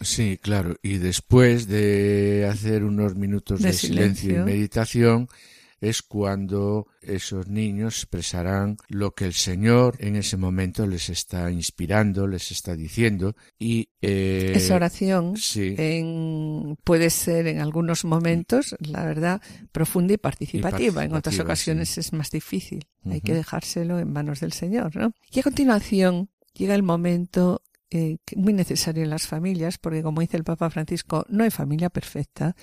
Sí, 0.00 0.38
claro. 0.40 0.76
Y 0.82 0.98
después 0.98 1.66
de 1.66 2.48
hacer 2.50 2.84
unos 2.84 3.16
minutos 3.16 3.60
de, 3.60 3.68
De 3.68 3.72
silencio. 3.72 4.28
silencio. 4.28 4.42
y 4.42 4.44
meditación, 4.44 5.28
es 5.80 6.02
cuando 6.02 6.86
esos 7.02 7.48
niños 7.48 7.96
expresarán 7.98 8.76
lo 8.88 9.12
que 9.14 9.24
el 9.26 9.34
Señor 9.34 9.96
en 9.98 10.16
ese 10.16 10.36
momento 10.36 10.86
les 10.86 11.08
está 11.10 11.50
inspirando, 11.50 12.26
les 12.26 12.50
está 12.50 12.74
diciendo. 12.76 13.36
Y 13.58 13.90
eh, 14.00 14.52
Esa 14.54 14.76
oración 14.76 15.36
sí. 15.36 15.74
en- 15.76 16.76
puede 16.84 17.10
ser 17.10 17.46
en 17.46 17.60
algunos 17.60 18.04
momentos, 18.04 18.74
la 18.80 19.04
verdad, 19.04 19.42
profunda 19.72 20.14
y 20.14 20.18
participativa. 20.18 21.04
en 21.04 21.14
otras 21.14 21.38
ocasiones 21.38 21.90
sí. 21.90 22.00
es 22.00 22.12
más 22.12 22.30
difícil. 22.30 22.86
Hay 23.10 23.20
que 23.20 23.34
dejárselo 23.34 23.98
en 23.98 24.12
manos 24.12 24.40
del 24.40 24.52
Señor, 24.52 24.96
¿no? 24.96 25.12
Y 25.30 25.40
a 25.40 25.42
continuación 25.42 26.30
llega 26.54 26.74
el 26.74 26.82
momento 26.82 27.62
eh, 27.90 28.16
muy 28.34 28.52
necesario 28.52 29.02
en 29.04 29.10
las 29.10 29.26
familias, 29.26 29.78
porque 29.78 30.02
como 30.02 30.20
dice 30.20 30.36
el 30.36 30.44
Papa 30.44 30.70
Francisco, 30.70 31.24
no 31.28 31.44
hay 31.44 31.50
familia 31.50 31.90
perfecta. 31.90 32.56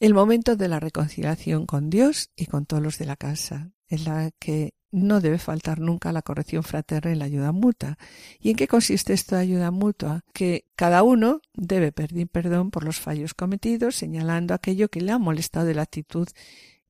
El 0.00 0.14
momento 0.14 0.56
de 0.56 0.66
la 0.66 0.80
reconciliación 0.80 1.66
con 1.66 1.90
Dios 1.90 2.30
y 2.34 2.46
con 2.46 2.64
todos 2.64 2.82
los 2.82 2.98
de 2.98 3.04
la 3.04 3.16
casa, 3.16 3.70
en 3.86 4.04
la 4.04 4.30
que 4.38 4.72
no 4.90 5.20
debe 5.20 5.38
faltar 5.38 5.78
nunca 5.78 6.10
la 6.10 6.22
corrección 6.22 6.62
fraterna 6.62 7.12
y 7.12 7.16
la 7.16 7.26
ayuda 7.26 7.52
mutua. 7.52 7.98
¿Y 8.40 8.50
en 8.50 8.56
qué 8.56 8.66
consiste 8.66 9.12
esta 9.12 9.38
ayuda 9.38 9.70
mutua? 9.70 10.24
Que 10.32 10.64
cada 10.74 11.02
uno 11.02 11.42
debe 11.54 11.92
pedir 11.92 12.28
perdón 12.28 12.70
por 12.70 12.82
los 12.82 12.98
fallos 12.98 13.34
cometidos, 13.34 13.94
señalando 13.94 14.54
aquello 14.54 14.88
que 14.88 15.02
le 15.02 15.12
ha 15.12 15.18
molestado 15.18 15.66
de 15.66 15.74
la 15.74 15.82
actitud 15.82 16.26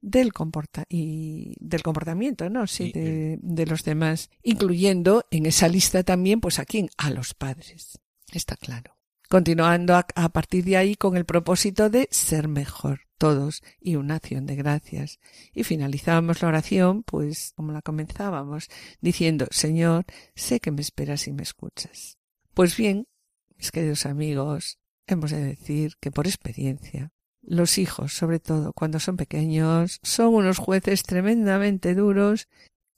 del 0.01 0.33
comporta 0.33 0.85
y 0.89 1.55
del 1.59 1.83
comportamiento, 1.83 2.49
¿no? 2.49 2.69
Sí, 2.69 2.93
de 2.95 3.67
los 3.67 3.83
demás, 3.83 4.31
incluyendo 4.45 5.27
en 5.33 5.47
esa 5.47 5.67
lista 5.67 6.05
también, 6.05 6.41
pues 6.41 6.61
a 6.61 6.65
quién, 6.65 6.89
a 6.97 7.11
los 7.11 7.35
padres. 7.35 7.99
Está 8.33 8.57
claro. 8.57 9.00
Continuando 9.31 9.95
a, 9.95 10.29
partir 10.31 10.65
de 10.65 10.77
ahí 10.77 10.97
con 10.97 11.17
el 11.17 11.25
propósito 11.25 11.89
de 11.89 12.09
ser 12.11 12.49
mejor 12.49 13.03
todos 13.17 13.63
y 13.81 13.95
una 13.95 14.17
acción 14.17 14.45
de 14.45 14.57
gracias. 14.57 15.21
Y 15.55 15.63
finalizábamos 15.63 16.43
la 16.43 16.49
oración, 16.49 17.05
pues 17.05 17.53
como 17.55 17.71
la 17.71 17.81
comenzábamos, 17.81 18.69
diciendo, 19.01 19.47
Señor, 19.53 20.05
sé 20.35 20.59
que 20.59 20.73
me 20.73 20.81
esperas 20.81 21.29
y 21.29 21.33
me 21.33 21.45
escuchas. 21.45 22.19
Pues 22.55 22.77
bien, 22.77 23.07
mis 23.57 23.71
queridos 23.71 24.05
amigos, 24.05 24.81
hemos 25.07 25.31
de 25.31 25.45
decir 25.45 25.93
que 26.01 26.11
por 26.11 26.27
experiencia, 26.27 27.13
los 27.41 27.79
hijos, 27.79 28.13
sobre 28.13 28.41
todo 28.41 28.73
cuando 28.73 28.99
son 28.99 29.17
pequeños, 29.17 30.01
son 30.03 30.35
unos 30.35 30.59
jueces 30.59 31.05
tremendamente 31.05 31.95
duros 31.95 32.49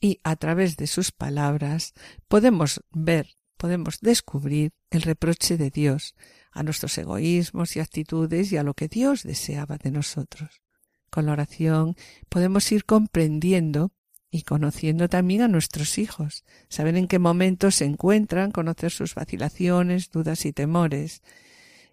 y 0.00 0.18
a 0.24 0.36
través 0.36 0.78
de 0.78 0.86
sus 0.86 1.12
palabras 1.12 1.92
podemos 2.26 2.80
ver, 2.90 3.36
podemos 3.58 4.00
descubrir 4.00 4.72
el 4.93 5.03
reproche 5.03 5.57
de 5.57 5.70
Dios 5.70 6.14
a 6.53 6.62
nuestros 6.62 6.97
egoísmos 6.99 7.76
y 7.76 7.80
actitudes 7.80 8.53
y 8.53 8.59
a 8.59 8.62
lo 8.62 8.74
que 8.74 8.88
Dios 8.88 9.22
deseaba 9.22 9.78
de 9.78 9.90
nosotros. 9.90 10.62
Con 11.11 11.26
la 11.26 11.32
oración 11.32 11.97
podemos 12.28 12.70
ir 12.70 12.84
comprendiendo 12.84 13.93
y 14.30 14.43
conociendo 14.43 15.09
también 15.09 15.43
a 15.43 15.49
nuestros 15.49 15.99
hijos, 15.99 16.45
saber 16.68 16.97
en 16.97 17.09
qué 17.09 17.18
momentos 17.18 17.76
se 17.76 17.86
encuentran, 17.86 18.51
conocer 18.51 18.90
sus 18.90 19.14
vacilaciones, 19.14 20.11
dudas 20.11 20.45
y 20.47 20.53
temores. 20.53 21.22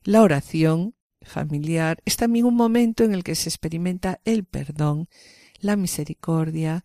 La 0.04 0.22
oración 0.22 0.96
familiar 1.22 2.02
es 2.06 2.18
también 2.18 2.46
un 2.46 2.56
momento 2.56 3.04
en 3.04 3.14
el 3.14 3.24
que 3.24 3.36
se 3.36 3.50
experimenta 3.50 4.20
el 4.26 4.46
perdón, 4.46 5.10
la 5.60 5.76
misericordia 5.76 6.84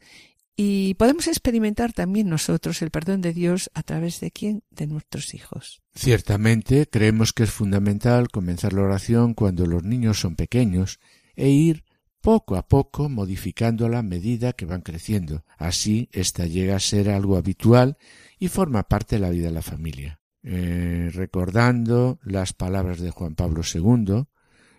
y 0.56 0.94
podemos 0.94 1.26
experimentar 1.26 1.92
también 1.92 2.28
nosotros 2.28 2.80
el 2.82 2.90
perdón 2.90 3.20
de 3.20 3.32
Dios 3.32 3.70
a 3.74 3.82
través 3.82 4.20
de 4.20 4.30
quién? 4.30 4.62
De 4.70 4.86
nuestros 4.86 5.34
hijos. 5.34 5.82
Ciertamente 5.94 6.86
creemos 6.86 7.32
que 7.32 7.42
es 7.42 7.50
fundamental 7.50 8.28
comenzar 8.28 8.72
la 8.72 8.82
oración 8.82 9.34
cuando 9.34 9.66
los 9.66 9.82
niños 9.82 10.20
son 10.20 10.36
pequeños 10.36 11.00
e 11.34 11.48
ir 11.48 11.84
poco 12.20 12.56
a 12.56 12.66
poco 12.66 13.08
modificándola 13.08 13.98
a 13.98 14.02
medida 14.02 14.54
que 14.54 14.64
van 14.64 14.80
creciendo. 14.80 15.44
Así, 15.58 16.08
ésta 16.12 16.46
llega 16.46 16.76
a 16.76 16.80
ser 16.80 17.10
algo 17.10 17.36
habitual 17.36 17.98
y 18.38 18.48
forma 18.48 18.84
parte 18.84 19.16
de 19.16 19.20
la 19.20 19.30
vida 19.30 19.48
de 19.48 19.54
la 19.54 19.62
familia. 19.62 20.20
Eh, 20.42 21.10
recordando 21.12 22.20
las 22.22 22.52
palabras 22.52 23.00
de 23.00 23.10
Juan 23.10 23.34
Pablo 23.34 23.62
II, 23.62 24.24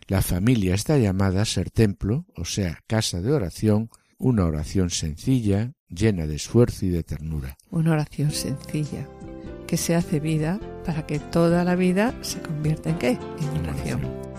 la 0.07 0.21
familia 0.21 0.73
está 0.73 0.97
llamada 0.97 1.41
a 1.41 1.45
ser 1.45 1.69
templo, 1.69 2.25
o 2.35 2.45
sea, 2.45 2.79
casa 2.87 3.21
de 3.21 3.31
oración, 3.31 3.89
una 4.25 4.45
oración 4.45 4.89
sencilla, 4.89 5.73
llena 5.87 6.25
de 6.25 6.33
esfuerzo 6.33 6.87
y 6.87 6.89
de 6.89 7.03
ternura. 7.03 7.57
Una 7.69 7.91
oración 7.91 8.31
sencilla 8.31 9.07
que 9.67 9.77
se 9.77 9.93
hace 9.93 10.19
vida 10.19 10.59
para 10.83 11.05
que 11.05 11.19
toda 11.19 11.63
la 11.63 11.75
vida 11.75 12.11
se 12.21 12.41
convierta 12.41 12.89
en 12.89 12.97
qué? 12.97 13.09
En 13.11 13.59
oración. 13.61 14.34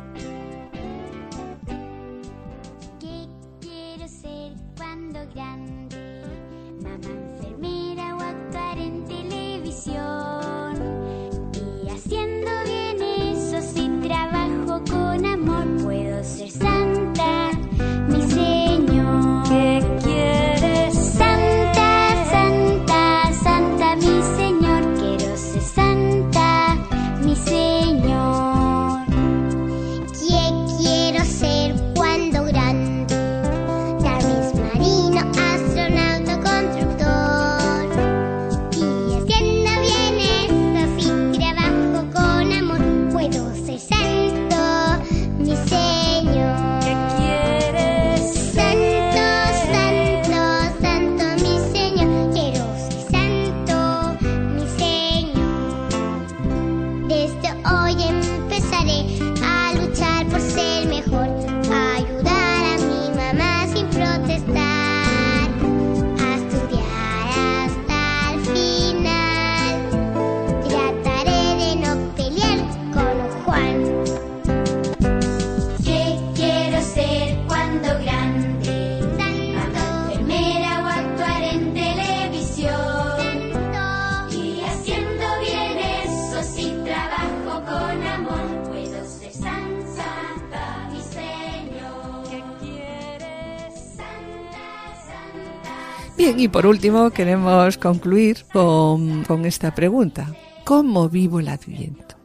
Y 96.39 96.49
por 96.49 96.67
último 96.67 97.11
queremos 97.11 97.79
concluir 97.79 98.45
con, 98.53 99.25
esta 99.47 99.75
pregunta. 99.75 100.35
¿Cómo 100.65 101.09
vivo 101.09 101.41
el 101.41 101.49
Adviento? 101.49 102.17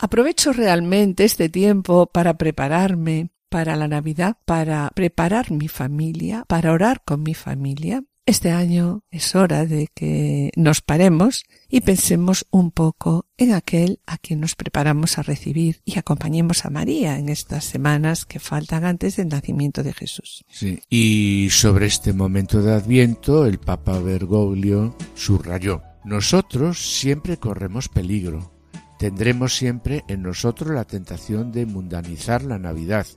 ¿Aprovecho 0.00 0.52
realmente 0.52 1.24
este 1.24 1.48
tiempo 1.48 2.06
para 2.06 2.34
prepararme 2.34 3.30
para 3.48 3.76
la 3.76 3.86
Navidad, 3.86 4.36
para 4.44 4.90
preparar 4.94 5.50
mi 5.52 5.68
familia, 5.68 6.44
para 6.48 6.72
orar 6.72 7.02
con 7.04 7.22
mi 7.22 7.34
familia? 7.34 8.02
Este 8.30 8.52
año 8.52 9.02
es 9.10 9.34
hora 9.34 9.66
de 9.66 9.88
que 9.92 10.52
nos 10.54 10.82
paremos 10.82 11.42
y 11.68 11.80
pensemos 11.80 12.46
un 12.52 12.70
poco 12.70 13.26
en 13.36 13.52
aquel 13.52 13.98
a 14.06 14.18
quien 14.18 14.38
nos 14.38 14.54
preparamos 14.54 15.18
a 15.18 15.22
recibir 15.22 15.80
y 15.84 15.98
acompañemos 15.98 16.64
a 16.64 16.70
María 16.70 17.18
en 17.18 17.28
estas 17.28 17.64
semanas 17.64 18.26
que 18.26 18.38
faltan 18.38 18.84
antes 18.84 19.16
del 19.16 19.30
nacimiento 19.30 19.82
de 19.82 19.94
Jesús. 19.94 20.44
Sí. 20.48 20.78
Y 20.88 21.48
sobre 21.50 21.86
este 21.86 22.12
momento 22.12 22.62
de 22.62 22.72
Adviento, 22.72 23.46
el 23.46 23.58
Papa 23.58 23.98
Bergoglio 23.98 24.96
subrayó, 25.16 25.82
nosotros 26.04 26.78
siempre 26.78 27.36
corremos 27.36 27.88
peligro. 27.88 28.52
Tendremos 29.00 29.56
siempre 29.56 30.04
en 30.06 30.22
nosotros 30.22 30.70
la 30.72 30.84
tentación 30.84 31.50
de 31.50 31.66
mundanizar 31.66 32.44
la 32.44 32.60
Navidad, 32.60 33.08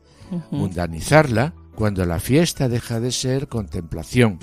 mundanizarla 0.49 1.53
cuando 1.75 2.03
la 2.07 2.19
fiesta 2.19 2.67
deja 2.67 2.99
de 2.99 3.11
ser 3.11 3.47
contemplación, 3.47 4.39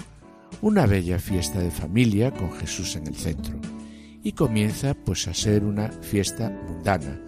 una 0.62 0.86
bella 0.86 1.18
fiesta 1.18 1.61
de 1.61 1.70
familia 1.70 2.30
con 2.32 2.53
Jesús 2.53 2.96
en 2.96 3.07
el 3.07 3.14
centro. 3.14 3.59
Y 4.22 4.32
comienza 4.32 4.94
pues 4.94 5.26
a 5.28 5.34
ser 5.34 5.64
una 5.64 5.88
fiesta 5.88 6.51
mundana, 6.68 7.18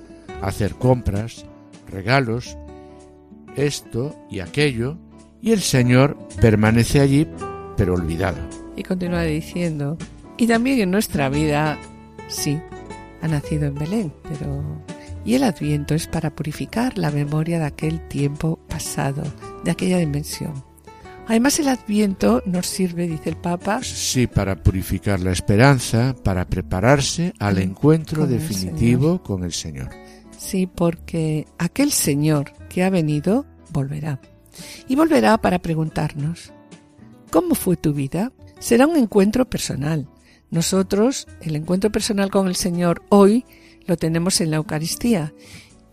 hacer 0.42 0.74
compras, 0.74 1.46
regalos, 1.90 2.56
esto 3.56 4.14
y 4.30 4.40
aquello, 4.40 4.98
y 5.40 5.52
el 5.52 5.60
Señor 5.60 6.16
permanece 6.40 7.00
allí 7.00 7.26
pero 7.76 7.94
olvidado. 7.94 8.38
Y 8.76 8.82
continúa 8.82 9.22
diciendo, 9.22 9.96
y 10.36 10.46
también 10.46 10.80
en 10.80 10.90
nuestra 10.90 11.28
vida, 11.28 11.78
sí, 12.28 12.58
ha 13.20 13.28
nacido 13.28 13.66
en 13.66 13.74
Belén, 13.74 14.12
pero... 14.28 14.62
Y 15.24 15.34
el 15.34 15.44
adviento 15.44 15.94
es 15.94 16.08
para 16.08 16.34
purificar 16.34 16.98
la 16.98 17.12
memoria 17.12 17.60
de 17.60 17.66
aquel 17.66 18.00
tiempo 18.08 18.58
pasado, 18.68 19.22
de 19.62 19.70
aquella 19.70 19.98
dimensión. 19.98 20.52
Además 21.28 21.58
el 21.60 21.68
adviento 21.68 22.42
nos 22.46 22.66
sirve, 22.66 23.06
dice 23.06 23.30
el 23.30 23.36
Papa, 23.36 23.80
Sí, 23.82 24.26
para 24.26 24.62
purificar 24.62 25.20
la 25.20 25.32
esperanza, 25.32 26.14
para 26.22 26.46
prepararse 26.46 27.32
al 27.38 27.58
encuentro 27.58 28.22
Con 28.22 28.32
el 28.32 28.38
definitivo 28.38 29.22
con 29.22 29.44
el 29.44 29.52
Señor. 29.52 29.88
Sí, 30.36 30.66
porque 30.66 31.46
aquel 31.58 31.92
Señor 31.92 32.52
que 32.68 32.82
ha 32.82 32.90
venido 32.90 33.46
volverá. 33.70 34.20
Y 34.88 34.96
volverá 34.96 35.38
para 35.38 35.60
preguntarnos, 35.60 36.52
¿cómo 37.30 37.54
fue 37.54 37.76
tu 37.76 37.94
vida? 37.94 38.32
Será 38.58 38.86
un 38.86 38.96
encuentro 38.96 39.48
personal. 39.48 40.08
Nosotros, 40.50 41.26
el 41.40 41.56
encuentro 41.56 41.90
personal 41.90 42.30
con 42.30 42.48
el 42.48 42.56
Señor 42.56 43.02
hoy 43.08 43.44
lo 43.86 43.96
tenemos 43.96 44.40
en 44.40 44.50
la 44.50 44.56
Eucaristía. 44.56 45.32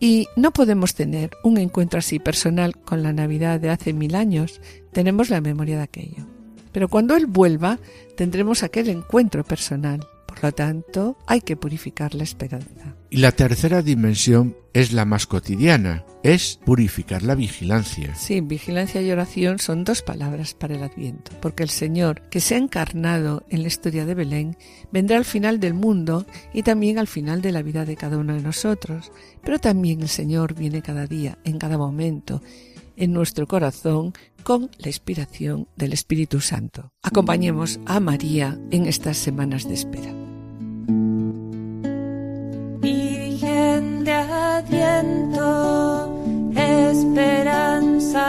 Y 0.00 0.28
no 0.34 0.50
podemos 0.50 0.94
tener 0.94 1.30
un 1.44 1.58
encuentro 1.58 1.98
así 1.98 2.18
personal 2.18 2.74
con 2.76 3.02
la 3.02 3.12
Navidad 3.12 3.60
de 3.60 3.68
hace 3.68 3.92
mil 3.92 4.14
años. 4.14 4.60
Tenemos 4.92 5.28
la 5.28 5.42
memoria 5.42 5.76
de 5.76 5.82
aquello. 5.82 6.26
Pero 6.72 6.88
cuando 6.88 7.16
Él 7.16 7.26
vuelva, 7.26 7.78
tendremos 8.16 8.62
aquel 8.62 8.88
encuentro 8.88 9.44
personal. 9.44 10.06
Por 10.26 10.42
lo 10.42 10.52
tanto, 10.52 11.18
hay 11.26 11.42
que 11.42 11.56
purificar 11.56 12.14
la 12.14 12.24
esperanza. 12.24 12.96
Y 13.12 13.16
la 13.16 13.32
tercera 13.32 13.82
dimensión 13.82 14.56
es 14.72 14.92
la 14.92 15.04
más 15.04 15.26
cotidiana, 15.26 16.04
es 16.22 16.60
purificar 16.64 17.24
la 17.24 17.34
vigilancia. 17.34 18.14
Sí, 18.14 18.40
vigilancia 18.40 19.02
y 19.02 19.10
oración 19.10 19.58
son 19.58 19.82
dos 19.82 20.02
palabras 20.02 20.54
para 20.54 20.76
el 20.76 20.84
Adviento, 20.84 21.32
porque 21.42 21.64
el 21.64 21.70
Señor, 21.70 22.22
que 22.30 22.38
se 22.38 22.54
ha 22.54 22.58
encarnado 22.58 23.44
en 23.48 23.62
la 23.62 23.68
historia 23.68 24.06
de 24.06 24.14
Belén, 24.14 24.56
vendrá 24.92 25.16
al 25.16 25.24
final 25.24 25.58
del 25.58 25.74
mundo 25.74 26.24
y 26.54 26.62
también 26.62 27.00
al 27.00 27.08
final 27.08 27.42
de 27.42 27.50
la 27.50 27.62
vida 27.62 27.84
de 27.84 27.96
cada 27.96 28.16
uno 28.16 28.34
de 28.34 28.42
nosotros. 28.42 29.10
Pero 29.42 29.58
también 29.58 30.02
el 30.02 30.08
Señor 30.08 30.54
viene 30.54 30.80
cada 30.80 31.08
día, 31.08 31.36
en 31.42 31.58
cada 31.58 31.78
momento, 31.78 32.42
en 32.96 33.12
nuestro 33.12 33.48
corazón, 33.48 34.12
con 34.44 34.70
la 34.78 34.88
inspiración 34.88 35.66
del 35.74 35.94
Espíritu 35.94 36.40
Santo. 36.40 36.92
Acompañemos 37.02 37.80
a 37.86 37.98
María 37.98 38.56
en 38.70 38.86
estas 38.86 39.16
semanas 39.16 39.66
de 39.66 39.74
espera. 39.74 40.19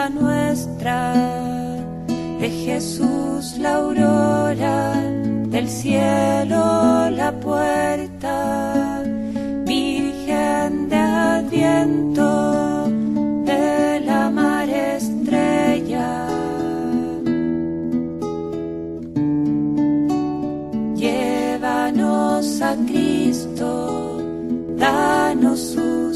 Nuestra, 0.10 1.14
de 2.40 2.50
Jesús 2.66 3.58
la 3.58 3.76
aurora, 3.76 4.94
del 5.48 5.70
cielo 5.70 7.10
la 7.10 7.32
puerta. 7.40 9.02
Virgen 9.66 10.90
de 10.90 10.98
Adviento, 10.98 12.21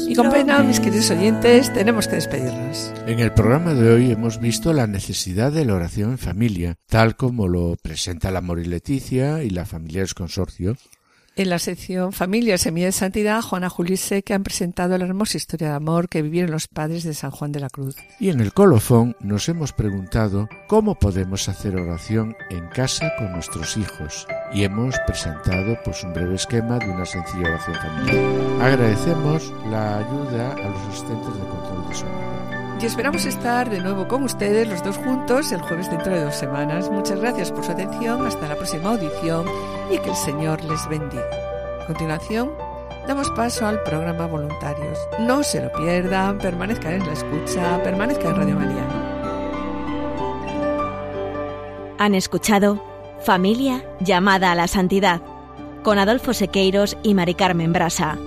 Y 0.06 0.14
con 0.14 0.30
pena, 0.30 0.62
mis 0.62 0.78
queridos 0.78 1.10
oyentes, 1.10 1.72
tenemos 1.72 2.06
que 2.06 2.14
despedirnos. 2.14 2.92
En 3.06 3.18
el 3.18 3.32
programa 3.32 3.74
de 3.74 3.92
hoy 3.92 4.12
hemos 4.12 4.38
visto 4.38 4.72
la 4.72 4.86
necesidad 4.86 5.50
de 5.50 5.64
la 5.64 5.74
oración 5.74 6.12
en 6.12 6.18
familia, 6.18 6.76
tal 6.86 7.16
como 7.16 7.48
lo 7.48 7.76
presenta 7.82 8.30
la 8.30 8.40
Mori 8.40 8.64
Leticia 8.64 9.42
y 9.42 9.50
la 9.50 9.66
Familiares 9.66 10.14
Consorcio. 10.14 10.76
En 11.38 11.50
la 11.50 11.58
sección 11.58 12.14
Familia 12.14 12.56
Semilla 12.56 12.86
de 12.86 12.92
Santidad, 12.92 13.42
Juana 13.42 13.68
Julise, 13.68 14.22
que 14.22 14.32
han 14.32 14.42
presentado 14.42 14.96
la 14.96 15.04
hermosa 15.04 15.36
historia 15.36 15.68
de 15.68 15.74
amor 15.74 16.08
que 16.08 16.22
vivieron 16.22 16.50
los 16.50 16.66
padres 16.66 17.04
de 17.04 17.12
San 17.12 17.30
Juan 17.30 17.52
de 17.52 17.60
la 17.60 17.68
Cruz. 17.68 17.94
Y 18.18 18.30
en 18.30 18.40
el 18.40 18.54
colofón 18.54 19.14
nos 19.20 19.46
hemos 19.50 19.74
preguntado 19.74 20.48
cómo 20.66 20.94
podemos 20.94 21.50
hacer 21.50 21.76
oración 21.76 22.34
en 22.48 22.66
casa 22.68 23.12
con 23.18 23.32
nuestros 23.32 23.76
hijos 23.76 24.26
y 24.54 24.64
hemos 24.64 24.94
presentado 25.06 25.76
pues 25.84 26.02
un 26.04 26.14
breve 26.14 26.36
esquema 26.36 26.78
de 26.78 26.88
una 26.88 27.04
sencilla 27.04 27.48
oración 27.48 27.76
familiar. 27.76 28.62
Agradecemos 28.62 29.52
la 29.70 29.98
ayuda 29.98 30.52
a 30.54 30.70
los 30.70 30.88
asistentes 30.88 31.34
de 31.34 31.48
control 31.50 31.88
de 31.90 31.94
sonido. 31.94 32.35
Y 32.80 32.84
esperamos 32.84 33.24
estar 33.24 33.70
de 33.70 33.80
nuevo 33.80 34.06
con 34.06 34.22
ustedes 34.22 34.68
los 34.68 34.84
dos 34.84 34.98
juntos 34.98 35.50
el 35.50 35.62
jueves 35.62 35.90
dentro 35.90 36.14
de 36.14 36.24
dos 36.24 36.34
semanas. 36.34 36.90
Muchas 36.90 37.18
gracias 37.20 37.50
por 37.50 37.64
su 37.64 37.72
atención, 37.72 38.26
hasta 38.26 38.48
la 38.48 38.54
próxima 38.54 38.90
audición 38.90 39.46
y 39.90 39.98
que 39.98 40.10
el 40.10 40.16
Señor 40.16 40.62
les 40.62 40.86
bendiga. 40.88 41.24
A 41.82 41.86
continuación, 41.86 42.52
damos 43.08 43.30
paso 43.30 43.66
al 43.66 43.82
programa 43.82 44.26
Voluntarios. 44.26 44.98
No 45.20 45.42
se 45.42 45.62
lo 45.62 45.72
pierdan, 45.72 46.38
permanezcan 46.38 46.94
en 46.94 47.06
la 47.06 47.12
escucha, 47.14 47.82
permanezcan 47.82 48.32
en 48.32 48.36
Radio 48.36 48.56
María. 48.56 48.86
Han 51.98 52.14
escuchado 52.14 52.82
Familia 53.22 53.84
llamada 54.00 54.52
a 54.52 54.54
la 54.54 54.68
santidad 54.68 55.22
con 55.82 55.98
Adolfo 55.98 56.34
Sequeiros 56.34 56.98
y 57.02 57.14
Mari 57.14 57.34
Carmen 57.34 57.72
Brasa. 57.72 58.18